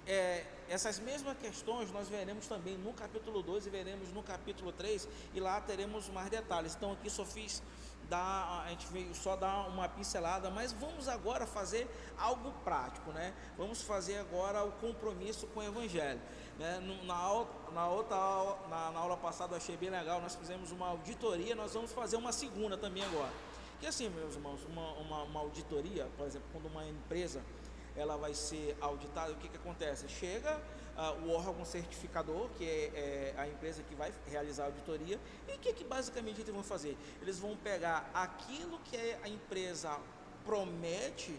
é, 0.07 0.45
essas 0.69 0.99
mesmas 0.99 1.37
questões 1.39 1.91
nós 1.91 2.09
veremos 2.09 2.47
também 2.47 2.77
no 2.77 2.93
capítulo 2.93 3.43
2 3.43 3.67
e 3.67 3.71
veremos 3.71 4.13
no 4.13 4.23
capítulo 4.23 4.73
3 4.73 5.09
e 5.35 5.41
lá 5.41 5.61
teremos 5.61 6.09
mais 6.09 6.31
detalhes. 6.31 6.75
Então 6.75 6.93
aqui 6.93 7.11
só 7.11 7.25
fiz 7.25 7.63
dar, 8.09 8.65
a 8.65 8.69
gente 8.71 8.87
veio 8.89 9.15
só 9.15 9.37
dar 9.37 9.69
uma 9.69 9.89
pincelada, 9.89 10.51
mas 10.51 10.73
vamos 10.73 11.09
agora 11.09 11.47
fazer 11.47 11.89
algo 12.19 12.53
prático, 12.65 13.11
né? 13.13 13.35
Vamos 13.57 13.83
fazer 13.83 14.19
agora 14.19 14.63
o 14.63 14.73
compromisso 14.73 15.47
com 15.49 15.61
o 15.61 15.63
Evangelho. 15.63 16.21
Né? 16.59 16.81
Na, 17.05 17.47
na 17.73 17.89
outra 17.89 18.17
na, 18.69 18.93
na 18.93 18.99
aula 18.99 19.17
passada 19.17 19.55
eu 19.55 19.57
achei 19.57 19.77
bem 19.77 19.91
legal, 19.91 20.21
nós 20.21 20.35
fizemos 20.35 20.71
uma 20.71 20.89
auditoria, 20.89 21.55
nós 21.55 21.73
vamos 21.73 21.93
fazer 21.93 22.17
uma 22.17 22.33
segunda 22.33 22.77
também 22.77 23.05
agora. 23.05 23.33
Que 23.81 23.87
assim, 23.87 24.09
meus 24.09 24.35
irmãos, 24.35 24.61
uma, 24.65 24.93
uma, 24.93 25.23
uma 25.25 25.41
auditoria, 25.41 26.09
por 26.17 26.27
exemplo, 26.27 26.49
quando 26.53 26.67
uma 26.67 26.87
empresa 26.87 27.43
ela 27.97 28.17
vai 28.17 28.35
ser 28.35 28.77
auditada, 28.81 29.33
o 29.33 29.37
que, 29.37 29.49
que 29.49 29.57
acontece? 29.57 30.09
Chega 30.09 30.61
uh, 30.97 31.27
o 31.27 31.31
órgão 31.33 31.65
certificador, 31.65 32.49
que 32.57 32.65
é, 32.65 32.87
é, 32.95 33.35
a 33.37 33.47
empresa 33.47 33.83
que 33.83 33.95
vai 33.95 34.13
realizar 34.31 34.65
a 34.65 34.67
auditoria, 34.67 35.19
e 35.49 35.53
o 35.53 35.59
que, 35.59 35.73
que 35.73 35.85
basicamente 35.85 36.41
eles 36.41 36.53
vão 36.53 36.65
fazer? 36.65 36.97
Eles 37.23 37.39
vão 37.39 37.57
pegar 37.57 38.11
aquilo 38.13 38.79
que 38.81 38.97
a 39.23 39.29
empresa 39.29 39.99
promete 40.45 41.39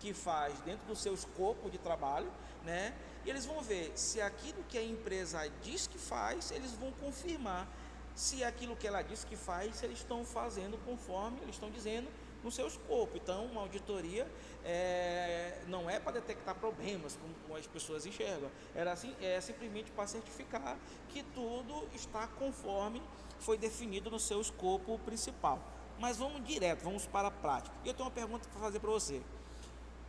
que 0.00 0.12
faz 0.12 0.58
dentro 0.60 0.86
do 0.86 0.96
seu 0.96 1.14
escopo 1.14 1.70
de 1.70 1.78
trabalho, 1.78 2.30
né? 2.64 2.92
E 3.24 3.30
eles 3.30 3.46
vão 3.46 3.62
ver 3.62 3.92
se 3.94 4.20
aquilo 4.20 4.64
que 4.68 4.76
a 4.76 4.82
empresa 4.82 5.48
diz 5.62 5.86
que 5.86 5.98
faz, 5.98 6.50
eles 6.50 6.72
vão 6.72 6.90
confirmar 6.92 7.68
se 8.14 8.42
aquilo 8.44 8.76
que 8.76 8.86
ela 8.86 9.00
diz 9.00 9.24
que 9.24 9.36
faz, 9.36 9.82
eles 9.82 9.98
estão 9.98 10.24
fazendo 10.24 10.76
conforme 10.84 11.38
eles 11.40 11.54
estão 11.54 11.70
dizendo 11.70 12.08
no 12.42 12.50
seu 12.50 12.66
escopo. 12.66 13.16
Então, 13.16 13.46
uma 13.46 13.62
auditoria 13.62 14.30
é, 14.64 15.62
não 15.68 15.88
é 15.88 15.98
para 15.98 16.12
detectar 16.12 16.54
problemas, 16.54 17.16
como, 17.16 17.34
como, 17.46 17.58
as 17.58 17.66
pessoas 17.66 18.06
enxergam, 18.06 18.50
Era 18.74 18.92
assim, 18.92 19.14
é 19.20 19.40
simplesmente 19.40 19.90
para 19.90 20.06
certificar 20.06 20.76
que 21.08 21.22
tudo 21.22 21.86
está 21.94 22.26
conforme 22.26 23.02
foi 23.40 23.58
definido 23.58 24.10
no 24.10 24.18
seu 24.18 24.40
escopo 24.40 24.98
principal. 25.00 25.58
Mas 25.98 26.16
vamos 26.16 26.42
direto, 26.44 26.82
vamos 26.82 27.06
para 27.06 27.28
a 27.28 27.30
prática. 27.30 27.74
E 27.84 27.88
eu 27.88 27.94
tenho 27.94 28.06
uma 28.06 28.14
pergunta 28.14 28.48
para 28.48 28.60
fazer 28.60 28.80
para 28.80 28.90
você. 28.90 29.22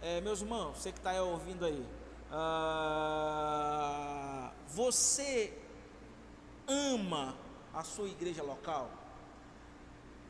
É, 0.02 0.22
meus 0.22 0.42
irmãos, 0.42 0.78
você 0.78 0.92
que 0.92 0.98
está 0.98 1.14
ouvindo 1.22 1.66
aí, 1.66 1.86
uh, 2.32 4.52
você 4.68 5.54
ama 6.68 7.36
a 7.74 7.84
sua 7.84 8.08
igreja 8.08 8.44
local? 8.44 9.03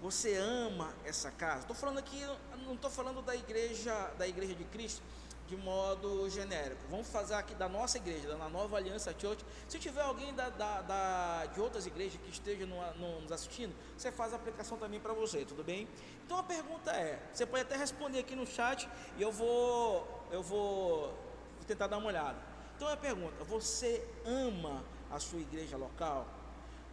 Você 0.04 0.36
ama 0.36 0.94
essa 1.06 1.32
casa? 1.32 1.62
Estou 1.62 1.74
falando 1.74 2.00
aqui, 2.00 2.22
não 2.66 2.74
estou 2.74 2.92
falando 2.92 3.22
da 3.22 3.34
igreja, 3.34 3.94
da 4.18 4.28
igreja 4.28 4.54
de 4.54 4.66
Cristo 4.66 5.02
de 5.48 5.56
modo 5.56 6.30
genérico. 6.30 6.82
Vamos 6.90 7.08
fazer 7.08 7.36
aqui 7.36 7.56
da 7.56 7.70
nossa 7.70 7.96
igreja, 7.96 8.36
da 8.36 8.50
Nova 8.50 8.76
Aliança 8.76 9.16
Church. 9.18 9.46
Se 9.66 9.80
tiver 9.80 10.02
alguém 10.02 10.34
da, 10.34 10.50
da, 10.50 10.82
da 10.82 11.46
de 11.46 11.62
outras 11.62 11.86
igrejas 11.86 12.20
que 12.22 12.30
esteja 12.30 12.66
no, 12.66 12.76
no, 12.96 13.22
nos 13.22 13.32
assistindo, 13.32 13.74
você 13.98 14.12
faz 14.12 14.34
a 14.34 14.36
aplicação 14.36 14.78
também 14.78 15.00
para 15.00 15.14
você, 15.14 15.46
tudo 15.46 15.64
bem? 15.64 15.88
Então 16.26 16.38
a 16.38 16.44
pergunta 16.44 16.92
é, 16.92 17.22
você 17.32 17.46
pode 17.46 17.62
até 17.62 17.78
responder 17.78 18.20
aqui 18.20 18.36
no 18.36 18.46
chat 18.46 18.90
e 19.18 19.22
eu 19.22 19.32
vou, 19.32 20.06
eu 20.34 20.44
vou, 20.44 21.14
vou 21.56 21.66
tentar 21.66 21.88
dar 21.88 21.98
uma 21.98 22.08
olhada. 22.08 22.38
Então 22.76 22.90
a 22.90 22.98
pergunta, 22.98 23.42
você 23.46 24.06
ama 24.26 24.84
a 25.10 25.18
sua 25.18 25.40
igreja 25.40 25.78
local? 25.78 26.28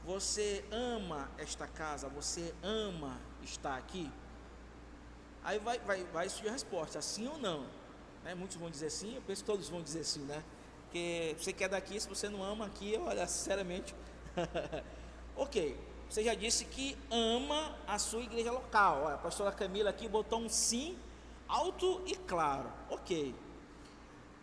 Você 0.04 0.64
ama 0.70 1.30
esta 1.38 1.66
casa? 1.66 2.08
Você 2.08 2.54
ama 2.62 3.18
estar 3.42 3.76
aqui? 3.76 4.10
Aí 5.44 5.58
vai, 5.58 5.78
vai, 5.80 6.04
vai 6.04 6.28
surgir 6.28 6.48
a 6.48 6.52
resposta, 6.52 7.00
sim 7.02 7.28
ou 7.28 7.38
não. 7.38 7.66
Né? 8.24 8.34
Muitos 8.34 8.56
vão 8.56 8.70
dizer 8.70 8.90
sim, 8.90 9.14
eu 9.14 9.22
penso 9.22 9.42
que 9.42 9.46
todos 9.46 9.68
vão 9.68 9.82
dizer 9.82 10.04
sim, 10.04 10.20
né? 10.20 10.42
Porque 10.84 11.36
você 11.38 11.52
quer 11.52 11.68
daqui, 11.68 12.00
se 12.00 12.08
você 12.08 12.28
não 12.28 12.42
ama 12.42 12.66
aqui, 12.66 12.98
olha, 12.98 13.26
sinceramente. 13.26 13.94
ok, 15.36 15.78
você 16.08 16.24
já 16.24 16.34
disse 16.34 16.64
que 16.64 16.96
ama 17.10 17.76
a 17.86 17.98
sua 17.98 18.22
igreja 18.22 18.50
local. 18.50 19.04
Olha, 19.04 19.14
a 19.14 19.18
pastora 19.18 19.52
Camila 19.52 19.90
aqui 19.90 20.08
botou 20.08 20.40
um 20.40 20.48
sim 20.48 20.98
alto 21.46 22.02
e 22.06 22.16
claro. 22.16 22.70
Ok. 22.88 23.34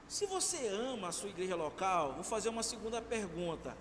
Se 0.08 0.26
você 0.26 0.68
ama 0.68 1.10
a 1.10 1.12
sua 1.12 1.30
igreja 1.30 1.56
local, 1.56 2.14
vou 2.14 2.24
fazer 2.24 2.48
uma 2.48 2.64
segunda 2.64 3.02
pergunta 3.02 3.76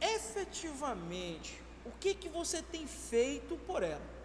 efetivamente 0.00 1.60
o 1.84 1.90
que, 1.98 2.14
que 2.14 2.28
você 2.28 2.62
tem 2.62 2.86
feito 2.86 3.56
por 3.66 3.82
ela. 3.82 4.18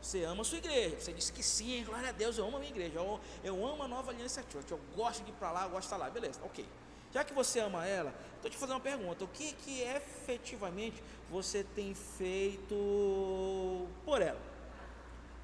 Você 0.00 0.22
ama 0.24 0.42
a 0.42 0.44
sua 0.44 0.58
igreja, 0.58 1.00
você 1.00 1.12
disse 1.12 1.32
que 1.32 1.42
sim, 1.42 1.82
glória 1.84 2.10
a 2.10 2.12
Deus, 2.12 2.38
eu 2.38 2.46
amo 2.46 2.56
a 2.56 2.60
minha 2.60 2.70
igreja, 2.70 2.98
eu, 2.98 3.18
eu 3.42 3.66
amo 3.66 3.82
a 3.82 3.88
nova 3.88 4.12
aliança 4.12 4.44
church, 4.50 4.70
eu 4.70 4.80
gosto 4.94 5.24
de 5.24 5.30
ir 5.30 5.34
para 5.34 5.50
lá, 5.50 5.64
eu 5.64 5.70
gosto 5.70 5.80
de 5.80 5.86
estar 5.86 5.96
lá, 5.96 6.08
beleza, 6.08 6.40
ok. 6.44 6.64
Já 7.12 7.24
que 7.24 7.32
você 7.32 7.60
ama 7.60 7.86
ela, 7.86 8.14
estou 8.36 8.50
te 8.50 8.56
fazendo 8.56 8.76
uma 8.76 8.80
pergunta: 8.80 9.24
o 9.24 9.28
que, 9.28 9.52
que 9.54 9.80
efetivamente 9.80 11.02
você 11.30 11.64
tem 11.64 11.94
feito 11.94 13.88
por 14.04 14.20
ela? 14.20 14.40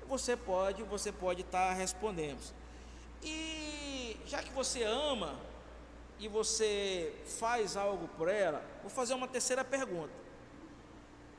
Você 0.06 0.36
pode, 0.36 0.82
você 0.82 1.10
pode 1.10 1.40
estar 1.40 1.68
tá 1.68 1.72
respondendo. 1.72 2.42
E 3.22 4.16
já 4.26 4.42
que 4.42 4.52
você 4.52 4.82
ama, 4.82 5.40
e 6.18 6.28
você 6.28 7.14
faz 7.38 7.76
algo 7.76 8.06
por 8.16 8.28
ela, 8.28 8.62
vou 8.82 8.90
fazer 8.90 9.14
uma 9.14 9.28
terceira 9.28 9.64
pergunta. 9.64 10.12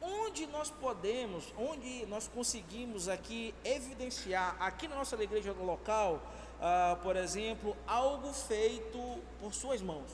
Onde 0.02 0.48
nós 0.48 0.70
podemos, 0.70 1.54
onde 1.58 2.06
nós 2.08 2.28
conseguimos 2.28 3.08
aqui 3.08 3.54
evidenciar, 3.64 4.56
aqui 4.60 4.88
na 4.88 4.96
nossa 4.96 5.22
igreja 5.22 5.54
local, 5.54 6.22
ah, 6.60 6.98
por 7.02 7.16
exemplo, 7.16 7.76
algo 7.88 8.34
feito 8.34 9.00
por 9.40 9.54
suas 9.54 9.82
mãos? 9.82 10.12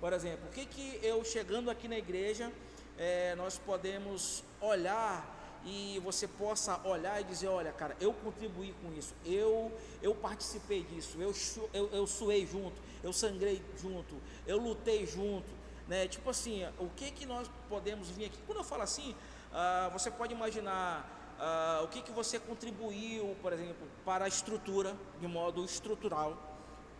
Por 0.00 0.12
exemplo, 0.12 0.48
o 0.48 0.52
que, 0.52 0.64
que 0.64 1.00
eu 1.02 1.24
chegando 1.24 1.70
aqui 1.70 1.88
na 1.88 1.98
igreja, 1.98 2.52
eh, 2.96 3.34
nós 3.36 3.58
podemos 3.58 4.44
olhar 4.60 5.36
e 5.64 6.00
você 6.04 6.28
possa 6.28 6.80
olhar 6.86 7.20
e 7.20 7.24
dizer, 7.24 7.48
olha, 7.48 7.72
cara, 7.72 7.96
eu 8.00 8.12
contribuí 8.12 8.72
com 8.80 8.92
isso, 8.96 9.12
eu 9.24 9.72
eu 10.00 10.14
participei 10.14 10.82
disso, 10.84 11.18
eu, 11.20 11.34
eu, 11.72 11.90
eu 11.92 12.06
suei 12.06 12.46
junto, 12.46 12.80
eu 13.02 13.12
sangrei 13.12 13.60
junto, 13.76 14.14
eu 14.46 14.58
lutei 14.58 15.04
junto, 15.04 15.48
né? 15.88 16.06
Tipo 16.06 16.30
assim, 16.30 16.64
o 16.78 16.88
que 16.90 17.10
que 17.10 17.26
nós 17.26 17.50
podemos 17.68 18.10
vir 18.10 18.26
aqui? 18.26 18.38
Quando 18.46 18.58
eu 18.58 18.64
falo 18.64 18.82
assim, 18.82 19.16
ah, 19.52 19.88
você 19.92 20.10
pode 20.10 20.34
imaginar 20.34 21.36
ah, 21.38 21.80
o 21.82 21.88
que 21.88 22.02
que 22.02 22.12
você 22.12 22.38
contribuiu, 22.38 23.34
por 23.42 23.52
exemplo, 23.52 23.88
para 24.04 24.26
a 24.26 24.28
estrutura, 24.28 24.94
de 25.20 25.26
modo 25.26 25.64
estrutural, 25.64 26.36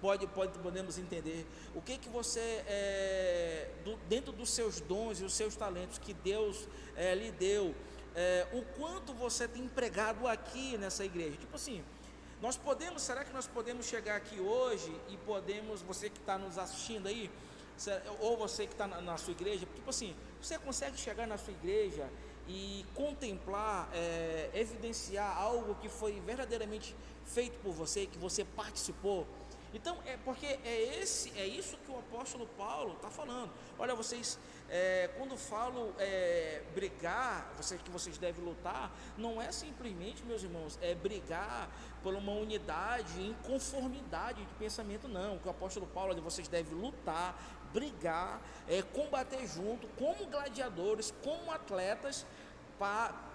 pode, 0.01 0.27
pode 0.29 0.59
podemos 0.61 0.97
entender 0.97 1.47
o 1.75 1.83
que 1.83 1.99
que 1.99 2.09
você 2.09 2.65
é, 2.67 3.71
do, 3.85 3.97
dentro 4.09 4.33
dos 4.33 4.51
seus 4.51 4.81
dons 4.81 5.21
e 5.21 5.25
os 5.25 5.35
seus 5.35 5.55
talentos 5.55 5.99
que 5.99 6.15
Deus 6.15 6.69
é, 6.97 7.15
lhe 7.15 7.31
deu 7.33 7.75
é, 8.15 8.47
o 8.53 8.63
quanto 8.79 9.13
você 9.13 9.47
tem 9.47 9.63
empregado 9.63 10.27
aqui 10.27 10.79
nessa 10.79 11.05
igreja. 11.05 11.37
Tipo 11.37 11.57
assim, 11.57 11.85
nós 12.41 12.57
podemos, 12.57 13.03
será 13.03 13.25
que 13.25 13.33
nós 13.33 13.47
podemos 13.47 13.87
chegar 13.87 14.17
aqui 14.17 14.41
hoje 14.41 14.95
e 15.09 15.17
podemos, 15.19 15.83
você 15.83 16.09
que 16.09 16.19
está 16.19 16.39
nos 16.39 16.57
assistindo 16.57 17.09
aí, 17.09 17.31
ou 18.21 18.37
você 18.37 18.67
que 18.67 18.73
está 18.73 18.87
na, 18.87 19.17
sua 19.17 19.33
igreja, 19.33 19.67
tipo 19.75 19.91
assim, 19.91 20.15
você 20.41 20.59
consegue 20.59 20.99
chegar 20.99 21.27
na 21.27 21.39
sua 21.39 21.53
igreja 21.53 22.09
e 22.47 22.85
contemplar, 22.95 23.89
é, 23.93 24.51
evidenciar 24.55 25.37
algo 25.37 25.75
que 25.77 25.89
foi 25.89 26.21
verdadeiramente 26.21 26.97
feito 27.25 27.59
por 27.61 27.73
você, 27.73 28.07
que 28.07 28.19
você 28.19 28.45
participou? 28.45 29.27
Então, 29.75 29.99
é 30.07 30.17
porque 30.25 30.47
é 30.47 31.01
esse, 31.03 31.31
é 31.39 31.47
isso 31.47 31.77
que 31.79 31.91
o 31.91 31.99
apóstolo 31.99 32.47
Paulo 32.57 32.95
está 32.95 33.11
falando. 33.11 33.51
Olha, 33.79 33.95
vocês, 33.95 34.39
é, 34.71 35.09
quando 35.17 35.37
falo 35.37 35.95
é, 35.99 36.63
brigar, 36.75 37.53
vocês 37.57 37.81
que 37.81 37.91
vocês 37.91 38.19
devem 38.19 38.45
lutar, 38.45 38.91
não 39.17 39.41
é 39.41 39.51
simplesmente, 39.51 40.23
meus 40.25 40.43
irmãos, 40.43 40.79
é 40.83 40.95
brigar 40.95 41.71
por 42.03 42.15
uma 42.15 42.33
unidade 42.33 43.21
em 43.21 43.35
conformidade 43.45 44.45
de 44.45 44.55
pensamento, 44.55 45.09
não. 45.09 45.37
O 45.37 45.39
que 45.39 45.49
o 45.49 45.51
apóstolo 45.51 45.87
Paulo 45.87 46.15
de 46.15 46.21
vocês 46.21 46.49
devem 46.49 46.75
lutar, 46.75 47.35
brigar, 47.73 48.41
é, 48.69 48.83
combater 48.83 49.47
junto, 49.47 49.87
como 49.89 50.27
gladiadores, 50.27 51.13
como 51.23 51.51
atletas, 51.51 52.27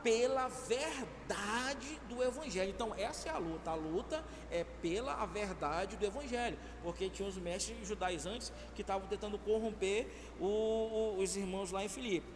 pela 0.04 0.48
verdade 0.48 2.00
do 2.10 2.24
Evangelho. 2.24 2.70
Então, 2.70 2.94
essa 2.96 3.30
é 3.30 3.32
a 3.32 3.38
luta. 3.38 3.72
A 3.72 3.76
luta 3.76 4.24
é 4.52 4.64
pela 4.64 5.14
a 5.14 5.26
verdade 5.26 5.96
do 5.96 6.06
Evangelho. 6.06 6.58
Porque 6.82 7.10
tinha 7.10 7.28
os 7.28 7.38
mestres 7.38 7.88
judaizantes 7.88 8.52
que 8.76 8.82
estavam 8.82 9.08
tentando 9.08 9.38
corromper 9.40 10.08
o, 10.40 10.46
o, 10.46 11.20
os 11.20 11.36
irmãos 11.36 11.72
lá 11.72 11.84
em 11.84 11.90
Filipe. 11.90 12.28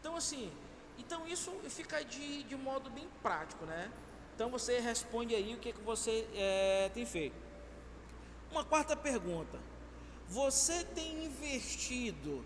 Então, 0.00 0.16
assim, 0.16 0.52
então 0.98 1.26
isso 1.26 1.50
fica 1.68 2.04
de, 2.04 2.44
de 2.44 2.56
modo 2.56 2.90
bem 2.90 3.08
prático, 3.22 3.64
né? 3.64 3.90
Então, 4.34 4.50
você 4.50 4.78
responde 4.80 5.34
aí 5.34 5.54
o 5.54 5.58
que, 5.58 5.72
que 5.72 5.80
você 5.80 6.26
é, 6.34 6.90
tem 6.92 7.06
feito. 7.06 7.36
Uma 8.50 8.64
quarta 8.64 8.96
pergunta. 8.96 9.58
Você 10.28 10.84
tem 10.84 11.24
investido 11.24 12.44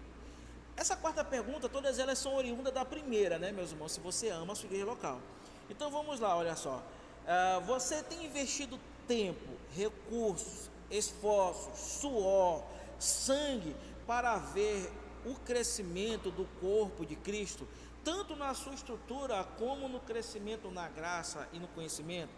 essa 0.81 0.97
quarta 0.97 1.23
pergunta, 1.23 1.69
todas 1.69 1.99
elas 1.99 2.19
são 2.19 2.35
oriundas 2.35 2.73
da 2.73 2.87
primeira, 2.87 3.39
né, 3.39 3.53
meus 3.53 3.71
irmãos? 3.71 3.93
Se 3.93 4.01
você 4.01 4.31
ama 4.31 4.55
a 4.55 4.57
sua 4.57 4.65
igreja 4.65 4.87
local. 4.87 5.21
Então 5.69 5.91
vamos 5.91 6.19
lá, 6.21 6.35
olha 6.35 6.57
só. 6.57 6.83
Uh, 7.23 7.61
você 7.67 8.03
tem 8.03 8.25
investido 8.25 8.81
tempo, 9.07 9.51
recursos, 9.77 10.71
esforços, 10.91 11.79
suor, 11.79 12.65
sangue 12.99 13.77
para 14.07 14.39
ver 14.39 14.91
o 15.27 15.35
crescimento 15.35 16.31
do 16.31 16.47
corpo 16.63 17.05
de 17.05 17.15
Cristo, 17.15 17.69
tanto 18.03 18.35
na 18.35 18.55
sua 18.55 18.73
estrutura 18.73 19.45
como 19.59 19.87
no 19.87 20.01
crescimento 20.01 20.71
na 20.71 20.89
graça 20.89 21.47
e 21.53 21.59
no 21.59 21.69
conhecimento. 21.69 22.33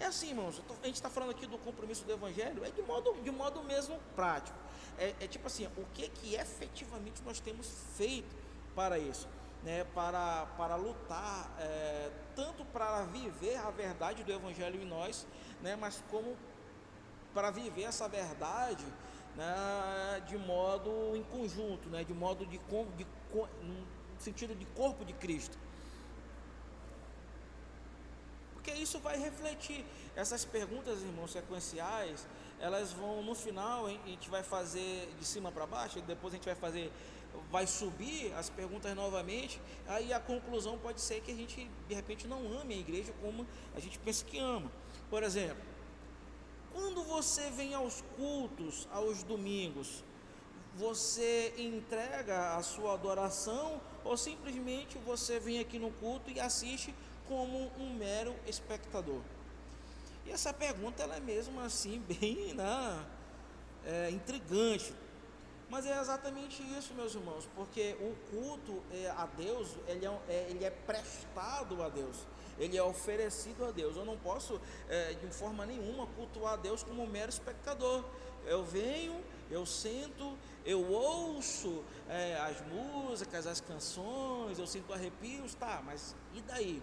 É 0.00 0.06
assim, 0.06 0.30
irmãos, 0.30 0.60
a 0.82 0.86
gente 0.86 0.96
está 0.96 1.08
falando 1.08 1.30
aqui 1.30 1.46
do 1.46 1.56
compromisso 1.58 2.04
do 2.04 2.12
Evangelho, 2.12 2.64
é 2.64 2.70
de 2.70 2.82
modo, 2.82 3.14
de 3.22 3.30
modo 3.30 3.62
mesmo 3.62 3.96
prático 4.16 4.65
é, 4.98 5.14
é 5.20 5.26
tipo 5.26 5.46
assim, 5.46 5.66
o 5.76 5.84
que 5.94 6.08
que 6.08 6.34
efetivamente 6.34 7.22
nós 7.24 7.40
temos 7.40 7.70
feito 7.96 8.34
para 8.74 8.98
isso? 8.98 9.28
Né, 9.62 9.84
para, 9.94 10.46
para 10.56 10.76
lutar, 10.76 11.50
é, 11.58 12.10
tanto 12.36 12.64
para 12.66 13.02
viver 13.04 13.56
a 13.56 13.70
verdade 13.70 14.22
do 14.22 14.32
Evangelho 14.32 14.80
em 14.80 14.84
nós, 14.84 15.26
né, 15.60 15.74
mas 15.74 16.04
como 16.08 16.36
para 17.34 17.50
viver 17.50 17.82
essa 17.82 18.06
verdade 18.06 18.84
né, 19.36 20.22
de 20.26 20.38
modo 20.38 21.14
em 21.14 21.22
conjunto, 21.24 21.88
né, 21.88 22.02
de 22.02 22.14
modo 22.14 22.46
de, 22.46 22.58
de, 22.58 23.06
no 23.62 23.86
sentido 24.18 24.54
de 24.54 24.64
corpo 24.66 25.04
de 25.04 25.12
Cristo. 25.12 25.56
Porque 28.54 28.72
isso 28.72 28.98
vai 28.98 29.18
refletir. 29.18 29.84
Essas 30.16 30.44
perguntas, 30.44 31.00
irmãos, 31.02 31.30
sequenciais, 31.30 32.26
elas 32.60 32.92
vão 32.92 33.22
no 33.22 33.34
final, 33.34 33.86
a 33.86 33.90
gente 33.90 34.30
vai 34.30 34.42
fazer 34.42 35.08
de 35.18 35.24
cima 35.24 35.52
para 35.52 35.66
baixo, 35.66 36.00
depois 36.02 36.32
a 36.32 36.36
gente 36.36 36.46
vai 36.46 36.54
fazer, 36.54 36.92
vai 37.50 37.66
subir 37.66 38.32
as 38.34 38.48
perguntas 38.48 38.94
novamente, 38.94 39.60
aí 39.86 40.12
a 40.12 40.20
conclusão 40.20 40.78
pode 40.78 41.00
ser 41.00 41.20
que 41.20 41.30
a 41.30 41.34
gente 41.34 41.70
de 41.88 41.94
repente 41.94 42.26
não 42.26 42.58
ame 42.58 42.74
a 42.74 42.78
igreja 42.78 43.12
como 43.20 43.46
a 43.74 43.80
gente 43.80 43.98
pensa 43.98 44.24
que 44.24 44.38
ama. 44.38 44.70
Por 45.10 45.22
exemplo, 45.22 45.62
quando 46.72 47.02
você 47.04 47.50
vem 47.50 47.74
aos 47.74 48.02
cultos, 48.16 48.88
aos 48.92 49.22
domingos, 49.22 50.04
você 50.76 51.54
entrega 51.56 52.56
a 52.56 52.62
sua 52.62 52.92
adoração 52.94 53.80
ou 54.04 54.16
simplesmente 54.16 54.98
você 54.98 55.40
vem 55.40 55.58
aqui 55.58 55.78
no 55.78 55.90
culto 55.92 56.30
e 56.30 56.38
assiste 56.38 56.94
como 57.26 57.72
um 57.78 57.94
mero 57.94 58.34
espectador? 58.46 59.20
E 60.26 60.32
essa 60.32 60.52
pergunta 60.52 61.02
ela 61.02 61.16
é 61.16 61.20
mesmo 61.20 61.60
assim 61.60 62.00
bem 62.08 62.54
né, 62.54 63.06
é, 63.84 64.10
intrigante. 64.10 64.92
Mas 65.68 65.84
é 65.84 65.98
exatamente 66.00 66.62
isso, 66.78 66.94
meus 66.94 67.14
irmãos, 67.14 67.48
porque 67.54 67.96
o 68.00 68.14
culto 68.30 68.82
é, 68.92 69.10
a 69.10 69.26
Deus, 69.26 69.70
ele 69.88 70.06
é, 70.06 70.18
é, 70.28 70.46
ele 70.48 70.64
é 70.64 70.70
prestado 70.70 71.82
a 71.82 71.88
Deus, 71.88 72.18
ele 72.56 72.76
é 72.76 72.82
oferecido 72.82 73.64
a 73.64 73.72
Deus. 73.72 73.96
Eu 73.96 74.04
não 74.04 74.16
posso, 74.16 74.60
é, 74.88 75.14
de 75.14 75.26
forma 75.28 75.66
nenhuma, 75.66 76.06
cultuar 76.08 76.54
a 76.54 76.56
Deus 76.56 76.84
como 76.84 77.02
um 77.02 77.06
mero 77.06 77.30
espectador. 77.30 78.04
Eu 78.44 78.64
venho, 78.64 79.20
eu 79.50 79.66
sento, 79.66 80.38
eu 80.64 80.88
ouço 80.88 81.82
é, 82.08 82.36
as 82.36 82.60
músicas, 82.68 83.44
as 83.44 83.60
canções, 83.60 84.60
eu 84.60 84.68
sinto 84.68 84.92
arrepios, 84.92 85.54
tá, 85.54 85.82
mas 85.84 86.14
e 86.32 86.40
daí? 86.42 86.80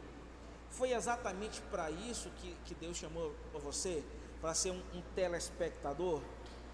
Foi 0.73 0.91
exatamente 0.91 1.61
para 1.63 1.89
isso 1.89 2.29
que, 2.37 2.55
que 2.65 2.75
Deus 2.75 2.97
chamou 2.97 3.33
você? 3.53 4.03
Para 4.41 4.53
ser 4.53 4.71
um, 4.71 4.81
um 4.93 5.01
telespectador? 5.15 6.21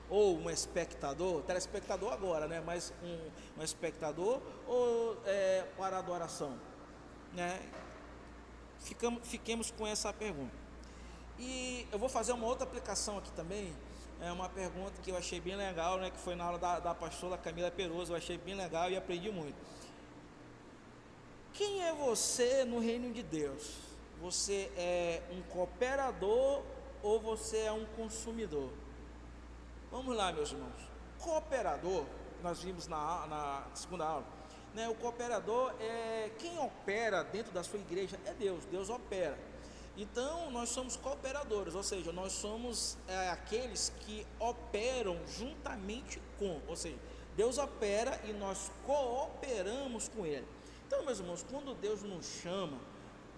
ou 0.09 0.39
um 0.39 0.49
espectador, 0.49 1.43
telespectador 1.43 2.11
agora, 2.11 2.47
né? 2.47 2.61
Mas 2.65 2.91
um, 3.03 3.59
um 3.59 3.63
espectador 3.63 4.41
ou 4.67 5.21
é, 5.25 5.67
para 5.77 5.99
adoração, 5.99 6.59
né? 7.33 7.61
Ficamos, 8.79 9.27
fiquemos 9.27 9.71
com 9.71 9.85
essa 9.85 10.11
pergunta. 10.11 10.55
E 11.37 11.87
eu 11.91 11.99
vou 11.99 12.09
fazer 12.09 12.31
uma 12.31 12.47
outra 12.47 12.63
aplicação 12.63 13.17
aqui 13.17 13.31
também. 13.33 13.73
É 14.21 14.31
uma 14.31 14.49
pergunta 14.49 14.93
que 15.01 15.11
eu 15.11 15.17
achei 15.17 15.39
bem 15.39 15.55
legal, 15.55 15.97
né? 15.97 16.09
Que 16.09 16.17
foi 16.17 16.35
na 16.35 16.43
aula 16.43 16.57
da, 16.57 16.79
da 16.79 16.95
pastora 16.95 17.37
Camila 17.37 17.71
Peroso. 17.71 18.11
Eu 18.11 18.17
achei 18.17 18.37
bem 18.37 18.55
legal 18.55 18.89
e 18.89 18.97
aprendi 18.97 19.31
muito. 19.31 19.55
Quem 21.53 21.83
é 21.83 21.93
você 21.93 22.65
no 22.65 22.79
reino 22.79 23.13
de 23.13 23.21
Deus? 23.21 23.88
Você 24.21 24.69
é 24.75 25.21
um 25.31 25.41
cooperador 25.43 26.61
ou 27.01 27.19
você 27.19 27.59
é 27.59 27.71
um 27.71 27.85
consumidor? 27.95 28.69
Vamos 29.89 30.15
lá, 30.15 30.31
meus 30.33 30.51
irmãos. 30.51 30.89
Cooperador, 31.19 32.05
nós 32.43 32.61
vimos 32.61 32.87
na, 32.87 33.27
na 33.27 33.67
segunda 33.73 34.05
aula, 34.05 34.25
né? 34.73 34.89
o 34.89 34.95
cooperador 34.95 35.73
é 35.79 36.31
quem 36.37 36.59
opera 36.59 37.23
dentro 37.23 37.51
da 37.53 37.63
sua 37.63 37.79
igreja, 37.79 38.19
é 38.25 38.33
Deus, 38.33 38.65
Deus 38.65 38.89
opera. 38.89 39.37
Então, 39.97 40.51
nós 40.51 40.69
somos 40.69 40.95
cooperadores, 40.95 41.73
ou 41.73 41.83
seja, 41.83 42.11
nós 42.11 42.33
somos 42.33 42.97
é, 43.07 43.29
aqueles 43.29 43.91
que 44.01 44.25
operam 44.39 45.17
juntamente 45.27 46.21
com, 46.37 46.61
ou 46.67 46.75
seja, 46.75 46.97
Deus 47.35 47.57
opera 47.57 48.19
e 48.25 48.33
nós 48.33 48.71
cooperamos 48.85 50.07
com 50.09 50.25
Ele. 50.25 50.47
Então, 50.87 51.03
meus 51.05 51.19
irmãos, 51.19 51.45
quando 51.49 51.73
Deus 51.75 52.01
nos 52.03 52.25
chama 52.25 52.77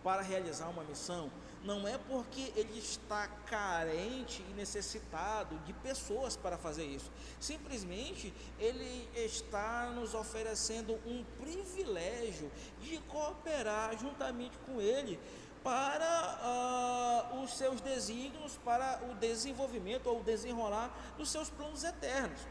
para 0.04 0.22
realizar 0.22 0.68
uma 0.70 0.84
missão, 0.84 1.32
não 1.64 1.88
é 1.88 1.98
porque 1.98 2.52
ele 2.56 2.80
está 2.80 3.28
carente 3.46 4.44
e 4.50 4.54
necessitado 4.54 5.58
de 5.60 5.74
pessoas 5.74 6.36
para 6.36 6.58
fazer 6.58 6.86
isso. 6.86 7.12
Simplesmente 7.40 8.34
ele 8.60 9.08
está 9.14 9.92
nos 9.92 10.16
oferecendo 10.16 10.94
um 11.06 11.24
privilégio 11.40 12.52
de 12.82 12.98
cooperar 13.02 13.98
juntamente 13.98 14.58
com 14.66 14.82
ele 14.82 15.20
para 15.64 17.30
uh, 17.32 17.44
os 17.44 17.56
seus 17.56 17.80
desígnios, 17.82 18.58
para 18.66 19.00
o 19.12 19.16
desenvolvimento 19.16 20.08
ou 20.08 20.24
desenrolar 20.24 20.92
dos 21.18 21.30
seus 21.30 21.50
planos 21.50 21.84
eternos. 21.84 22.42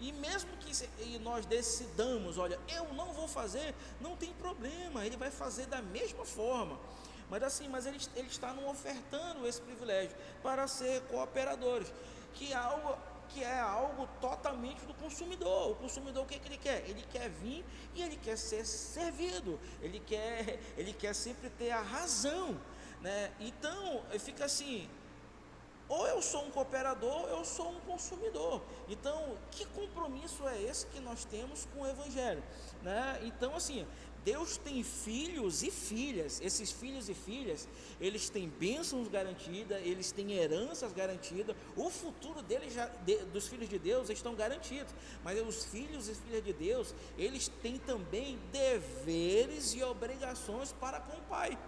E 0.00 0.12
mesmo 0.12 0.50
que 0.58 1.18
nós 1.18 1.44
decidamos, 1.46 2.38
olha, 2.38 2.58
eu 2.68 2.92
não 2.94 3.12
vou 3.12 3.26
fazer, 3.26 3.74
não 4.00 4.16
tem 4.16 4.32
problema, 4.34 5.04
ele 5.04 5.16
vai 5.16 5.30
fazer 5.30 5.66
da 5.66 5.82
mesma 5.82 6.24
forma. 6.24 6.78
Mas 7.28 7.42
assim, 7.42 7.68
mas 7.68 7.84
ele, 7.84 7.98
ele 8.16 8.28
está 8.28 8.52
nos 8.52 8.64
ofertando 8.64 9.46
esse 9.46 9.60
privilégio 9.60 10.16
para 10.42 10.66
ser 10.66 11.02
cooperadores, 11.02 11.92
que 12.34 12.52
é 12.52 12.56
algo 12.56 12.96
que 13.28 13.44
é 13.44 13.60
algo 13.60 14.08
totalmente 14.20 14.84
do 14.86 14.94
consumidor. 14.94 15.72
O 15.72 15.74
consumidor 15.74 16.24
o 16.24 16.26
que, 16.26 16.36
é 16.36 16.38
que 16.38 16.48
ele 16.48 16.56
quer? 16.56 16.88
Ele 16.88 17.04
quer 17.12 17.28
vir 17.28 17.64
e 17.94 18.02
ele 18.02 18.16
quer 18.16 18.36
ser 18.36 18.64
servido. 18.64 19.60
Ele 19.82 20.00
quer, 20.00 20.58
ele 20.76 20.92
quer 20.92 21.14
sempre 21.14 21.50
ter 21.50 21.70
a 21.70 21.80
razão, 21.80 22.58
né? 23.00 23.30
Então, 23.38 24.02
fica 24.18 24.46
assim, 24.46 24.88
ou 25.88 26.06
eu 26.06 26.20
sou 26.20 26.44
um 26.44 26.50
cooperador, 26.50 27.22
ou 27.22 27.28
eu 27.28 27.44
sou 27.44 27.70
um 27.70 27.80
consumidor. 27.80 28.60
Então, 28.88 29.36
que 29.50 29.64
compromisso 29.66 30.46
é 30.46 30.62
esse 30.62 30.86
que 30.86 31.00
nós 31.00 31.24
temos 31.24 31.66
com 31.74 31.82
o 31.82 31.86
evangelho, 31.86 32.42
né? 32.82 33.20
Então, 33.24 33.56
assim, 33.56 33.86
Deus 34.24 34.58
tem 34.58 34.82
filhos 34.82 35.62
e 35.62 35.70
filhas. 35.70 36.40
Esses 36.42 36.70
filhos 36.70 37.08
e 37.08 37.14
filhas, 37.14 37.66
eles 37.98 38.28
têm 38.28 38.46
bênçãos 38.48 39.08
garantidas, 39.08 39.80
eles 39.82 40.12
têm 40.12 40.32
heranças 40.32 40.92
garantidas. 40.92 41.56
O 41.74 41.88
futuro 41.88 42.42
deles 42.42 42.74
já, 42.74 42.86
de, 43.06 43.16
dos 43.26 43.48
filhos 43.48 43.68
de 43.68 43.78
Deus 43.78 44.10
estão 44.10 44.34
garantidos. 44.34 44.92
Mas 45.24 45.40
os 45.40 45.64
filhos 45.64 46.08
e 46.10 46.14
filhas 46.14 46.44
de 46.44 46.52
Deus, 46.52 46.94
eles 47.16 47.48
têm 47.62 47.78
também 47.78 48.38
deveres 48.52 49.72
e 49.74 49.82
obrigações 49.82 50.72
para 50.72 51.00
com 51.00 51.16
o 51.16 51.22
Pai. 51.22 51.58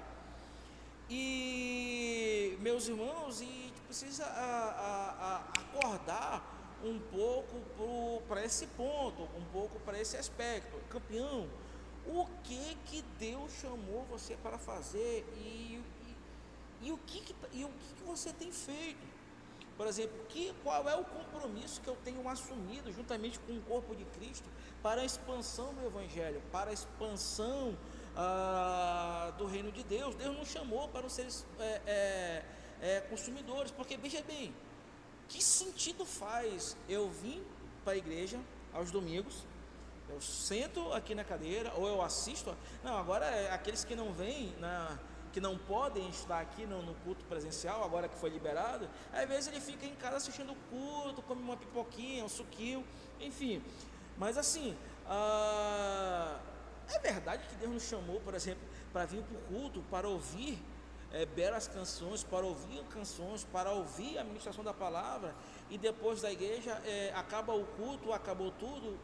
E 1.09 2.59
meus 2.61 2.89
irmãos, 2.89 3.41
e 3.41 3.73
precisa 3.91 4.25
a, 4.25 5.17
a, 5.21 5.61
acordar 5.61 6.79
um 6.85 7.01
pouco 7.01 8.23
para 8.29 8.45
esse 8.45 8.69
ponto, 8.69 9.25
um 9.37 9.45
pouco 9.53 9.81
para 9.81 10.01
esse 10.01 10.17
aspecto. 10.17 10.79
Campeão, 10.89 11.49
o 12.07 12.25
que 12.45 12.79
que 12.87 13.03
Deus 13.19 13.51
chamou 13.61 14.05
você 14.05 14.37
para 14.37 14.57
fazer 14.59 15.27
e, 15.37 15.83
e, 16.07 16.17
e 16.83 16.93
o, 16.93 16.99
que, 16.99 17.21
que 17.21 17.35
e 17.53 17.65
o 17.65 17.69
que, 17.69 17.95
que 17.97 18.03
você 18.05 18.33
tem 18.33 18.53
feito. 18.53 19.05
Por 19.77 19.89
exemplo, 19.89 20.17
que, 20.29 20.55
qual 20.63 20.89
é 20.89 20.95
o 20.95 21.05
compromisso 21.05 21.81
que 21.81 21.89
eu 21.89 21.97
tenho 22.05 22.29
assumido 22.29 22.93
juntamente 22.93 23.41
com 23.41 23.55
o 23.55 23.63
corpo 23.63 23.97
de 23.97 24.05
Cristo 24.05 24.49
para 24.85 25.01
a 25.01 25.05
expansão 25.05 25.75
do 25.75 25.85
Evangelho, 25.85 26.41
para 26.53 26.71
a 26.71 26.73
expansão 26.73 27.77
ah, 28.17 29.33
do 29.37 29.47
reino 29.47 29.73
de 29.73 29.83
Deus? 29.83 30.15
Deus 30.15 30.39
nos 30.39 30.49
chamou 30.49 30.87
para 30.89 31.05
os 31.05 31.13
seres 31.13 31.45
é, 31.59 31.81
é, 31.87 32.45
é, 32.81 33.01
consumidores, 33.01 33.71
porque 33.71 33.97
veja 33.97 34.23
bem, 34.23 34.55
que 35.29 35.43
sentido 35.43 36.05
faz 36.05 36.77
eu 36.89 37.09
vir 37.09 37.43
para 37.85 37.95
a 37.95 37.97
igreja 37.97 38.39
aos 38.73 38.91
domingos, 38.91 39.45
eu 40.09 40.21
sento 40.21 40.93
aqui 40.93 41.15
na 41.15 41.23
cadeira 41.23 41.73
ou 41.77 41.87
eu 41.87 42.03
assisto. 42.03 42.57
Não, 42.83 42.97
agora 42.97 43.25
é 43.27 43.53
aqueles 43.53 43.85
que 43.85 43.95
não 43.95 44.13
vêm, 44.13 44.53
na, 44.59 44.99
que 45.33 45.41
não 45.41 45.57
podem 45.57 46.09
estar 46.09 46.41
aqui 46.41 46.67
no, 46.67 46.83
no, 46.83 46.95
culto 46.97 47.25
presencial, 47.27 47.85
agora 47.85 48.09
que 48.09 48.17
foi 48.17 48.31
liberado, 48.31 48.89
às 49.13 49.29
vezes 49.29 49.47
ele 49.49 49.61
fica 49.61 49.87
em 49.87 49.95
casa 49.95 50.17
assistindo 50.17 50.53
o 50.53 50.57
culto, 50.71 51.23
come 51.23 51.41
uma 51.43 51.57
pipoquinha, 51.57 52.25
um 52.25 52.29
suquinho, 52.29 52.85
enfim. 53.21 53.63
Mas 54.19 54.37
assim, 54.37 54.77
ah, 55.07 56.41
é 56.93 56.99
verdade 56.99 57.47
que 57.49 57.55
Deus 57.57 57.73
nos 57.73 57.83
chamou, 57.85 58.21
por 58.21 58.35
exemplo, 58.35 58.63
para 58.93 59.07
vir 59.07 59.23
para 59.23 59.39
o 59.39 59.41
culto, 59.43 59.83
para 59.91 60.09
ouvir 60.09 60.59
é, 61.13 61.27
belas 61.27 61.67
canções, 61.67 62.23
para 62.23 62.45
ouvir 62.45 62.83
canções, 62.85 63.45
para 63.45 63.71
ouvir 63.71 64.19
a 64.19 64.25
ministração 64.25 64.63
da 64.63 64.73
palavra, 64.73 65.35
e 65.69 65.79
depois 65.79 66.23
da 66.23 66.31
igreja 66.31 66.73
é, 66.85 67.13
acaba 67.15 67.55
o 67.55 67.65
culto, 67.65 68.13
acabou 68.13 68.51
tudo, 68.53 68.99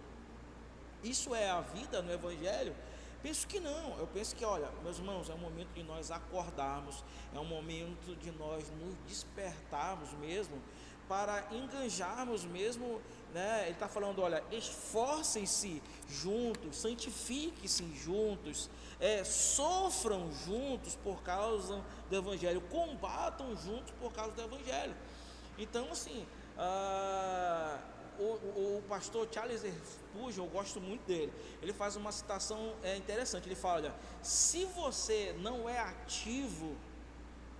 isso 1.03 1.35
é 1.35 1.51
a 1.51 1.61
vida 1.61 2.03
no 2.03 2.13
Evangelho? 2.13 2.75
Penso 3.23 3.47
que 3.47 3.59
não. 3.59 3.99
Eu 3.99 4.07
penso 4.07 4.37
que, 4.37 4.45
olha, 4.45 4.69
meus 4.83 4.99
irmãos, 4.99 5.29
é 5.31 5.35
um 5.35 5.39
momento 5.39 5.73
de 5.75 5.83
nós 5.83 6.11
acordarmos, 6.11 7.05
é 7.35 7.39
um 7.39 7.45
momento 7.45 8.15
de 8.17 8.31
nós 8.33 8.71
nos 8.71 8.95
despertarmos 9.07 10.13
mesmo, 10.15 10.61
para 11.09 11.45
enganjarmos 11.53 12.45
mesmo, 12.45 13.01
né? 13.37 13.65
Ele 13.65 13.73
está 13.73 13.87
falando, 13.87 14.23
olha, 14.23 14.43
esforcem-se 14.51 15.83
juntos, 16.09 16.79
santifiquem-se 16.79 17.85
juntos, 17.95 18.71
é, 18.99 19.23
sofram 19.25 20.33
juntos 20.47 20.97
por 20.97 21.23
causa 21.23 21.85
do 22.09 22.17
Evangelho, 22.17 22.63
combatam 22.63 23.55
juntos 23.55 23.93
por 24.01 24.11
causa 24.11 24.33
do 24.33 24.41
Evangelho. 24.41 24.97
Então, 25.59 25.93
assim, 25.93 26.27
ah, 26.57 27.79
o, 28.19 28.79
o, 28.79 28.83
pastor 28.89 29.29
Charles 29.31 29.61
Spurgeon, 29.61 30.45
eu 30.45 30.51
gosto 30.51 30.81
muito 30.81 31.07
dele. 31.07 31.31
Ele 31.61 31.75
faz 31.75 31.95
uma 31.95 32.13
citação 32.13 32.75
é, 32.83 32.97
interessante. 32.97 33.47
Ele 33.47 33.55
fala: 33.55 33.75
olha, 33.83 33.95
se 34.23 34.65
você 34.65 35.37
não 35.41 35.69
é 35.69 35.79
ativo 35.79 36.75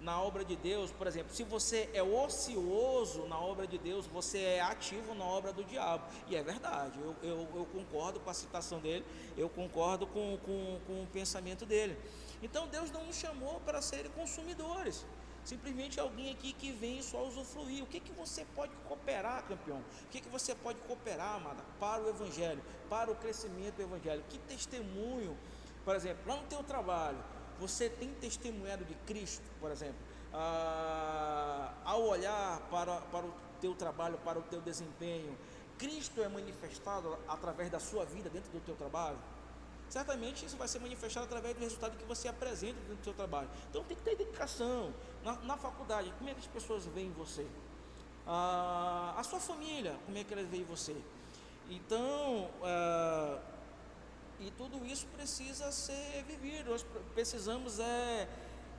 na 0.01 0.21
obra 0.21 0.45
de 0.45 0.55
Deus, 0.57 0.91
por 0.93 1.07
exemplo, 1.07 1.35
se 1.35 1.43
você 1.43 1.89
é 1.93 2.03
ocioso 2.03 3.27
na 3.27 3.39
obra 3.39 3.67
de 3.67 3.79
Deus, 3.79 4.07
você 4.07 4.39
é 4.39 4.61
ativo 4.61 5.15
na 5.15 5.25
obra 5.25 5.53
do 5.53 5.65
diabo. 5.65 6.05
E 6.29 6.37
é 6.37 6.43
verdade, 6.43 6.99
eu, 7.01 7.17
eu, 7.23 7.49
eu 7.55 7.67
concordo 7.73 8.21
com 8.21 8.31
a 8.31 8.35
citação 8.35 8.79
dele, 8.79 9.05
eu 9.37 9.49
concordo 9.49 10.07
com, 10.07 10.39
com, 10.45 10.79
com 10.87 11.03
o 11.03 11.07
pensamento 11.13 11.65
dele. 11.65 11.97
Então 12.43 12.69
Deus 12.69 12.91
não 12.91 13.05
nos 13.05 13.17
chamou 13.17 13.61
para 13.61 13.81
serem 13.81 14.11
consumidores 14.13 15.05
simplesmente 15.47 16.01
alguém 16.01 16.33
aqui 16.33 16.53
que 16.53 16.73
vem 16.73 17.01
só 17.01 17.25
usufruir. 17.25 17.83
O 17.83 17.87
que, 17.87 18.01
que 18.01 18.13
você 18.13 18.45
pode 18.55 18.75
cooperar, 18.89 19.45
campeão? 19.45 19.79
O 19.79 20.09
que, 20.11 20.21
que 20.21 20.29
você 20.29 20.55
pode 20.55 20.81
cooperar, 20.81 21.37
amada, 21.37 21.63
para 21.79 22.03
o 22.03 22.09
Evangelho, 22.09 22.61
para 22.91 23.11
o 23.11 23.15
crescimento 23.15 23.77
do 23.77 23.83
Evangelho? 23.83 24.25
Que 24.29 24.39
testemunho, 24.39 25.37
por 25.85 25.95
exemplo, 25.95 26.23
lá 26.27 26.37
no 26.37 26.49
teu 26.49 26.63
trabalho, 26.65 27.19
você 27.59 27.89
tem 27.89 28.13
testemunhado 28.15 28.85
de 28.85 28.95
Cristo, 29.07 29.45
por 29.61 29.71
exemplo, 29.71 29.97
ah, 30.33 31.73
ao 31.85 32.03
olhar 32.03 32.61
para, 32.71 33.01
para 33.01 33.27
o 33.27 33.33
teu 33.61 33.75
trabalho, 33.75 34.19
para 34.19 34.39
o 34.39 34.43
teu 34.43 34.61
desempenho, 34.61 35.37
Cristo 35.79 36.23
é 36.23 36.29
manifestado 36.29 37.19
através 37.29 37.71
da 37.71 37.79
sua 37.79 38.05
vida 38.05 38.31
dentro 38.31 38.51
do 38.51 38.61
teu 38.61 38.75
trabalho, 38.75 39.19
certamente 39.89 40.45
isso 40.45 40.57
vai 40.57 40.69
ser 40.69 40.79
manifestado 40.79 41.27
através 41.27 41.55
do 41.55 41.61
resultado 41.61 41.97
que 41.97 42.05
você 42.05 42.29
apresenta 42.29 42.81
dentro 42.81 42.97
do 42.97 43.05
seu 43.05 43.15
trabalho. 43.15 43.49
Então 43.71 43.85
tem 43.85 43.97
que 43.97 44.03
ter 44.03 44.17
dedicação. 44.17 44.93
Na, 45.25 45.33
na 45.43 45.57
faculdade, 45.57 46.13
como 46.19 46.31
é 46.31 46.35
que 46.35 46.41
as 46.41 46.47
pessoas 46.47 46.87
veem 46.87 47.11
você? 47.13 47.47
Ah, 48.27 49.15
a 49.17 49.23
sua 49.23 49.39
família, 49.39 49.97
como 50.05 50.19
é 50.19 50.25
que 50.25 50.33
elas 50.33 50.47
veem 50.47 50.65
você? 50.65 50.97
Então, 51.69 52.51
ah, 52.63 53.39
e 54.41 54.51
tudo 54.51 54.85
isso 54.85 55.07
precisa 55.09 55.73
ser 55.73 56.25
vivido. 56.25 56.71
Nós 56.71 56.85
precisamos 57.15 57.79
é, 57.79 58.29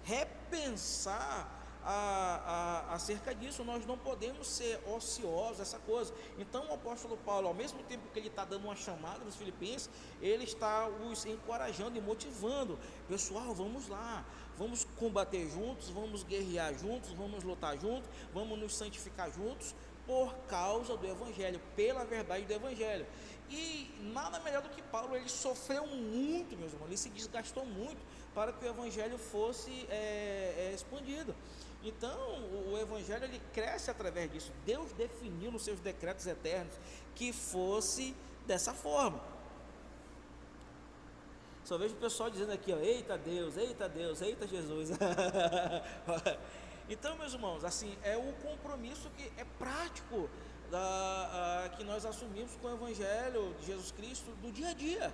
repensar 0.03 1.57
a, 1.83 2.83
a, 2.89 2.93
acerca 2.95 3.33
disso. 3.33 3.63
Nós 3.63 3.85
não 3.85 3.97
podemos 3.97 4.47
ser 4.47 4.79
ociosos, 4.87 5.61
essa 5.61 5.79
coisa. 5.79 6.13
Então, 6.37 6.67
o 6.69 6.73
apóstolo 6.73 7.17
Paulo, 7.17 7.47
ao 7.47 7.53
mesmo 7.53 7.81
tempo 7.83 8.07
que 8.11 8.19
ele 8.19 8.27
está 8.27 8.43
dando 8.43 8.65
uma 8.65 8.75
chamada 8.75 9.23
nos 9.23 9.35
Filipenses, 9.35 9.89
ele 10.21 10.43
está 10.43 10.87
os 10.87 11.25
encorajando 11.25 11.97
e 11.97 12.01
motivando. 12.01 12.77
Pessoal, 13.07 13.53
vamos 13.55 13.87
lá, 13.87 14.25
vamos 14.57 14.83
combater 14.97 15.49
juntos, 15.49 15.89
vamos 15.89 16.23
guerrear 16.23 16.77
juntos, 16.77 17.11
vamos 17.13 17.43
lutar 17.43 17.77
juntos, 17.77 18.09
vamos 18.33 18.59
nos 18.59 18.75
santificar 18.75 19.31
juntos 19.31 19.73
por 20.05 20.33
causa 20.47 20.95
do 20.95 21.05
Evangelho, 21.05 21.59
pela 21.75 22.05
verdade 22.05 22.45
do 22.45 22.53
Evangelho. 22.53 23.05
E 23.49 23.89
nada 24.13 24.39
melhor 24.39 24.61
do 24.61 24.69
que 24.69 24.81
Paulo, 24.81 25.15
ele 25.15 25.29
sofreu 25.29 25.85
muito, 25.87 26.57
meus 26.57 26.73
irmãos, 26.73 26.87
ele 26.87 26.97
se 26.97 27.09
desgastou 27.09 27.65
muito 27.65 27.99
para 28.33 28.51
que 28.51 28.65
o 28.65 28.67
Evangelho 28.67 29.17
fosse 29.17 29.71
é, 29.89 30.69
é, 30.69 30.71
expandido. 30.73 31.35
Então, 31.83 32.17
o, 32.51 32.73
o 32.73 32.77
Evangelho 32.77 33.23
ele 33.23 33.41
cresce 33.53 33.89
através 33.89 34.31
disso. 34.31 34.51
Deus 34.65 34.91
definiu 34.93 35.51
nos 35.51 35.63
seus 35.63 35.79
decretos 35.79 36.27
eternos 36.27 36.73
que 37.15 37.31
fosse 37.31 38.15
dessa 38.45 38.73
forma. 38.73 39.21
Só 41.63 41.77
vejo 41.77 41.95
o 41.95 41.97
pessoal 41.97 42.29
dizendo 42.29 42.53
aqui, 42.53 42.71
ó, 42.71 42.77
eita 42.77 43.17
Deus, 43.17 43.57
eita 43.57 43.89
Deus, 43.89 44.21
eita 44.21 44.47
Jesus. 44.47 44.89
então, 46.89 47.17
meus 47.17 47.33
irmãos, 47.33 47.65
assim, 47.65 47.97
é 48.03 48.15
o 48.15 48.31
compromisso 48.41 49.09
que 49.17 49.31
é 49.37 49.45
prático 49.59 50.29
da, 50.71 51.65
a, 51.65 51.69
que 51.69 51.83
nós 51.83 52.05
assumimos 52.05 52.51
com 52.61 52.67
o 52.67 52.73
Evangelho 52.73 53.53
de 53.59 53.67
Jesus 53.67 53.91
Cristo 53.91 54.31
do 54.41 54.51
dia 54.51 54.69
a 54.69 54.73
dia. 54.73 55.13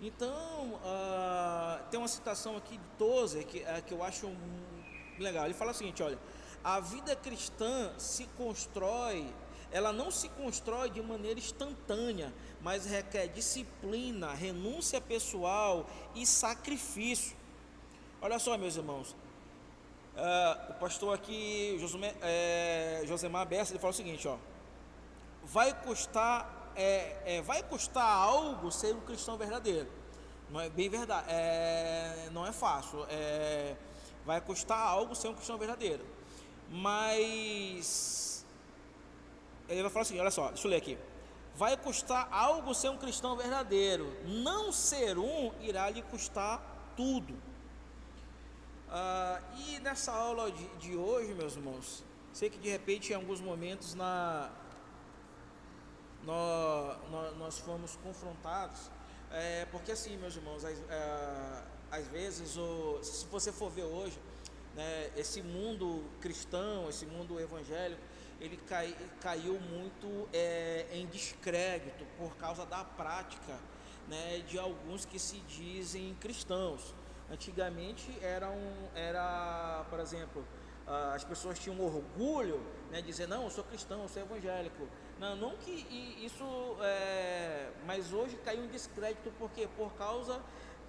Então, 0.00 0.78
a, 0.84 1.80
tem 1.90 1.98
uma 1.98 2.08
citação 2.08 2.56
aqui 2.56 2.76
de 2.76 2.84
Tozer 2.96 3.46
que, 3.46 3.64
a, 3.64 3.80
que 3.80 3.92
eu 3.92 4.02
acho 4.02 4.30
legal. 5.18 5.44
Ele 5.44 5.54
fala 5.54 5.72
o 5.72 5.74
seguinte: 5.74 6.02
olha, 6.02 6.18
a 6.62 6.80
vida 6.80 7.14
cristã 7.16 7.92
se 7.98 8.24
constrói, 8.36 9.26
ela 9.70 9.92
não 9.92 10.10
se 10.10 10.28
constrói 10.30 10.90
de 10.90 11.02
maneira 11.02 11.38
instantânea, 11.38 12.32
mas 12.60 12.86
requer 12.86 13.28
disciplina, 13.28 14.32
renúncia 14.32 15.00
pessoal 15.00 15.88
e 16.14 16.24
sacrifício. 16.24 17.36
Olha 18.20 18.38
só, 18.38 18.56
meus 18.56 18.76
irmãos, 18.76 19.14
uh, 20.18 20.72
o 20.72 20.74
pastor 20.74 21.14
aqui, 21.14 21.76
José, 21.78 22.14
é, 22.20 23.02
Josemar 23.06 23.46
Bessa, 23.46 23.72
ele 23.72 23.78
fala 23.78 23.92
o 23.92 23.96
seguinte: 23.96 24.26
ó, 24.26 24.36
vai 25.44 25.72
custar, 25.82 26.72
é, 26.76 27.36
é, 27.36 27.42
vai 27.42 27.62
custar 27.62 28.04
algo 28.04 28.70
ser 28.70 28.94
um 28.94 29.00
cristão 29.00 29.36
verdadeiro. 29.36 29.88
Não 30.50 30.60
é 30.60 30.68
bem 30.68 30.88
verdade, 30.88 31.26
é, 31.28 32.28
não 32.32 32.46
é 32.46 32.52
fácil. 32.52 33.06
É, 33.08 33.76
vai 34.24 34.40
custar 34.40 34.78
algo 34.78 35.14
ser 35.14 35.28
um 35.28 35.34
cristão 35.34 35.58
verdadeiro. 35.58 36.04
Mas 36.70 38.44
ele 39.68 39.82
vai 39.82 39.90
falar 39.90 40.02
assim: 40.02 40.18
olha 40.18 40.30
só, 40.30 40.48
deixa 40.48 40.66
eu 40.66 40.70
ler 40.70 40.76
aqui 40.76 40.98
vai 41.58 41.76
custar 41.76 42.28
algo 42.30 42.72
ser 42.72 42.88
um 42.88 42.96
cristão 42.96 43.36
verdadeiro. 43.36 44.16
Não 44.24 44.70
ser 44.70 45.18
um 45.18 45.52
irá 45.60 45.90
lhe 45.90 46.02
custar 46.02 46.62
tudo. 46.96 47.34
Ah, 48.90 49.40
e 49.56 49.78
nessa 49.80 50.12
aula 50.12 50.50
de, 50.50 50.66
de, 50.78 50.96
hoje, 50.96 51.34
meus 51.34 51.56
irmãos, 51.56 52.02
sei 52.32 52.48
que 52.48 52.58
de 52.58 52.70
repente 52.70 53.12
em 53.12 53.16
alguns 53.16 53.40
momentos 53.40 53.94
na, 53.94 54.50
nós, 56.24 57.36
nós 57.36 57.58
fomos 57.58 57.96
confrontados, 57.96 58.90
é, 59.30 59.66
porque 59.66 59.92
assim, 59.92 60.16
meus 60.16 60.36
irmãos, 60.36 60.64
às, 60.64 60.78
é, 60.88 61.62
às 61.90 62.06
vezes, 62.08 62.56
o, 62.56 62.98
se 63.02 63.26
você 63.26 63.52
for 63.52 63.70
ver 63.70 63.84
hoje, 63.84 64.18
né, 64.74 65.10
esse 65.16 65.42
mundo 65.42 66.04
cristão, 66.20 66.88
esse 66.88 67.04
mundo 67.04 67.38
evangélico, 67.38 68.00
ele 68.40 68.56
cai, 68.68 68.96
caiu 69.20 69.60
muito 69.60 70.28
é, 70.32 70.86
em 70.92 71.06
descrédito 71.06 72.06
por 72.16 72.36
causa 72.36 72.64
da 72.64 72.84
prática 72.84 73.58
né, 74.06 74.42
de 74.48 74.58
alguns 74.58 75.04
que 75.04 75.18
se 75.18 75.40
dizem 75.40 76.14
cristãos. 76.20 76.94
Antigamente 77.30 78.06
era, 78.22 78.48
um, 78.48 78.88
era 78.94 79.84
por 79.90 80.00
exemplo, 80.00 80.44
as 81.14 81.24
pessoas 81.24 81.58
tinham 81.58 81.78
orgulho 81.80 82.60
né, 82.90 83.00
de 83.02 83.06
dizer, 83.06 83.28
não, 83.28 83.44
eu 83.44 83.50
sou 83.50 83.62
cristão, 83.64 84.02
eu 84.02 84.08
sou 84.08 84.22
evangélico. 84.22 84.88
Não, 85.18 85.36
não 85.36 85.56
que 85.56 85.70
isso, 86.24 86.44
é, 86.80 87.70
mas 87.86 88.12
hoje 88.12 88.36
caiu 88.44 88.64
em 88.64 88.68
descrédito, 88.68 89.30
por 89.32 89.50
quê? 89.50 89.68
Por 89.76 89.92
causa 89.94 90.40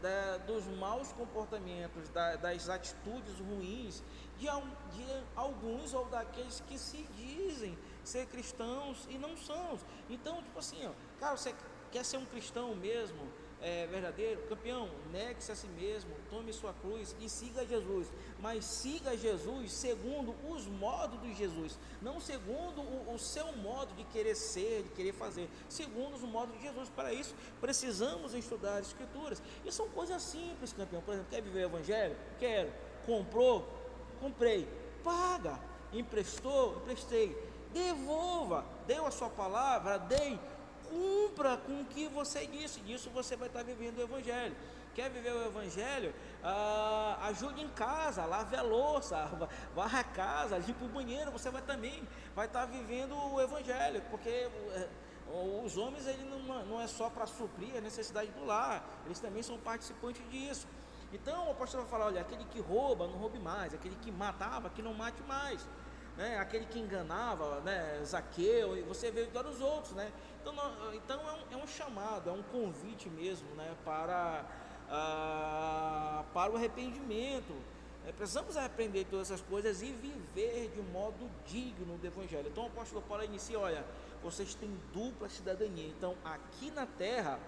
da, 0.02 0.38
dos 0.38 0.66
maus 0.66 1.12
comportamentos, 1.12 2.08
da, 2.10 2.36
das 2.38 2.70
atitudes 2.70 3.40
ruins 3.40 4.02
de, 4.38 4.46
de 4.46 5.24
alguns 5.36 5.94
ou 5.94 6.06
daqueles 6.06 6.62
que 6.62 6.78
se 6.78 7.04
dizem 7.18 7.78
ser 8.04 8.26
cristãos 8.28 9.06
e 9.10 9.18
não 9.18 9.36
são. 9.36 9.78
Então, 10.10 10.42
tipo 10.42 10.60
assim, 10.60 10.86
ó, 10.86 10.92
cara, 11.20 11.36
você 11.36 11.54
quer 11.92 12.06
ser 12.06 12.18
um 12.18 12.26
cristão 12.26 12.74
mesmo, 12.76 13.20
é, 13.62 13.88
verdadeiro, 13.88 14.42
campeão, 14.48 14.90
negue-se 15.12 15.52
a 15.52 15.56
si 15.56 15.68
mesmo, 15.68 16.12
tome 16.30 16.54
sua 16.54 16.74
cruz 16.74 17.16
e 17.20 17.30
siga 17.30 17.66
Jesus. 17.66 18.08
Mas 18.40 18.64
siga 18.64 19.18
Jesus 19.18 19.74
segundo 19.74 20.34
os 20.50 20.66
modos 20.66 21.22
de 21.22 21.34
Jesus, 21.34 21.78
não 22.02 22.20
segundo 22.20 22.82
o, 22.82 23.14
o, 23.14 23.20
seu 23.20 23.52
modo 23.58 23.94
de 23.96 24.04
querer 24.06 24.36
ser, 24.36 24.84
de 24.84 24.90
querer 24.90 25.14
fazer, 25.14 25.50
segundo 25.68 26.16
os 26.16 26.22
modos 26.22 26.56
de 26.56 26.64
Jesus. 26.64 26.90
Para 26.90 27.14
isso, 27.14 27.36
precisamos 27.60 28.34
estudar 28.34 28.78
as 28.78 28.88
Escrituras. 28.88 29.42
E 29.66 29.72
são 29.72 29.90
coisas 29.90 30.22
simples, 30.22 30.74
campeão. 30.74 31.02
Por 31.02 31.14
exemplo, 31.14 31.30
quer 31.30 31.42
viver 31.42 31.66
o 31.66 31.70
Evangelho? 31.70 32.16
Quero. 32.40 32.72
Comprou? 33.06 33.68
Comprei. 34.20 34.68
Paga. 35.04 35.60
Emprestou? 35.92 36.78
Emprestei. 36.78 37.38
Devolva. 37.74 38.66
Deu 38.88 39.06
a 39.06 39.12
sua 39.12 39.30
palavra? 39.30 39.98
Dei 39.98 40.40
cumpra 40.90 41.58
com 41.58 41.82
o 41.82 41.86
que 41.86 42.08
você 42.08 42.46
disse, 42.48 42.80
disso 42.82 43.10
você 43.10 43.36
vai 43.36 43.48
estar 43.48 43.64
vivendo 43.64 43.98
o 44.00 44.02
Evangelho. 44.02 44.56
Quer 44.96 45.10
viver 45.10 45.32
o 45.32 45.46
Evangelho? 45.46 46.14
Ah, 46.44 47.20
ajude 47.30 47.62
em 47.62 47.70
casa, 47.70 48.26
lave 48.26 48.56
a 48.56 48.62
louça, 48.62 49.30
varra 49.76 50.00
a 50.00 50.04
casa, 50.04 50.58
limpa 50.58 50.84
o 50.86 50.90
banheiro, 50.90 51.32
você 51.32 51.50
vai 51.50 51.62
também 51.62 52.08
vai 52.36 52.48
estar 52.48 52.66
vivendo 52.66 53.16
o 53.16 53.40
Evangelho, 53.40 54.02
porque 54.10 54.30
eh, 54.30 54.90
os 55.64 55.78
homens 55.78 56.08
ele 56.08 56.24
não, 56.26 56.66
não 56.66 56.82
é 56.82 56.88
só 56.88 57.10
para 57.10 57.26
suprir 57.26 57.76
a 57.78 57.82
necessidade 57.82 58.32
do 58.32 58.46
lar, 58.46 58.84
eles 59.06 59.20
também 59.20 59.44
são 59.44 59.58
participantes 59.60 60.28
disso. 60.30 60.68
Então 61.14 61.48
o 61.48 61.52
apóstolo 61.52 61.84
vai 61.84 61.92
falar: 61.92 62.06
olha, 62.06 62.22
aquele 62.22 62.44
que 62.46 62.60
rouba, 62.60 63.08
não 63.08 63.18
roube 63.18 63.40
mais, 63.40 63.74
aquele 63.74 63.96
que 63.96 64.12
matava, 64.12 64.70
que 64.70 64.82
não 64.82 64.94
mate 64.94 65.22
mais. 65.24 65.68
Né? 66.20 66.38
aquele 66.38 66.66
que 66.66 66.78
enganava, 66.78 67.62
né? 67.62 68.02
Zaqueu, 68.04 68.78
e 68.78 68.82
você 68.82 69.10
veio 69.10 69.28
para 69.28 69.48
os 69.48 69.62
outros, 69.62 69.94
né? 69.94 70.12
Então, 70.42 70.54
então 70.94 71.18
é, 71.18 71.32
um, 71.32 71.60
é 71.60 71.64
um 71.64 71.66
chamado, 71.66 72.30
é 72.30 72.34
um 72.34 72.44
convite 72.44 73.10
mesmo 73.10 73.48
né, 73.56 73.74
para, 73.86 74.44
ah, 74.90 76.26
para 76.34 76.52
o 76.52 76.58
arrependimento. 76.58 77.56
É, 78.06 78.12
precisamos 78.12 78.58
aprender 78.58 79.06
todas 79.06 79.32
essas 79.32 79.40
coisas 79.48 79.82
e 79.82 79.94
viver 79.94 80.70
de 80.74 80.82
um 80.82 80.92
modo 80.92 81.32
digno 81.46 81.98
do 81.98 82.06
Evangelho. 82.06 82.50
Então 82.50 82.66
o 82.66 82.68
apóstolo 82.68 83.02
Paulo 83.02 83.24
inicia, 83.24 83.58
olha, 83.58 83.86
vocês 84.22 84.54
têm 84.56 84.78
dupla 84.94 85.30
cidadania. 85.30 85.88
Então 85.88 86.16
aqui 86.26 86.70
na 86.72 86.86
terra, 86.86 87.40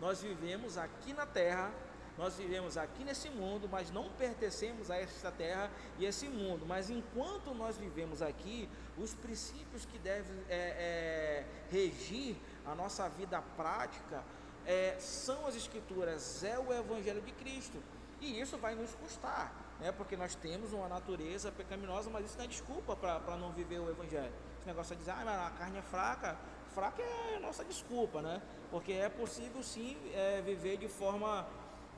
nós 0.00 0.22
vivemos 0.22 0.78
aqui 0.78 1.12
na 1.12 1.26
terra 1.26 1.70
nós 2.16 2.36
vivemos 2.36 2.76
aqui 2.76 3.04
nesse 3.04 3.28
mundo, 3.28 3.68
mas 3.70 3.90
não 3.90 4.08
pertencemos 4.10 4.90
a 4.90 4.96
esta 4.96 5.32
terra 5.32 5.70
e 5.98 6.04
esse 6.04 6.28
mundo. 6.28 6.64
Mas 6.66 6.88
enquanto 6.88 7.52
nós 7.54 7.76
vivemos 7.76 8.22
aqui, 8.22 8.68
os 8.96 9.14
princípios 9.14 9.84
que 9.84 9.98
devem 9.98 10.36
é, 10.48 10.54
é, 10.56 11.46
regir 11.70 12.36
a 12.64 12.74
nossa 12.74 13.08
vida 13.08 13.42
prática 13.56 14.22
é, 14.64 14.96
são 14.98 15.46
as 15.46 15.56
Escrituras, 15.56 16.44
é 16.44 16.58
o 16.58 16.72
Evangelho 16.72 17.20
de 17.20 17.32
Cristo. 17.32 17.82
E 18.20 18.40
isso 18.40 18.56
vai 18.58 18.74
nos 18.74 18.94
custar, 18.94 19.52
né? 19.80 19.92
porque 19.92 20.16
nós 20.16 20.34
temos 20.36 20.72
uma 20.72 20.88
natureza 20.88 21.50
pecaminosa, 21.50 22.08
mas 22.10 22.24
isso 22.26 22.38
não 22.38 22.44
é 22.44 22.48
desculpa 22.48 22.96
para 22.96 23.36
não 23.36 23.50
viver 23.52 23.80
o 23.80 23.90
Evangelho. 23.90 24.32
Esse 24.58 24.66
negócio 24.66 24.94
de 24.94 25.00
dizer, 25.00 25.10
ah, 25.10 25.48
a 25.48 25.58
carne 25.58 25.78
é 25.78 25.82
fraca, 25.82 26.38
fraca 26.74 27.02
é 27.02 27.36
a 27.36 27.40
nossa 27.40 27.64
desculpa, 27.64 28.22
né? 28.22 28.40
Porque 28.70 28.92
é 28.92 29.08
possível 29.08 29.62
sim 29.62 29.96
é, 30.14 30.40
viver 30.40 30.78
de 30.78 30.88
forma 30.88 31.46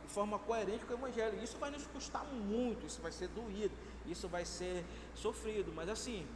de 0.06 0.12
forma 0.12 0.38
coerente 0.38 0.84
com 0.84 0.94
o 0.94 0.96
Evangelho. 0.96 1.42
Isso 1.42 1.58
vai 1.58 1.70
nos 1.70 1.86
custar 1.86 2.24
muito, 2.24 2.86
isso 2.86 3.00
vai 3.02 3.12
ser 3.12 3.28
doído, 3.28 3.74
isso 4.06 4.28
vai 4.28 4.44
ser 4.44 4.84
sofrido. 5.14 5.72
Mas 5.74 5.88
assim, 5.88 6.26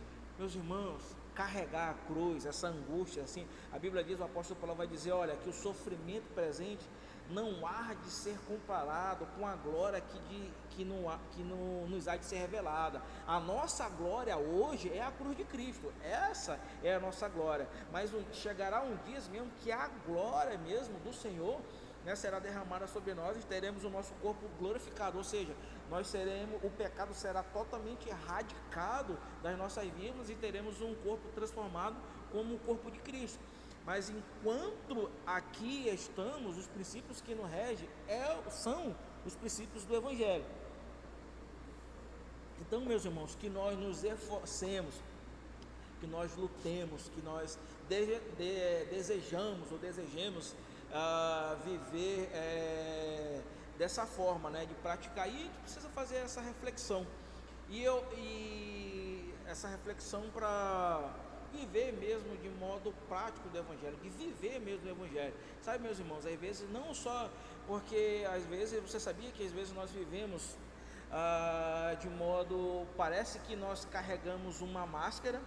Meus 0.40 0.54
irmãos, 0.54 1.02
carregar 1.34 1.90
a 1.90 1.94
cruz, 2.10 2.46
essa 2.46 2.68
angústia, 2.68 3.22
assim, 3.22 3.46
a 3.70 3.78
Bíblia 3.78 4.02
diz, 4.02 4.18
o 4.18 4.24
apóstolo 4.24 4.58
Paulo 4.58 4.74
vai 4.74 4.86
dizer, 4.86 5.12
olha, 5.12 5.36
que 5.36 5.50
o 5.50 5.52
sofrimento 5.52 6.32
presente 6.34 6.82
não 7.28 7.66
há 7.66 7.92
de 7.92 8.10
ser 8.10 8.38
comparado 8.48 9.26
com 9.36 9.46
a 9.46 9.54
glória 9.56 10.00
que, 10.00 10.18
de, 10.18 10.50
que, 10.70 10.82
não, 10.82 11.14
que 11.32 11.42
não, 11.42 11.86
nos 11.88 12.08
há 12.08 12.16
de 12.16 12.24
ser 12.24 12.38
revelada. 12.38 13.02
A 13.26 13.38
nossa 13.38 13.86
glória 13.90 14.34
hoje 14.38 14.90
é 14.90 15.02
a 15.02 15.10
cruz 15.10 15.36
de 15.36 15.44
Cristo, 15.44 15.92
essa 16.02 16.58
é 16.82 16.94
a 16.94 17.00
nossa 17.00 17.28
glória. 17.28 17.68
Mas 17.92 18.10
chegará 18.32 18.80
um 18.80 18.96
dia 19.04 19.20
mesmo 19.30 19.50
que 19.62 19.70
a 19.70 19.88
glória 20.06 20.56
mesmo 20.56 20.98
do 21.00 21.12
Senhor 21.12 21.60
né, 22.04 22.16
será 22.16 22.38
derramada 22.38 22.86
sobre 22.86 23.14
nós 23.14 23.36
e 23.36 23.40
teremos 23.40 23.84
o 23.84 23.90
nosso 23.90 24.12
corpo 24.14 24.48
glorificado, 24.58 25.18
ou 25.18 25.24
seja, 25.24 25.54
nós 25.90 26.06
seremos, 26.06 26.62
o 26.62 26.70
pecado 26.70 27.12
será 27.14 27.42
totalmente 27.42 28.08
erradicado 28.08 29.18
das 29.42 29.58
nossas 29.58 29.88
vidas 29.90 30.30
e 30.30 30.34
teremos 30.34 30.80
um 30.80 30.94
corpo 30.96 31.28
transformado 31.34 31.96
como 32.30 32.54
o 32.54 32.58
corpo 32.60 32.90
de 32.90 32.98
Cristo. 33.00 33.40
Mas 33.84 34.10
enquanto 34.10 35.10
aqui 35.26 35.88
estamos, 35.88 36.56
os 36.56 36.66
princípios 36.66 37.20
que 37.20 37.34
nos 37.34 37.50
regem 37.50 37.88
é, 38.06 38.38
são 38.50 38.94
os 39.26 39.34
princípios 39.34 39.84
do 39.84 39.96
Evangelho. 39.96 40.44
Então, 42.60 42.80
meus 42.82 43.04
irmãos, 43.04 43.34
que 43.34 43.48
nós 43.48 43.76
nos 43.78 44.04
esforcemos, 44.04 44.94
que 45.98 46.06
nós 46.06 46.36
lutemos, 46.36 47.08
que 47.08 47.20
nós 47.22 47.58
de, 47.88 48.06
de, 48.06 48.84
desejamos 48.90 49.72
ou 49.72 49.78
desejemos 49.78 50.54
uh, 50.90 51.56
viver 51.64 52.30
é, 52.32 53.40
dessa 53.78 54.06
forma, 54.06 54.50
né, 54.50 54.66
de 54.66 54.74
praticar. 54.74 55.28
E 55.28 55.30
a 55.30 55.38
gente 55.38 55.58
precisa 55.62 55.88
fazer 55.90 56.16
essa 56.16 56.40
reflexão. 56.40 57.06
E, 57.68 57.82
eu, 57.82 58.04
e 58.16 59.34
essa 59.46 59.68
reflexão 59.68 60.28
para 60.30 61.08
viver 61.52 61.92
mesmo 61.92 62.36
de 62.36 62.48
modo 62.48 62.92
prático 63.08 63.48
do 63.48 63.58
Evangelho, 63.58 63.96
de 64.02 64.08
viver 64.08 64.60
mesmo 64.60 64.86
o 64.86 64.90
Evangelho. 64.90 65.34
Sabe, 65.62 65.82
meus 65.82 65.98
irmãos, 65.98 66.24
às 66.26 66.38
vezes 66.38 66.68
não 66.70 66.94
só 66.94 67.30
porque 67.66 68.26
às 68.32 68.44
vezes 68.44 68.80
você 68.80 68.98
sabia 68.98 69.30
que 69.30 69.44
às 69.44 69.52
vezes 69.52 69.72
nós 69.72 69.90
vivemos 69.90 70.56
ah, 71.12 71.96
de 72.00 72.08
modo 72.08 72.86
parece 72.96 73.38
que 73.40 73.56
nós 73.56 73.84
carregamos 73.84 74.60
uma 74.60 74.86
máscara 74.86 75.40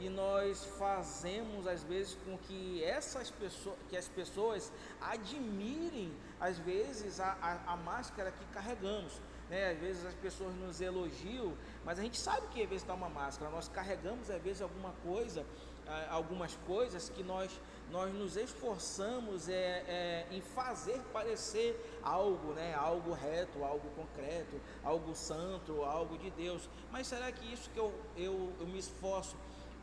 e 0.00 0.08
nós 0.08 0.64
fazemos 0.78 1.66
às 1.66 1.82
vezes 1.82 2.16
com 2.24 2.38
que 2.38 2.82
essas 2.82 3.30
pessoas, 3.30 3.76
que 3.90 3.96
as 3.96 4.08
pessoas 4.08 4.72
admirem 5.00 6.10
às 6.40 6.58
vezes 6.58 7.20
a, 7.20 7.36
a, 7.42 7.74
a 7.74 7.76
máscara 7.76 8.32
que 8.32 8.44
carregamos. 8.46 9.20
Né? 9.50 9.72
Às 9.72 9.78
vezes 9.78 10.06
as 10.06 10.14
pessoas 10.14 10.54
nos 10.54 10.80
elogiam, 10.80 11.54
mas 11.84 11.98
a 11.98 12.02
gente 12.02 12.18
sabe 12.18 12.46
que 12.48 12.62
às 12.62 12.68
vezes 12.68 12.82
está 12.82 12.94
uma 12.94 13.10
máscara. 13.10 13.50
Nós 13.50 13.68
carregamos 13.68 14.30
às 14.30 14.40
vezes 14.40 14.62
alguma 14.62 14.92
coisa, 15.04 15.44
algumas 16.08 16.56
coisas 16.66 17.10
que 17.10 17.22
nós 17.22 17.50
nós 17.90 18.14
nos 18.14 18.36
esforçamos 18.36 19.48
é, 19.48 19.84
é, 19.88 20.26
em 20.30 20.40
fazer 20.40 21.00
parecer 21.12 21.98
algo, 22.02 22.52
né? 22.52 22.72
algo 22.74 23.12
reto, 23.12 23.64
algo 23.64 23.90
concreto, 23.96 24.60
algo 24.84 25.14
santo, 25.14 25.82
algo 25.82 26.16
de 26.16 26.30
Deus. 26.30 26.68
Mas 26.92 27.08
será 27.08 27.32
que 27.32 27.52
isso 27.52 27.68
que 27.70 27.78
eu, 27.80 27.92
eu, 28.16 28.52
eu 28.60 28.66
me 28.68 28.78
esforço 28.78 29.36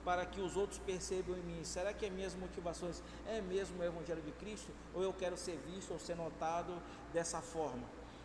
para 0.07 0.25
que 0.25 0.39
os 0.39 0.55
outros 0.55 0.79
percebam 0.79 1.35
em 1.35 1.41
mim? 1.41 1.65
Será 1.65 1.91
que 1.91 2.05
as 2.05 2.11
minhas 2.13 2.33
motivações 2.33 3.03
é 3.27 3.41
mesmo 3.41 3.81
o 3.81 3.83
Evangelho 3.83 4.21
de 4.21 4.31
Cristo? 4.31 4.71
Ou 4.93 5.03
eu 5.03 5.11
quero 5.11 5.35
ser 5.35 5.59
visto 5.67 5.91
ou 5.91 5.99
ser 5.99 6.15
notado 6.15 6.81
dessa 7.11 7.41
forma? 7.41 7.83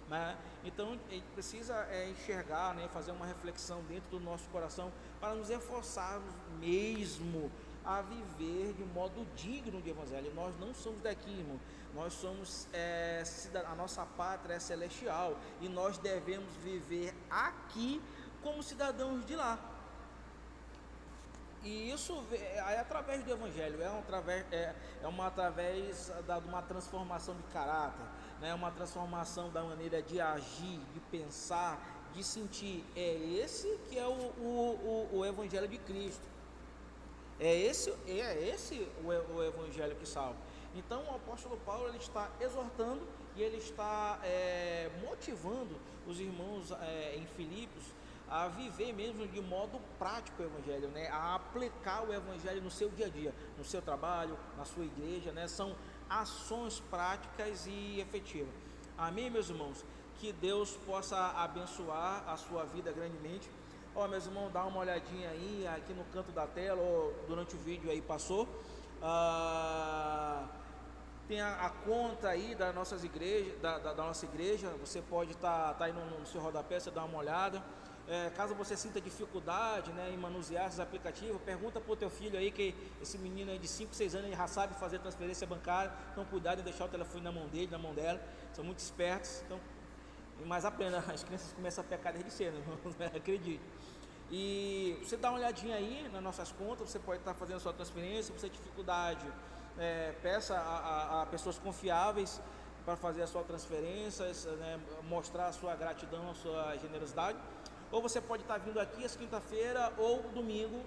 Né? 0.09 0.39
Então 0.65 0.93
a 0.93 1.13
gente 1.13 1.27
precisa 1.35 1.75
é, 1.91 2.09
enxergar, 2.09 2.73
né, 2.77 2.89
fazer 2.93 3.11
uma 3.11 3.27
reflexão 3.27 3.83
dentro 3.89 4.09
do 4.11 4.21
nosso 4.21 4.49
coração 4.51 4.93
para 5.21 5.35
nos 5.35 5.51
esforçarmos 5.51 6.33
mesmo 6.61 7.51
a 7.85 8.01
viver 8.01 8.75
de 8.75 8.85
modo 8.85 9.27
digno 9.35 9.83
de 9.83 9.91
Evangelho. 9.91 10.33
Nós 10.37 10.57
não 10.61 10.73
somos 10.73 11.03
daqui, 11.03 11.37
irmão. 11.37 11.59
Nós 11.97 12.13
somos 12.13 12.69
é, 12.73 13.25
a 13.67 13.75
nossa 13.75 14.07
pátria 14.07 14.55
é 14.55 14.61
celestial 14.61 15.37
e 15.61 15.69
nós 15.69 15.99
devemos 15.99 16.55
viver 16.63 17.13
aqui 17.29 18.01
como 18.41 18.63
cidadãos 18.63 19.27
de 19.27 19.35
lá. 19.35 19.72
E 21.65 21.91
isso 21.93 22.25
é 22.33 22.79
através 22.81 23.23
do 23.23 23.31
Evangelho, 23.31 23.81
é, 23.81 23.89
um, 23.89 24.01
através, 24.01 24.45
é, 24.51 24.75
é 25.01 25.07
uma 25.07 25.29
através 25.29 26.13
da, 26.27 26.41
de 26.41 26.49
uma 26.49 26.61
transformação 26.61 27.37
de 27.37 27.43
caráter, 27.45 28.05
né? 28.41 28.53
uma 28.53 28.73
transformação 28.73 29.49
da 29.51 29.63
maneira 29.63 30.03
de 30.03 30.21
agir, 30.21 30.81
de 30.93 31.01
pensar, 31.11 31.81
de 32.13 32.25
sentir. 32.25 32.85
É 32.97 33.15
esse 33.15 33.79
que 33.89 33.97
é 33.97 34.07
o, 34.07 34.11
o, 34.11 35.09
o, 35.13 35.19
o 35.19 35.25
Evangelho 35.25 35.69
de 35.69 35.79
Cristo. 35.79 36.27
É 37.39 37.55
esse, 37.57 37.91
é 38.09 38.49
esse 38.49 38.89
o, 39.05 39.07
o 39.07 39.45
Evangelho 39.45 39.95
que 39.95 40.07
salva. 40.07 40.37
Então 40.75 41.05
o 41.05 41.15
apóstolo 41.15 41.57
Paulo 41.65 41.89
ele 41.89 41.99
está 41.99 42.29
exortando 42.41 43.07
e 43.37 43.43
ele 43.43 43.59
está 43.59 44.19
é, 44.25 44.91
motivando 45.01 45.77
os 46.07 46.19
irmãos 46.19 46.73
é, 46.73 47.15
em 47.17 47.27
Filipos 47.27 47.85
a 48.33 48.49
viver 48.49 48.95
mesmo 48.95 49.27
de 49.27 49.43
modo 49.43 49.79
prático 49.99 50.43
o 50.43 50.47
Evangelho, 50.47 50.89
né? 50.89 51.07
a 51.09 51.35
aplicar 51.35 52.03
o 52.03 52.15
Evangelho 52.15 52.63
no 52.63 52.71
seu 52.71 52.89
dia 52.89 53.05
a 53.05 53.11
dia, 53.11 53.35
no 53.59 53.65
seu 53.65 53.83
trabalho, 53.83 54.39
na 54.57 54.65
sua 54.65 54.85
igreja, 54.87 55.31
né? 55.33 55.47
são 55.47 55.77
ações 56.09 56.81
práticas 56.81 57.67
e 57.67 58.01
efetivas. 58.01 58.55
Amém, 58.97 59.29
meus 59.29 59.51
irmãos? 59.51 59.85
Que 60.19 60.33
Deus 60.33 60.79
possa 60.87 61.19
abençoar 61.33 62.25
a 62.27 62.39
sua 62.39 62.65
vida 62.65 62.91
grandemente. 62.91 63.51
Ó, 63.95 64.09
meus 64.09 64.25
irmãos, 64.25 64.51
dá 64.51 64.65
uma 64.65 64.81
olhadinha 64.81 65.29
aí, 65.29 65.69
aqui 65.77 65.93
no 65.93 66.05
canto 66.05 66.33
da 66.33 66.47
tela, 66.47 66.81
ou 66.81 67.15
durante 67.29 67.55
o 67.55 67.59
vídeo 67.59 67.91
aí 67.91 68.01
passou. 68.01 68.49
Ah, 69.03 70.47
tem 71.29 71.39
a, 71.43 71.67
a, 71.67 71.71
conta 71.71 72.29
aí 72.29 72.55
das 72.55 72.75
nossas 72.75 73.05
igrejas, 73.05 73.61
da, 73.61 73.79
da, 73.79 73.93
da 73.93 74.05
nossa 74.05 74.25
igreja. 74.25 74.71
Você 74.81 75.03
pode 75.03 75.33
estar 75.33 75.69
tá, 75.69 75.75
tá 75.75 75.85
aí 75.85 75.93
no, 75.93 76.19
no 76.19 76.25
seu 76.25 76.41
rodapé, 76.41 76.81
você 76.81 76.91
dá 76.91 77.05
uma 77.05 77.19
olhada. 77.19 77.63
É, 78.09 78.31
caso 78.31 78.55
você 78.55 78.77
sinta 78.77 79.01
dificuldade 79.01 79.93
né, 79.93 80.11
em 80.13 80.17
manusear 80.17 80.67
esses 80.67 80.81
aplicativos, 80.81 81.41
pergunta 81.43 81.81
para 81.81 81.93
o 81.93 81.97
teu 81.97 82.11
filho 82.11 82.37
aí, 82.37 82.51
que 82.51 82.75
esse 83.01 83.17
menino 83.17 83.51
aí 83.51 83.59
de 83.59 83.69
5, 83.69 83.95
6 83.95 84.15
anos 84.15 84.27
ele 84.27 84.37
já 84.37 84.49
sabe 84.49 84.75
fazer 84.75 84.99
transferência 84.99 85.47
bancária, 85.47 85.93
então 86.11 86.25
cuidado 86.25 86.61
em 86.61 86.65
deixar 86.65 86.87
o 86.87 86.89
telefone 86.89 87.23
na 87.23 87.31
mão 87.31 87.47
dele, 87.47 87.69
na 87.71 87.79
mão 87.79 87.95
dela, 87.95 88.21
são 88.53 88.65
muito 88.65 88.81
espertos, 88.81 89.43
então, 89.47 89.59
mas 90.45 90.65
aprenda, 90.65 90.99
as 91.13 91.23
crianças 91.23 91.53
começam 91.53 91.85
a 91.85 91.87
pecar 91.87 92.13
desde 92.13 92.31
cedo, 92.33 92.57
né, 92.99 93.11
acredite. 93.15 93.63
E 94.31 94.99
você 95.03 95.17
dá 95.17 95.31
uma 95.31 95.39
olhadinha 95.39 95.77
aí 95.77 96.09
nas 96.13 96.23
nossas 96.23 96.51
contas, 96.51 96.91
você 96.91 96.99
pode 96.99 97.21
estar 97.21 97.35
fazendo 97.35 97.61
sua 97.61 97.73
transferência, 97.73 98.25
se 98.25 98.33
você 98.33 98.49
dificuldade, 98.49 99.25
é, 99.79 100.13
peça 100.23 100.57
a, 100.57 100.59
a, 100.59 101.23
a 101.23 101.27
pessoas 101.27 101.59
confiáveis 101.59 102.41
para 102.85 102.97
fazer 102.97 103.23
a 103.23 103.27
sua 103.29 103.45
transferência, 103.45 104.27
né, 104.57 104.81
mostrar 105.05 105.47
a 105.47 105.53
sua 105.53 105.77
gratidão, 105.77 106.31
a 106.31 106.35
sua 106.35 106.77
generosidade 106.79 107.39
ou 107.93 108.01
você 108.01 108.21
pode 108.21 108.43
estar 108.43 108.59
vindo 108.59 108.81
aqui 108.81 109.05
às 109.05 109.15
quinta-feira 109.15 109.93
ou 109.99 110.23
domingo 110.35 110.81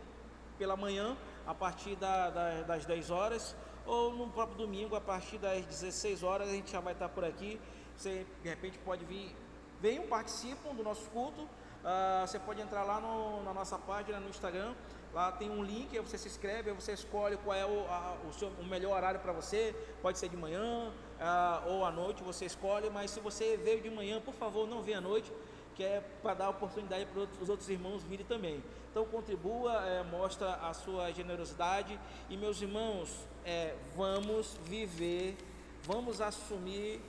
pela 0.58 0.76
manhã, 0.76 1.16
a 1.46 1.54
partir 1.54 1.96
da, 1.96 2.32
da, 2.32 2.62
das 2.64 2.86
10 2.86 3.12
horas, 3.12 3.56
ou 3.86 4.12
no 4.12 4.28
próprio 4.28 4.58
domingo, 4.58 4.96
a 4.96 5.02
partir 5.02 5.38
das 5.38 5.64
16 5.66 6.24
horas, 6.24 6.50
a 6.50 6.52
gente 6.52 6.72
já 6.72 6.80
vai 6.80 6.94
estar 6.94 7.08
por 7.10 7.24
aqui. 7.24 7.62
Você 7.96 8.26
de 8.42 8.50
repente 8.50 8.80
pode 8.80 9.06
vir, 9.06 9.36
venham, 9.80 10.08
participam 10.08 10.74
do 10.74 10.82
nosso 10.82 11.08
culto. 11.12 11.42
Uh, 11.42 12.26
você 12.26 12.40
pode 12.40 12.60
entrar 12.60 12.84
lá 12.84 13.00
no, 13.00 13.44
na 13.44 13.54
nossa 13.54 13.78
página 13.78 14.20
no 14.20 14.30
Instagram. 14.30 14.74
Lá 15.14 15.32
tem 15.32 15.52
um 15.52 15.64
link, 15.64 15.96
aí 15.96 16.04
você 16.04 16.18
se 16.18 16.28
inscreve, 16.28 16.72
aí 16.72 16.76
você 16.76 16.94
escolhe 16.94 17.38
qual 17.38 17.56
é 17.56 17.66
o, 17.66 17.86
a, 17.88 18.18
o, 18.28 18.34
seu, 18.34 18.50
o 18.50 18.66
melhor 18.66 18.98
horário 18.98 19.20
para 19.20 19.32
você. 19.32 19.76
Pode 20.02 20.18
ser 20.18 20.28
de 20.28 20.36
manhã 20.36 20.92
uh, 21.20 21.70
ou 21.70 21.86
à 21.86 21.92
noite, 21.92 22.24
você 22.24 22.46
escolhe. 22.46 22.90
Mas 22.90 23.12
se 23.12 23.20
você 23.20 23.56
veio 23.56 23.82
de 23.82 23.92
manhã, 23.92 24.20
por 24.20 24.34
favor, 24.34 24.68
não 24.68 24.82
venha 24.82 24.98
à 24.98 25.02
noite 25.02 25.32
que 25.76 25.84
é 25.84 26.02
para 26.22 26.34
dar 26.34 26.50
oportunidade 26.50 27.06
para 27.06 27.28
os 27.42 27.50
outros 27.50 27.70
irmãos 27.70 28.04
virem 28.04 28.26
também. 28.26 28.64
Então 28.90 29.06
contribua, 29.06 29.74
é, 29.86 30.04
mostra 30.04 30.56
a 30.56 30.74
sua 30.74 31.12
generosidade 31.12 32.00
e 32.30 32.38
meus 32.38 32.62
irmãos, 32.62 33.28
é, 33.44 33.76
vamos 33.96 34.58
viver, 34.64 35.38
vamos 35.84 36.22
assumir. 36.22 37.02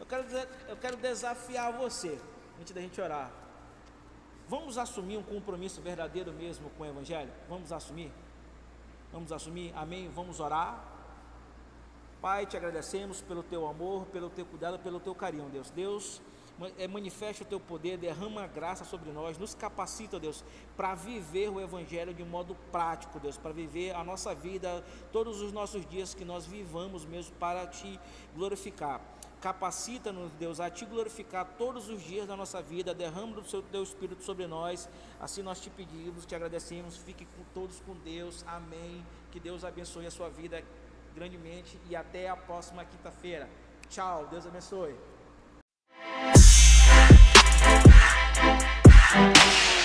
Eu 0.00 0.06
quero, 0.06 0.24
eu 0.68 0.76
quero 0.76 0.96
desafiar 0.96 1.72
você, 1.72 2.18
antes 2.60 2.72
da 2.72 2.80
gente 2.80 3.00
orar. 3.00 3.30
Vamos 4.48 4.78
assumir 4.78 5.16
um 5.16 5.22
compromisso 5.22 5.80
verdadeiro 5.80 6.32
mesmo 6.32 6.70
com 6.70 6.82
o 6.82 6.86
Evangelho? 6.86 7.30
Vamos 7.48 7.70
assumir? 7.70 8.10
Vamos 9.12 9.30
assumir? 9.30 9.72
Amém? 9.76 10.08
Vamos 10.08 10.40
orar? 10.40 10.82
Pai, 12.20 12.46
te 12.46 12.56
agradecemos 12.56 13.20
pelo 13.20 13.42
teu 13.42 13.66
amor, 13.68 14.06
pelo 14.06 14.28
teu 14.28 14.44
cuidado, 14.44 14.78
pelo 14.80 14.98
teu 14.98 15.14
carinho, 15.14 15.48
Deus. 15.50 15.70
Deus, 15.70 16.20
manifesta 16.90 17.44
o 17.44 17.46
teu 17.46 17.60
poder, 17.60 17.96
derrama 17.96 18.46
graça 18.46 18.84
sobre 18.84 19.10
nós, 19.10 19.38
nos 19.38 19.54
capacita, 19.54 20.18
Deus, 20.18 20.44
para 20.76 20.94
viver 20.94 21.48
o 21.50 21.60
Evangelho 21.60 22.12
de 22.12 22.24
modo 22.24 22.56
prático, 22.72 23.20
Deus, 23.20 23.36
para 23.36 23.52
viver 23.52 23.94
a 23.94 24.02
nossa 24.02 24.34
vida, 24.34 24.84
todos 25.12 25.40
os 25.40 25.52
nossos 25.52 25.86
dias 25.86 26.14
que 26.14 26.24
nós 26.24 26.46
vivamos 26.46 27.04
mesmo 27.04 27.34
para 27.36 27.66
te 27.66 27.98
glorificar. 28.34 29.00
Capacita-nos, 29.40 30.32
Deus, 30.32 30.58
a 30.58 30.68
te 30.68 30.84
glorificar 30.84 31.46
todos 31.56 31.88
os 31.88 32.02
dias 32.02 32.26
da 32.26 32.36
nossa 32.36 32.60
vida, 32.60 32.92
derrama 32.92 33.38
o 33.38 33.44
seu 33.44 33.62
teu 33.62 33.84
Espírito 33.84 34.24
sobre 34.24 34.48
nós. 34.48 34.88
Assim 35.20 35.42
nós 35.42 35.60
te 35.60 35.70
pedimos, 35.70 36.26
te 36.26 36.34
agradecemos. 36.34 36.96
Fique 36.96 37.24
com 37.24 37.44
todos 37.54 37.80
com 37.86 37.94
Deus. 37.94 38.44
Amém. 38.48 39.04
Que 39.30 39.38
Deus 39.38 39.64
abençoe 39.64 40.06
a 40.06 40.10
sua 40.10 40.28
vida 40.28 40.64
grandemente 41.14 41.78
e 41.88 41.94
até 41.94 42.28
a 42.28 42.36
próxima 42.36 42.84
quinta-feira. 42.84 43.48
Tchau. 43.88 44.26
Deus 44.26 44.44
abençoe. 44.44 44.96
Thank 49.10 49.72
you. 49.72 49.77